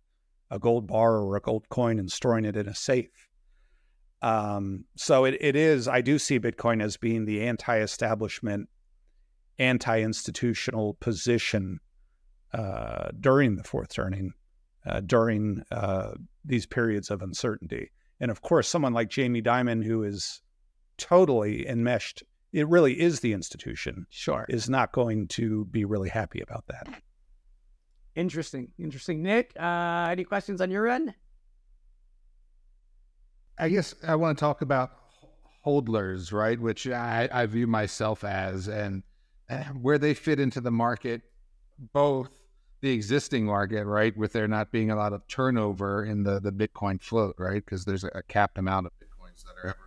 a 0.49 0.59
gold 0.59 0.87
bar 0.87 1.19
or 1.21 1.35
a 1.35 1.41
gold 1.41 1.67
coin 1.69 1.99
and 1.99 2.11
storing 2.11 2.45
it 2.45 2.57
in 2.57 2.67
a 2.67 2.75
safe. 2.75 3.29
Um, 4.21 4.85
so 4.95 5.25
it, 5.25 5.37
it 5.39 5.55
is, 5.55 5.87
I 5.87 6.01
do 6.01 6.17
see 6.17 6.39
Bitcoin 6.39 6.81
as 6.81 6.97
being 6.97 7.25
the 7.25 7.43
anti-establishment 7.43 8.67
anti 9.59 10.01
institutional 10.01 10.95
position 10.95 11.79
uh, 12.53 13.09
during 13.19 13.55
the 13.55 13.63
fourth 13.63 13.93
turning, 13.93 14.33
uh, 14.85 15.01
during 15.01 15.63
uh, 15.71 16.11
these 16.43 16.65
periods 16.65 17.11
of 17.11 17.21
uncertainty. 17.21 17.91
And 18.19 18.31
of 18.31 18.41
course, 18.41 18.67
someone 18.67 18.93
like 18.93 19.09
Jamie 19.09 19.43
Dimon, 19.43 19.83
who 19.83 20.03
is 20.03 20.41
totally 20.97 21.67
enmeshed, 21.67 22.23
it 22.57 22.67
really 22.67 22.99
is 22.99 23.19
the 23.19 23.33
institution, 23.33 24.07
sure, 24.09 24.47
is 24.49 24.67
not 24.67 24.91
going 24.91 25.27
to 25.27 25.65
be 25.65 25.85
really 25.85 26.09
happy 26.09 26.41
about 26.41 26.65
that. 26.65 26.87
Interesting. 28.15 28.69
Interesting. 28.79 29.21
Nick, 29.21 29.51
uh, 29.59 30.07
any 30.09 30.23
questions 30.23 30.59
on 30.59 30.71
your 30.71 30.87
end? 30.87 31.13
I 33.59 33.69
guess 33.69 33.93
I 34.03 34.15
want 34.15 34.39
to 34.39 34.41
talk 34.41 34.63
about 34.63 34.89
hodlers, 35.63 36.33
right? 36.33 36.59
Which 36.59 36.87
I, 36.87 37.29
I 37.31 37.45
view 37.45 37.67
myself 37.67 38.23
as, 38.23 38.67
and 38.67 39.03
where 39.79 39.99
they 39.99 40.15
fit 40.15 40.39
into 40.39 40.59
the 40.59 40.71
market, 40.71 41.21
both 41.93 42.31
the 42.81 42.89
existing 42.89 43.45
market, 43.45 43.85
right, 43.85 44.17
with 44.17 44.33
there 44.33 44.47
not 44.47 44.71
being 44.71 44.89
a 44.89 44.95
lot 44.95 45.13
of 45.13 45.27
turnover 45.27 46.05
in 46.05 46.23
the, 46.23 46.39
the 46.39 46.51
Bitcoin 46.51 46.99
float, 46.99 47.35
right, 47.37 47.63
because 47.63 47.85
there's 47.85 48.03
a 48.03 48.23
capped 48.27 48.57
amount 48.57 48.87
of 48.87 48.93
Bitcoins 48.93 49.43
that 49.43 49.51
are 49.63 49.69
ever 49.69 49.77
going 49.77 49.86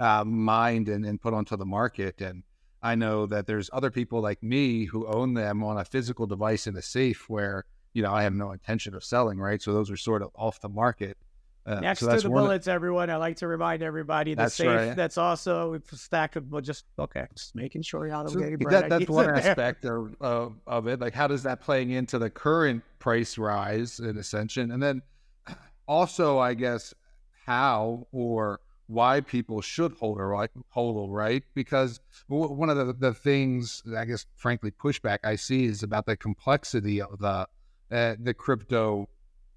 uh, 0.00 0.24
mined 0.24 0.88
and, 0.88 1.04
and 1.04 1.20
put 1.20 1.34
onto 1.34 1.56
the 1.56 1.66
market. 1.66 2.20
And 2.20 2.42
I 2.82 2.94
know 2.94 3.26
that 3.26 3.46
there's 3.46 3.68
other 3.72 3.90
people 3.90 4.20
like 4.20 4.42
me 4.42 4.86
who 4.86 5.06
own 5.06 5.34
them 5.34 5.62
on 5.62 5.76
a 5.76 5.84
physical 5.84 6.26
device 6.26 6.66
in 6.66 6.76
a 6.76 6.82
safe 6.82 7.28
where, 7.28 7.66
you 7.92 8.02
know, 8.02 8.12
I 8.12 8.22
have 8.22 8.32
no 8.32 8.50
intention 8.52 8.94
of 8.94 9.04
selling, 9.04 9.38
right? 9.38 9.60
So 9.60 9.74
those 9.74 9.90
are 9.90 9.96
sort 9.96 10.22
of 10.22 10.30
off 10.34 10.60
the 10.60 10.70
market. 10.70 11.18
Uh, 11.66 11.78
Next 11.80 12.00
so 12.00 12.10
to 12.10 12.20
the 12.22 12.30
bullets, 12.30 12.66
of, 12.66 12.72
everyone. 12.72 13.10
I 13.10 13.16
like 13.16 13.36
to 13.36 13.46
remind 13.46 13.82
everybody 13.82 14.32
the 14.32 14.48
safe 14.48 14.66
right. 14.66 14.96
that's 14.96 15.18
also 15.18 15.78
stacked 15.92 16.36
with 16.36 16.64
just 16.64 16.86
okay, 16.98 17.26
just 17.34 17.54
making 17.54 17.82
sure 17.82 18.06
y'all 18.08 18.24
don't 18.24 18.32
so 18.32 18.40
get 18.40 18.70
that, 18.70 18.88
That's 18.88 19.10
one 19.10 19.28
aspect 19.28 19.84
of, 19.84 20.16
of, 20.22 20.54
of 20.66 20.86
it. 20.88 21.00
Like, 21.00 21.12
how 21.12 21.26
does 21.26 21.42
that 21.42 21.60
playing 21.60 21.90
into 21.90 22.18
the 22.18 22.30
current 22.30 22.82
price 22.98 23.36
rise 23.36 24.00
in 24.00 24.16
Ascension, 24.16 24.70
and 24.70 24.82
then 24.82 25.02
also, 25.86 26.38
I 26.38 26.54
guess, 26.54 26.94
how 27.44 28.06
or 28.10 28.60
why 28.90 29.20
people 29.20 29.60
should 29.60 29.92
hold 29.92 30.18
a 30.18 30.24
right, 30.24 30.50
hold 30.70 31.14
right 31.14 31.44
because 31.54 32.00
one 32.26 32.68
of 32.68 32.76
the, 32.76 32.92
the 32.92 33.14
things 33.14 33.84
I 33.96 34.04
guess 34.04 34.26
frankly 34.34 34.72
pushback 34.72 35.18
I 35.22 35.36
see 35.36 35.64
is 35.64 35.84
about 35.84 36.06
the 36.06 36.16
complexity 36.16 37.00
of 37.00 37.20
the 37.20 37.46
uh, 37.92 38.16
the 38.20 38.34
crypto 38.34 39.08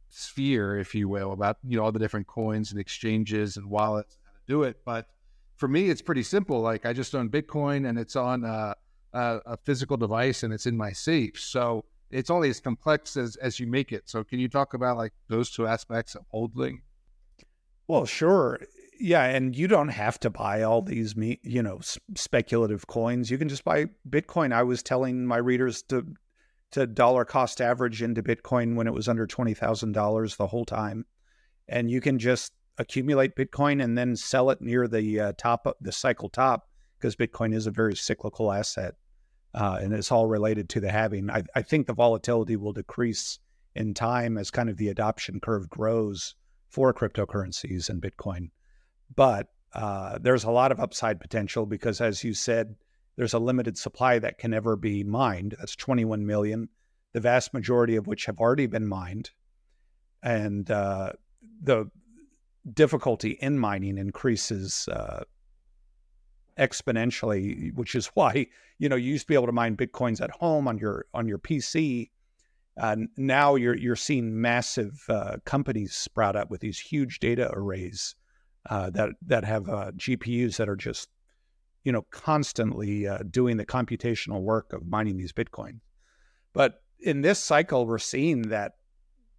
sphere, 0.10 0.78
if 0.78 0.94
you 0.94 1.10
will, 1.10 1.32
about 1.34 1.58
you 1.68 1.78
know 1.78 1.84
all 1.84 1.92
the 1.92 1.98
different 1.98 2.28
coins 2.28 2.72
and 2.72 2.80
exchanges 2.80 3.58
and 3.58 3.68
wallets 3.68 4.16
and 4.16 4.22
how 4.26 4.34
to 4.34 4.46
do 4.48 4.64
it. 4.64 4.78
But 4.86 5.08
for 5.56 5.68
me, 5.68 5.90
it's 5.90 6.02
pretty 6.02 6.24
simple. 6.24 6.62
Like 6.62 6.86
I 6.86 6.94
just 6.94 7.16
own 7.16 7.30
Bitcoin 7.30 7.90
and 7.90 7.98
it's 7.98 8.16
on 8.16 8.44
a, 8.44 8.76
a, 9.14 9.40
a 9.48 9.58
physical 9.58 9.98
device 9.98 10.44
and 10.44 10.54
it's 10.54 10.68
in 10.68 10.78
my 10.78 10.92
safe. 10.92 11.40
So 11.40 11.86
it's 12.12 12.30
only 12.30 12.52
as 12.52 12.60
complex 12.60 13.18
as 13.18 13.36
as 13.38 13.60
you 13.60 13.66
make 13.66 13.92
it. 13.92 14.08
So 14.08 14.24
can 14.24 14.38
you 14.38 14.48
talk 14.48 14.76
about 14.76 14.98
like 14.98 15.14
those 15.28 15.50
two 15.50 15.66
aspects 15.66 16.14
of 16.14 16.24
holding? 16.30 16.84
Well, 17.88 18.06
sure. 18.06 18.60
Yeah, 19.06 19.26
and 19.26 19.54
you 19.54 19.68
don't 19.68 19.90
have 19.90 20.18
to 20.22 20.30
buy 20.30 20.62
all 20.62 20.82
these, 20.82 21.14
you 21.18 21.62
know, 21.62 21.82
speculative 22.16 22.88
coins. 22.88 23.30
You 23.30 23.38
can 23.38 23.50
just 23.50 23.66
buy 23.66 23.88
Bitcoin. 24.10 24.54
I 24.54 24.64
was 24.64 24.82
telling 24.82 25.26
my 25.26 25.36
readers 25.36 25.84
to 25.90 26.06
to 26.72 26.88
dollar 26.88 27.26
cost 27.26 27.60
average 27.60 28.02
into 28.02 28.24
Bitcoin 28.24 28.76
when 28.76 28.88
it 28.88 28.94
was 28.94 29.10
under 29.10 29.28
twenty 29.28 29.54
thousand 29.54 29.92
dollars 29.92 30.38
the 30.38 30.48
whole 30.48 30.64
time, 30.64 31.06
and 31.68 31.92
you 31.92 32.00
can 32.00 32.18
just 32.18 32.54
accumulate 32.78 33.36
Bitcoin 33.36 33.84
and 33.84 33.98
then 33.98 34.16
sell 34.16 34.50
it 34.52 34.62
near 34.62 34.88
the 34.88 35.20
uh, 35.20 35.34
top, 35.38 35.68
the 35.82 35.92
cycle 35.92 36.30
top, 36.30 36.70
because 36.98 37.18
Bitcoin 37.18 37.54
is 37.54 37.68
a 37.68 37.72
very 37.72 37.98
cyclical 37.98 38.54
asset, 38.54 38.96
uh, 39.54 39.80
and 39.82 39.94
it's 39.94 40.14
all 40.14 40.28
related 40.28 40.70
to 40.70 40.80
the 40.80 40.90
halving. 40.90 41.30
I, 41.30 41.44
I 41.54 41.62
think 41.62 41.88
the 41.88 41.94
volatility 41.94 42.56
will 42.56 42.72
decrease 42.72 43.40
in 43.76 43.94
time 43.94 44.38
as 44.38 44.50
kind 44.50 44.70
of 44.70 44.78
the 44.78 44.88
adoption 44.88 45.42
curve 45.42 45.70
grows 45.70 46.36
for 46.70 46.94
cryptocurrencies 46.94 47.90
and 47.90 48.02
Bitcoin. 48.02 48.48
But 49.16 49.48
uh, 49.74 50.20
there's 50.20 50.44
a 50.44 50.52
lot 50.52 50.72
of 50.72 50.80
upside 50.80 51.20
potential 51.20 51.66
because, 51.66 52.02
as 52.02 52.24
you 52.24 52.34
said, 52.34 52.76
there's 53.16 53.34
a 53.34 53.40
limited 53.40 53.78
supply 53.78 54.20
that 54.20 54.38
can 54.38 54.54
ever 54.54 54.76
be 54.76 55.04
mined. 55.04 55.56
That's 55.60 55.76
21 55.76 56.26
million, 56.26 56.70
the 57.14 57.20
vast 57.20 57.54
majority 57.54 57.96
of 57.96 58.08
which 58.08 58.26
have 58.26 58.40
already 58.40 58.68
been 58.68 58.88
mined. 58.88 59.32
And 60.22 60.70
uh, 60.70 61.14
the 61.62 61.90
difficulty 62.72 63.32
in 63.42 63.60
mining 63.60 63.98
increases 63.98 64.88
uh, 64.88 65.24
exponentially, 66.58 67.74
which 67.74 67.96
is 67.96 68.08
why 68.08 68.48
you 68.80 68.90
know 68.90 68.96
you 68.96 69.12
used 69.12 69.24
to 69.24 69.28
be 69.28 69.36
able 69.36 69.48
to 69.48 69.52
mine 69.52 69.76
bitcoins 69.76 70.22
at 70.22 70.32
home 70.32 70.68
on 70.68 70.78
your 70.78 71.06
on 71.14 71.28
your 71.28 71.40
PC. 71.40 72.10
Uh, 72.78 72.96
now 73.18 73.56
you're 73.56 73.78
you're 73.78 73.96
seeing 73.96 74.40
massive 74.40 75.04
uh, 75.10 75.38
companies 75.46 75.94
sprout 75.94 76.36
up 76.36 76.50
with 76.50 76.62
these 76.62 76.80
huge 76.80 77.20
data 77.20 77.52
arrays 77.54 78.16
uh, 78.70 78.90
that 78.92 79.10
that 79.26 79.44
have 79.44 79.70
uh, 79.70 79.92
GPUs 79.92 80.58
that 80.58 80.70
are 80.70 80.76
just 80.76 81.10
you 81.84 81.92
know 81.92 82.06
constantly 82.12 83.08
uh, 83.08 83.20
doing 83.30 83.58
the 83.58 83.66
computational 83.66 84.42
work 84.42 84.74
of 84.74 84.88
mining 84.88 85.18
these 85.18 85.34
Bitcoin. 85.34 85.80
But 86.54 86.82
in 87.00 87.22
this 87.22 87.40
cycle, 87.40 87.86
we're 87.86 87.98
seeing 87.98 88.44
that 88.44 88.74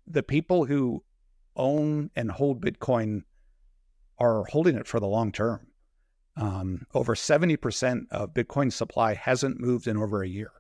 the 0.07 0.23
people 0.23 0.67
who 0.67 1.03
own 1.57 2.11
and 2.15 2.31
hold 2.31 2.63
Bitcoin 2.65 3.23
are 4.19 4.45
holding 4.45 4.77
it 4.77 4.87
for 4.87 5.01
the 5.01 5.07
long 5.07 5.33
term. 5.33 5.67
Um, 6.37 6.87
over 6.95 7.15
70% 7.15 8.07
of 8.11 8.35
Bitcoin 8.35 8.73
supply 8.73 9.15
hasn't 9.15 9.61
moved 9.61 9.87
in 9.87 9.97
over 9.97 10.23
a 10.23 10.29
year, 10.29 10.51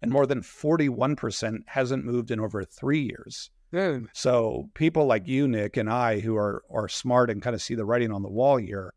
and 0.00 0.12
more 0.12 0.26
than 0.26 0.42
41% 0.42 1.58
hasn't 1.66 2.04
moved 2.04 2.30
in 2.30 2.38
over 2.38 2.64
three 2.64 3.00
years. 3.00 3.50
So 4.12 4.70
people 4.74 5.06
like 5.06 5.28
you, 5.28 5.46
Nick, 5.46 5.76
and 5.76 5.90
I, 5.90 6.20
who 6.20 6.36
are 6.36 6.62
are 6.70 6.88
smart 6.88 7.30
and 7.30 7.42
kind 7.42 7.54
of 7.54 7.62
see 7.62 7.74
the 7.74 7.84
writing 7.84 8.12
on 8.12 8.22
the 8.22 8.30
wall 8.30 8.56
here, 8.56 8.94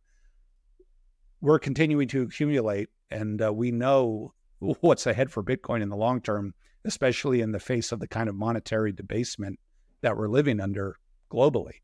we're 1.42 1.60
continuing 1.60 2.08
to 2.10 2.22
accumulate, 2.22 2.90
and 3.10 3.42
uh, 3.42 3.52
we 3.52 3.72
know 3.72 4.34
what's 4.60 5.08
ahead 5.08 5.32
for 5.32 5.44
Bitcoin 5.44 5.82
in 5.82 5.90
the 5.90 5.98
long 5.98 6.22
term, 6.22 6.54
especially 6.86 7.42
in 7.42 7.52
the 7.52 7.60
face 7.60 7.92
of 7.92 8.00
the 8.00 8.08
kind 8.08 8.30
of 8.30 8.36
monetary 8.36 8.92
debasement 8.92 9.60
that 10.02 10.16
we're 10.16 10.30
living 10.30 10.60
under 10.60 10.98
globally. 11.30 11.82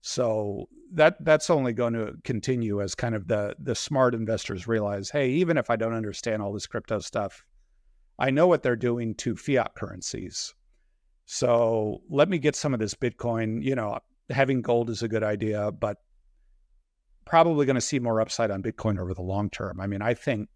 So 0.00 0.68
that 0.94 1.22
that's 1.24 1.50
only 1.50 1.72
going 1.72 1.94
to 1.94 2.14
continue 2.24 2.80
as 2.80 2.94
kind 2.94 3.14
of 3.14 3.28
the 3.28 3.54
the 3.58 3.74
smart 3.74 4.14
investors 4.14 4.66
realize, 4.66 5.10
hey, 5.10 5.30
even 5.30 5.56
if 5.58 5.70
I 5.70 5.76
don't 5.76 5.94
understand 5.94 6.42
all 6.42 6.52
this 6.52 6.66
crypto 6.66 6.98
stuff, 7.00 7.44
I 8.18 8.30
know 8.30 8.46
what 8.46 8.62
they're 8.62 8.76
doing 8.76 9.14
to 9.16 9.36
fiat 9.36 9.74
currencies. 9.74 10.54
So 11.24 12.02
let 12.10 12.28
me 12.28 12.38
get 12.38 12.56
some 12.56 12.74
of 12.74 12.80
this 12.80 12.94
Bitcoin. 12.94 13.62
You 13.62 13.74
know, 13.74 13.98
having 14.30 14.62
gold 14.62 14.90
is 14.90 15.02
a 15.02 15.08
good 15.08 15.22
idea, 15.22 15.70
but 15.72 15.98
probably 17.24 17.66
going 17.66 17.74
to 17.74 17.80
see 17.80 17.98
more 17.98 18.20
upside 18.20 18.50
on 18.50 18.62
Bitcoin 18.62 18.98
over 18.98 19.14
the 19.14 19.22
long 19.22 19.50
term. 19.50 19.80
I 19.80 19.86
mean, 19.86 20.02
I 20.02 20.14
think 20.14 20.48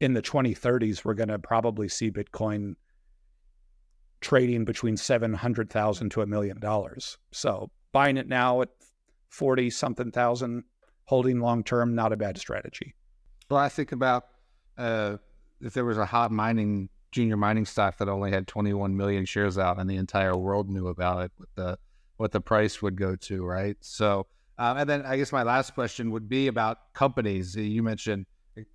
in 0.00 0.14
the 0.14 0.22
2030s, 0.22 1.04
we're 1.04 1.14
going 1.14 1.28
to 1.28 1.38
probably 1.38 1.88
see 1.88 2.10
Bitcoin 2.10 2.74
trading 4.20 4.64
between 4.64 4.96
700,000 4.96 6.10
to 6.10 6.22
a 6.22 6.26
million 6.26 6.58
dollars. 6.58 7.18
So 7.30 7.70
buying 7.92 8.16
it 8.16 8.28
now 8.28 8.62
at 8.62 8.70
40 9.28 9.70
something 9.70 10.10
thousand, 10.10 10.64
holding 11.04 11.40
long 11.40 11.62
term, 11.62 11.94
not 11.94 12.12
a 12.12 12.16
bad 12.16 12.38
strategy. 12.38 12.94
Well, 13.50 13.60
I 13.60 13.68
think 13.68 13.92
about 13.92 14.24
uh, 14.78 15.18
if 15.60 15.74
there 15.74 15.84
was 15.84 15.98
a 15.98 16.06
hot 16.06 16.32
mining 16.32 16.88
junior 17.14 17.36
mining 17.36 17.64
stock 17.64 17.96
that 17.98 18.08
only 18.08 18.32
had 18.32 18.46
21 18.48 18.96
million 18.96 19.24
shares 19.24 19.56
out 19.56 19.78
and 19.78 19.88
the 19.88 19.96
entire 19.96 20.36
world 20.36 20.68
knew 20.68 20.88
about 20.88 21.22
it, 21.22 21.32
what 21.36 21.48
the 21.54 21.78
what 22.16 22.32
the 22.32 22.40
price 22.40 22.82
would 22.82 22.96
go 22.96 23.16
to, 23.16 23.44
right? 23.44 23.76
So, 23.80 24.26
um, 24.58 24.76
and 24.76 24.88
then 24.88 25.02
I 25.06 25.16
guess 25.16 25.32
my 25.32 25.42
last 25.42 25.74
question 25.74 26.10
would 26.10 26.28
be 26.28 26.46
about 26.48 26.92
companies. 26.92 27.56
You 27.56 27.82
mentioned 27.82 28.26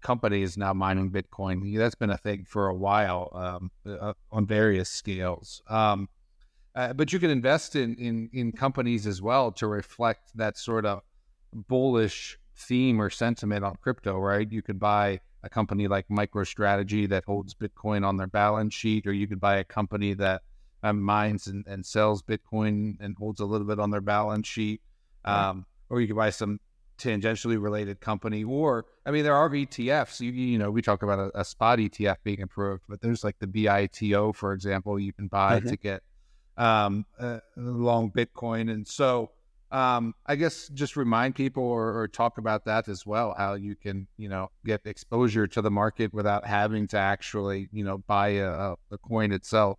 companies 0.01 0.57
now 0.57 0.73
mining 0.73 1.09
Bitcoin. 1.11 1.77
That's 1.77 1.95
been 1.95 2.09
a 2.09 2.17
thing 2.17 2.45
for 2.45 2.67
a 2.67 2.75
while 2.75 3.29
um, 3.33 3.71
uh, 3.85 4.13
on 4.31 4.45
various 4.45 4.89
scales. 4.89 5.61
Um, 5.69 6.09
uh, 6.75 6.93
but 6.93 7.11
you 7.11 7.19
can 7.19 7.29
invest 7.29 7.75
in, 7.75 7.95
in 7.95 8.29
in 8.31 8.51
companies 8.53 9.05
as 9.05 9.21
well 9.21 9.51
to 9.53 9.67
reflect 9.67 10.31
that 10.35 10.57
sort 10.57 10.85
of 10.85 11.01
bullish 11.53 12.37
theme 12.55 13.01
or 13.01 13.09
sentiment 13.09 13.65
on 13.65 13.75
crypto, 13.81 14.17
right? 14.17 14.49
You 14.49 14.61
could 14.61 14.79
buy 14.79 15.19
a 15.43 15.49
company 15.49 15.87
like 15.87 16.07
MicroStrategy 16.09 17.09
that 17.09 17.23
holds 17.25 17.53
Bitcoin 17.53 18.05
on 18.05 18.17
their 18.17 18.27
balance 18.27 18.73
sheet, 18.73 19.07
or 19.07 19.13
you 19.13 19.27
could 19.27 19.39
buy 19.39 19.57
a 19.57 19.63
company 19.63 20.13
that 20.15 20.41
um, 20.83 21.01
mines 21.01 21.47
and, 21.47 21.65
and, 21.67 21.85
sells 21.85 22.23
Bitcoin 22.23 22.95
and 22.99 23.15
holds 23.17 23.41
a 23.41 23.45
little 23.45 23.67
bit 23.67 23.79
on 23.79 23.91
their 23.91 24.01
balance 24.01 24.47
sheet. 24.47 24.81
Um, 25.25 25.65
or 25.89 25.99
you 25.99 26.07
could 26.07 26.15
buy 26.15 26.29
some 26.29 26.59
tangentially 26.97 27.61
related 27.61 27.99
company. 27.99 28.43
Or, 28.43 28.85
I 29.05 29.11
mean, 29.11 29.23
there 29.23 29.35
are 29.35 29.49
ETFs. 29.49 30.19
You, 30.19 30.31
you 30.31 30.57
know, 30.57 30.69
we 30.69 30.81
talk 30.81 31.03
about 31.03 31.19
a, 31.19 31.39
a, 31.39 31.45
spot 31.45 31.79
ETF 31.79 32.17
being 32.23 32.41
approved, 32.41 32.83
but 32.87 33.01
there's 33.01 33.23
like 33.23 33.37
the 33.39 33.47
BITO, 33.47 34.33
for 34.33 34.53
example, 34.53 34.99
you 34.99 35.13
can 35.13 35.27
buy 35.27 35.59
mm-hmm. 35.59 35.69
to 35.69 35.77
get 35.77 36.03
um, 36.57 37.05
uh, 37.19 37.39
long 37.55 38.11
Bitcoin. 38.11 38.71
And 38.71 38.87
so, 38.87 39.31
um, 39.71 40.15
I 40.25 40.35
guess 40.35 40.67
just 40.69 40.95
remind 40.95 41.35
people 41.35 41.63
or, 41.63 41.99
or, 41.99 42.07
talk 42.07 42.39
about 42.39 42.65
that 42.65 42.87
as 42.87 43.05
well, 43.05 43.35
how 43.37 43.53
you 43.53 43.75
can, 43.75 44.07
you 44.17 44.27
know, 44.27 44.49
get 44.65 44.81
exposure 44.85 45.45
to 45.45 45.61
the 45.61 45.69
market 45.69 46.11
without 46.11 46.45
having 46.45 46.87
to 46.87 46.97
actually, 46.97 47.69
you 47.71 47.83
know, 47.83 47.99
buy 47.99 48.29
a, 48.29 48.73
a 48.91 48.97
coin 48.97 49.31
itself. 49.31 49.77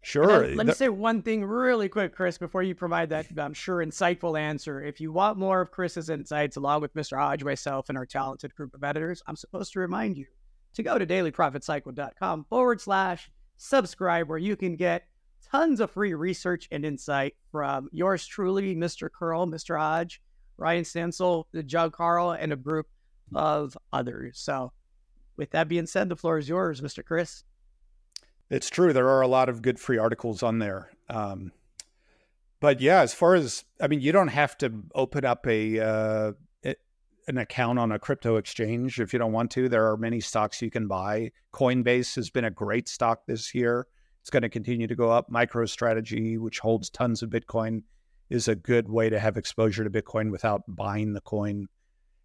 Sure. 0.00 0.46
let 0.54 0.66
me 0.66 0.72
say 0.72 0.88
one 0.88 1.20
thing 1.20 1.44
really 1.44 1.88
quick, 1.88 2.14
Chris, 2.14 2.38
before 2.38 2.62
you 2.62 2.74
provide 2.74 3.10
that, 3.10 3.26
I'm 3.36 3.52
sure, 3.52 3.84
insightful 3.84 4.38
answer. 4.38 4.82
If 4.82 5.00
you 5.00 5.12
want 5.12 5.36
more 5.36 5.60
of 5.60 5.70
Chris's 5.70 6.08
insights, 6.08 6.56
along 6.56 6.80
with 6.80 6.94
Mr. 6.94 7.18
Hodge, 7.18 7.44
myself, 7.44 7.90
and 7.90 7.98
our 7.98 8.06
talented 8.06 8.54
group 8.54 8.74
of 8.74 8.84
editors, 8.84 9.22
I'm 9.26 9.36
supposed 9.36 9.72
to 9.74 9.80
remind 9.80 10.16
you 10.16 10.24
to 10.74 10.82
go 10.82 10.98
to 10.98 11.06
dailyprofitcycle.com 11.06 12.46
forward 12.48 12.80
slash 12.80 13.30
subscribe, 13.58 14.28
where 14.28 14.38
you 14.38 14.56
can 14.56 14.76
get 14.76 15.04
tons 15.50 15.80
of 15.80 15.90
free 15.90 16.14
research 16.14 16.68
and 16.70 16.84
insight 16.84 17.34
from 17.50 17.88
yours 17.92 18.26
truly, 18.26 18.74
Mr. 18.74 19.08
Curl, 19.10 19.46
Mr. 19.46 19.78
Hodge, 19.78 20.20
Ryan 20.56 20.84
Stansel, 20.84 21.44
the 21.52 21.62
Jug 21.62 21.92
Carl, 21.92 22.32
and 22.32 22.52
a 22.52 22.56
group 22.56 22.86
of 23.34 23.76
others. 23.92 24.38
So, 24.38 24.72
with 25.36 25.50
that 25.50 25.68
being 25.68 25.86
said, 25.86 26.08
the 26.08 26.16
floor 26.16 26.38
is 26.38 26.48
yours, 26.48 26.80
Mr. 26.80 27.04
Chris. 27.04 27.44
It's 28.50 28.70
true. 28.70 28.92
There 28.92 29.08
are 29.08 29.20
a 29.20 29.28
lot 29.28 29.48
of 29.48 29.62
good 29.62 29.78
free 29.78 29.98
articles 29.98 30.42
on 30.42 30.58
there. 30.58 30.90
Um, 31.08 31.52
but 32.60 32.80
yeah, 32.80 33.02
as 33.02 33.14
far 33.14 33.34
as 33.34 33.64
I 33.80 33.86
mean, 33.86 34.00
you 34.00 34.10
don't 34.10 34.28
have 34.28 34.56
to 34.58 34.82
open 34.94 35.24
up 35.24 35.46
a 35.46 35.80
uh, 35.80 36.32
an 37.28 37.36
account 37.36 37.78
on 37.78 37.92
a 37.92 37.98
crypto 37.98 38.36
exchange 38.36 38.98
if 38.98 39.12
you 39.12 39.18
don't 39.18 39.32
want 39.32 39.50
to. 39.52 39.68
There 39.68 39.88
are 39.90 39.96
many 39.96 40.18
stocks 40.18 40.62
you 40.62 40.70
can 40.70 40.88
buy. 40.88 41.30
Coinbase 41.52 42.16
has 42.16 42.30
been 42.30 42.46
a 42.46 42.50
great 42.50 42.88
stock 42.88 43.26
this 43.26 43.54
year. 43.54 43.86
It's 44.28 44.30
going 44.30 44.42
to 44.42 44.50
continue 44.50 44.86
to 44.86 44.94
go 44.94 45.10
up. 45.10 45.30
MicroStrategy, 45.30 46.38
which 46.38 46.58
holds 46.58 46.90
tons 46.90 47.22
of 47.22 47.30
Bitcoin, 47.30 47.82
is 48.28 48.46
a 48.46 48.54
good 48.54 48.86
way 48.90 49.08
to 49.08 49.18
have 49.18 49.38
exposure 49.38 49.84
to 49.84 49.90
Bitcoin 49.90 50.30
without 50.30 50.62
buying 50.68 51.14
the 51.14 51.22
coin, 51.22 51.66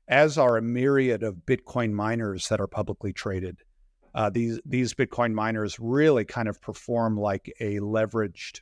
as 0.09 0.37
are 0.37 0.57
a 0.57 0.61
myriad 0.61 1.23
of 1.23 1.45
Bitcoin 1.45 1.93
miners 1.93 2.49
that 2.49 2.59
are 2.59 2.67
publicly 2.67 3.13
traded 3.13 3.63
uh, 4.15 4.29
these 4.29 4.59
these 4.65 4.93
Bitcoin 4.93 5.33
miners 5.33 5.79
really 5.79 6.25
kind 6.25 6.47
of 6.47 6.61
perform 6.61 7.17
like 7.17 7.51
a 7.59 7.79
leveraged 7.79 8.61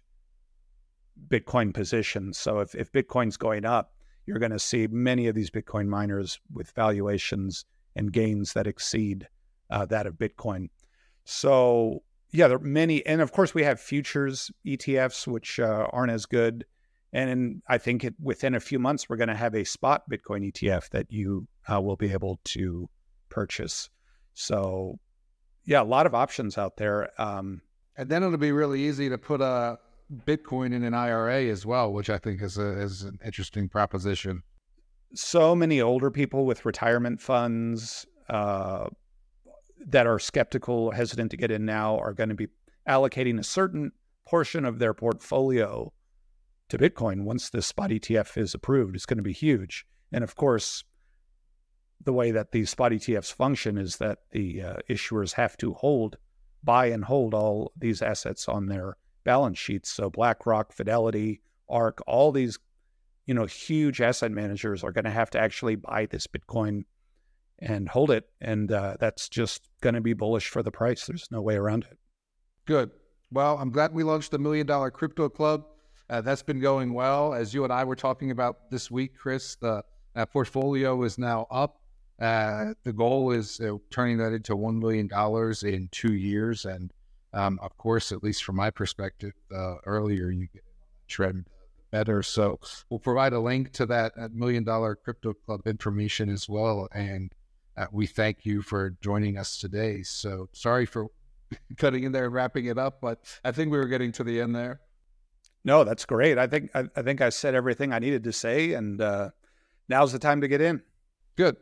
Bitcoin 1.27 1.73
position. 1.73 2.33
So 2.33 2.59
if, 2.59 2.73
if 2.73 2.91
Bitcoin's 2.91 3.37
going 3.37 3.65
up, 3.65 3.93
you're 4.25 4.39
going 4.39 4.51
to 4.51 4.59
see 4.59 4.87
many 4.87 5.27
of 5.27 5.35
these 5.35 5.49
Bitcoin 5.49 5.87
miners 5.87 6.39
with 6.53 6.71
valuations 6.71 7.65
and 7.95 8.13
gains 8.13 8.53
that 8.53 8.67
exceed 8.67 9.27
uh, 9.69 9.85
that 9.87 10.07
of 10.07 10.15
Bitcoin. 10.15 10.69
So, 11.25 12.03
yeah, 12.32 12.47
there 12.47 12.57
are 12.57 12.61
many. 12.61 13.05
And 13.05 13.21
of 13.21 13.32
course, 13.32 13.53
we 13.53 13.63
have 13.63 13.79
futures 13.79 14.51
ETFs, 14.65 15.27
which 15.27 15.59
uh, 15.59 15.88
aren't 15.91 16.11
as 16.11 16.25
good. 16.25 16.65
And 17.13 17.61
I 17.67 17.77
think 17.77 18.05
it, 18.05 18.13
within 18.21 18.55
a 18.55 18.59
few 18.59 18.79
months, 18.79 19.09
we're 19.09 19.17
going 19.17 19.27
to 19.27 19.36
have 19.36 19.53
a 19.53 19.65
spot 19.65 20.03
Bitcoin 20.09 20.49
ETF 20.49 20.89
that 20.89 21.11
you 21.11 21.47
uh, 21.71 21.82
will 21.82 21.97
be 21.97 22.11
able 22.11 22.39
to 22.45 22.89
purchase. 23.29 23.89
So, 24.34 24.97
yeah, 25.65 25.82
a 25.82 25.84
lot 25.84 26.05
of 26.05 26.15
options 26.15 26.57
out 26.57 26.77
there. 26.77 27.09
Um, 27.21 27.61
and 27.97 28.07
then 28.07 28.23
it'll 28.23 28.38
be 28.38 28.53
really 28.53 28.82
easy 28.82 29.09
to 29.09 29.17
put 29.17 29.41
a 29.41 29.77
Bitcoin 30.25 30.73
in 30.73 30.84
an 30.84 30.93
IRA 30.93 31.45
as 31.45 31.65
well, 31.65 31.91
which 31.91 32.09
I 32.09 32.17
think 32.17 32.41
is 32.41 32.57
a, 32.57 32.82
is 32.82 33.03
an 33.03 33.19
interesting 33.25 33.67
proposition. 33.67 34.43
So 35.13 35.53
many 35.53 35.82
older 35.82 36.09
people 36.09 36.45
with 36.45 36.65
retirement 36.65 37.21
funds 37.21 38.05
uh, 38.29 38.88
that 39.88 40.07
are 40.07 40.19
skeptical, 40.19 40.91
hesitant 40.91 41.32
to 41.32 41.38
get 41.38 41.51
in 41.51 41.65
now, 41.65 41.97
are 41.97 42.13
going 42.13 42.29
to 42.29 42.36
be 42.36 42.47
allocating 42.88 43.39
a 43.39 43.43
certain 43.43 43.91
portion 44.25 44.65
of 44.65 44.79
their 44.79 44.93
portfolio 44.93 45.91
to 46.69 46.77
Bitcoin 46.77 47.23
once 47.23 47.49
the 47.49 47.61
spot 47.61 47.89
ETF 47.89 48.38
is 48.38 48.53
approved. 48.53 48.95
It's 48.95 49.05
going 49.05 49.17
to 49.17 49.23
be 49.23 49.34
huge. 49.34 49.86
And 50.11 50.23
of 50.23 50.36
course, 50.36 50.84
the 52.03 52.13
way 52.13 52.32
that 52.32 52.51
these 52.51 52.69
spot 52.69 52.91
ETFs 52.91 53.32
function 53.32 53.77
is 53.77 53.97
that 53.97 54.19
the 54.32 54.61
uh, 54.61 54.75
issuers 54.89 55.34
have 55.34 55.57
to 55.57 55.73
hold, 55.73 56.17
buy 56.63 56.88
and 56.88 57.03
hold 57.03 57.34
all 57.34 57.71
these 57.77 58.01
assets 58.01 58.47
on 58.47 58.67
their 58.67 58.97
balance 59.23 59.59
sheets. 59.59 59.91
So 59.91 60.09
BlackRock, 60.09 60.73
Fidelity, 60.73 61.41
ARK, 61.69 62.01
all 62.07 62.32
these, 62.32 62.57
you 63.25 63.34
know, 63.34 63.45
huge 63.45 64.01
asset 64.01 64.32
managers 64.32 64.84
are 64.84 64.91
going 64.91 65.05
to 65.05 65.11
have 65.11 65.29
to 65.32 65.39
actually 65.39 65.75
buy 65.75 66.05
this 66.05 66.27
Bitcoin 66.27 66.84
and 67.62 67.88
hold 67.88 68.12
it, 68.12 68.26
and 68.41 68.72
uh, 68.72 68.97
that's 68.99 69.30
just 69.30 69.70
going 69.82 69.95
to 69.95 70.01
be 70.01 70.14
bullish 70.14 70.49
for 70.49 70.64
the 70.64 70.72
price. 70.72 71.05
There's 71.05 71.28
no 71.32 71.41
way 71.41 71.55
around 71.55 71.86
it. 71.89 71.97
Good. 72.66 72.91
Well, 73.32 73.57
I'm 73.57 73.72
glad 73.72 73.93
we 73.93 74.03
launched 74.03 74.32
the 74.32 74.39
Million 74.39 74.68
Dollar 74.68 74.91
Crypto 74.91 75.30
Club. 75.30 75.66
Uh, 76.09 76.22
that's 76.22 76.43
been 76.43 76.59
going 76.59 76.93
well. 76.93 77.34
As 77.34 77.53
you 77.53 77.64
and 77.64 77.72
I 77.72 77.84
were 77.84 77.95
talking 77.95 78.32
about 78.32 78.70
this 78.70 78.91
week, 78.91 79.16
Chris, 79.18 79.55
the 79.55 79.84
uh, 80.16 80.26
portfolio 80.26 81.01
is 81.03 81.18
now 81.18 81.47
up 81.49 81.82
uh, 82.22 82.76
the 82.84 82.93
goal 82.93 83.32
is 83.32 83.59
turning 83.89 84.18
that 84.18 84.32
into 84.32 84.55
$1 84.55 84.80
million 84.80 85.09
in 85.64 85.89
two 85.91 86.14
years. 86.14 86.66
And 86.66 86.93
um, 87.34 87.59
of 87.64 87.76
course, 87.78 88.12
at 88.12 88.24
least 88.24 88.43
from 88.43 88.57
my 88.57 88.70
perspective, 88.70 89.34
earlier 89.86 90.30
you 90.30 90.47
get 90.53 90.64
trend 91.07 91.47
better. 91.91 92.22
So 92.22 92.59
we'll 92.89 92.99
provide 92.99 93.34
a 93.34 93.39
link 93.39 93.72
to 93.74 93.88
that 93.88 94.14
million 94.34 94.64
dollar 94.64 94.95
crypto 94.95 95.34
club 95.34 95.62
information 95.66 96.30
as 96.30 96.47
well. 96.47 96.88
And 96.93 97.34
uh, 97.78 97.88
we 97.91 98.05
thank 98.05 98.45
you 98.45 98.61
for 98.61 98.91
joining 99.01 99.38
us 99.38 99.57
today. 99.57 100.03
So 100.03 100.49
sorry 100.53 100.86
for 100.86 101.07
cutting 101.78 102.03
in 102.03 102.11
there 102.11 102.26
and 102.26 102.34
wrapping 102.34 102.65
it 102.65 102.78
up, 102.78 103.01
but 103.01 103.19
I 103.43 103.51
think 103.51 103.72
we 103.72 103.78
were 103.78 103.88
getting 103.88 104.11
to 104.13 104.24
the 104.24 104.41
end 104.41 104.55
there. 104.55 104.82
No, 105.63 105.84
that's 105.84 106.05
great. 106.05 106.38
I 106.38 106.47
think 106.47 106.72
I, 106.74 106.86
I 106.95 107.01
think 107.01 107.22
I 107.22 107.30
said 107.30 107.53
everything 107.53 107.93
I 107.93 107.99
needed 107.99 108.24
to 108.24 108.34
say, 108.34 108.74
and 108.74 108.99
uh, 108.99 109.30
now's 109.88 110.11
the 110.11 110.19
time 110.19 110.41
to 110.41 110.47
get 110.47 110.59
in. 110.59 110.82
Good. 111.36 111.55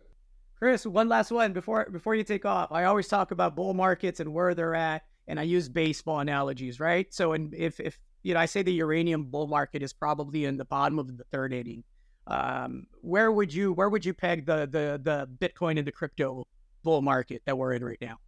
Chris, 0.58 0.86
one 0.86 1.10
last 1.10 1.32
one 1.32 1.54
before 1.54 1.90
before 1.92 2.16
you 2.16 2.24
take 2.24 2.46
off. 2.46 2.72
I 2.72 2.86
always 2.86 3.08
talk 3.08 3.32
about 3.32 3.56
bull 3.56 3.74
markets 3.74 4.20
and 4.20 4.34
where 4.34 4.54
they're 4.56 4.76
at, 4.76 5.04
and 5.28 5.40
I 5.40 5.44
use 5.44 5.68
baseball 5.68 6.20
analogies, 6.20 6.80
right? 6.80 7.14
So, 7.14 7.34
and 7.34 7.54
if 7.54 7.80
if 7.80 8.00
you 8.24 8.34
know, 8.34 8.40
I 8.40 8.46
say 8.46 8.62
the 8.62 8.74
uranium 8.74 9.26
bull 9.26 9.48
market 9.48 9.84
is 9.84 9.94
probably 9.94 10.46
in 10.46 10.58
the 10.58 10.66
bottom 10.66 11.00
of 11.00 11.18
the 11.18 11.24
third 11.26 11.54
inning. 11.54 11.84
Um, 12.28 12.88
where 13.02 13.32
would 13.32 13.54
you 13.54 13.74
where 13.74 13.90
would 13.90 14.06
you 14.06 14.14
peg 14.14 14.46
the 14.46 14.68
the 14.68 15.00
the 15.04 15.28
Bitcoin 15.40 15.78
and 15.78 15.88
the 15.88 15.92
crypto 15.92 16.46
bull 16.84 17.02
market 17.02 17.42
that 17.46 17.58
we're 17.58 17.74
in 17.74 17.84
right 17.84 17.98
now? 18.02 18.20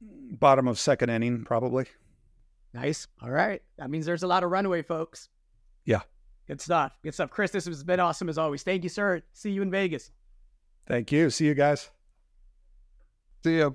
Bottom 0.00 0.68
of 0.68 0.78
second 0.78 1.10
inning, 1.10 1.44
probably. 1.44 1.86
Nice. 2.74 3.06
All 3.22 3.30
right. 3.30 3.62
That 3.78 3.90
means 3.90 4.04
there's 4.04 4.22
a 4.22 4.26
lot 4.26 4.44
of 4.44 4.50
runway, 4.50 4.82
folks. 4.82 5.30
Yeah. 5.86 6.00
Good 6.46 6.60
stuff. 6.60 6.98
Good 7.02 7.14
stuff. 7.14 7.30
Chris, 7.30 7.50
this 7.50 7.64
has 7.64 7.82
been 7.82 8.00
awesome 8.00 8.28
as 8.28 8.36
always. 8.36 8.62
Thank 8.62 8.82
you, 8.82 8.90
sir. 8.90 9.22
See 9.32 9.50
you 9.50 9.62
in 9.62 9.70
Vegas. 9.70 10.10
Thank 10.86 11.10
you. 11.10 11.30
See 11.30 11.46
you 11.46 11.54
guys. 11.54 11.90
See 13.42 13.56
you. 13.56 13.74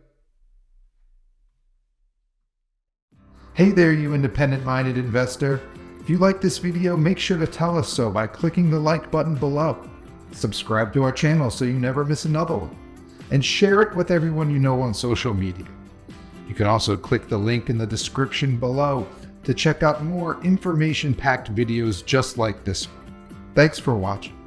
Hey 3.53 3.71
there, 3.71 3.91
you 3.91 4.13
independent 4.13 4.63
minded 4.63 4.97
investor. 4.97 5.61
If 6.01 6.09
you 6.09 6.17
like 6.17 6.41
this 6.41 6.57
video, 6.57 6.97
make 6.97 7.19
sure 7.19 7.37
to 7.37 7.45
tell 7.45 7.77
us 7.77 7.87
so 7.87 8.09
by 8.09 8.25
clicking 8.25 8.71
the 8.71 8.79
like 8.79 9.11
button 9.11 9.35
below. 9.35 9.87
Subscribe 10.31 10.91
to 10.93 11.03
our 11.03 11.11
channel 11.11 11.51
so 11.51 11.63
you 11.63 11.73
never 11.73 12.03
miss 12.03 12.25
another 12.25 12.57
one. 12.57 12.75
And 13.29 13.45
share 13.45 13.83
it 13.83 13.95
with 13.95 14.09
everyone 14.09 14.49
you 14.49 14.57
know 14.57 14.81
on 14.81 14.95
social 14.95 15.31
media. 15.31 15.67
You 16.47 16.55
can 16.55 16.65
also 16.65 16.97
click 16.97 17.29
the 17.29 17.37
link 17.37 17.69
in 17.69 17.77
the 17.77 17.85
description 17.85 18.57
below 18.57 19.07
to 19.43 19.53
check 19.53 19.83
out 19.83 20.03
more 20.03 20.43
information 20.43 21.13
packed 21.13 21.53
videos 21.53 22.03
just 22.03 22.35
like 22.35 22.63
this 22.63 22.87
one. 22.87 23.35
Thanks 23.53 23.77
for 23.77 23.93
watching. 23.93 24.40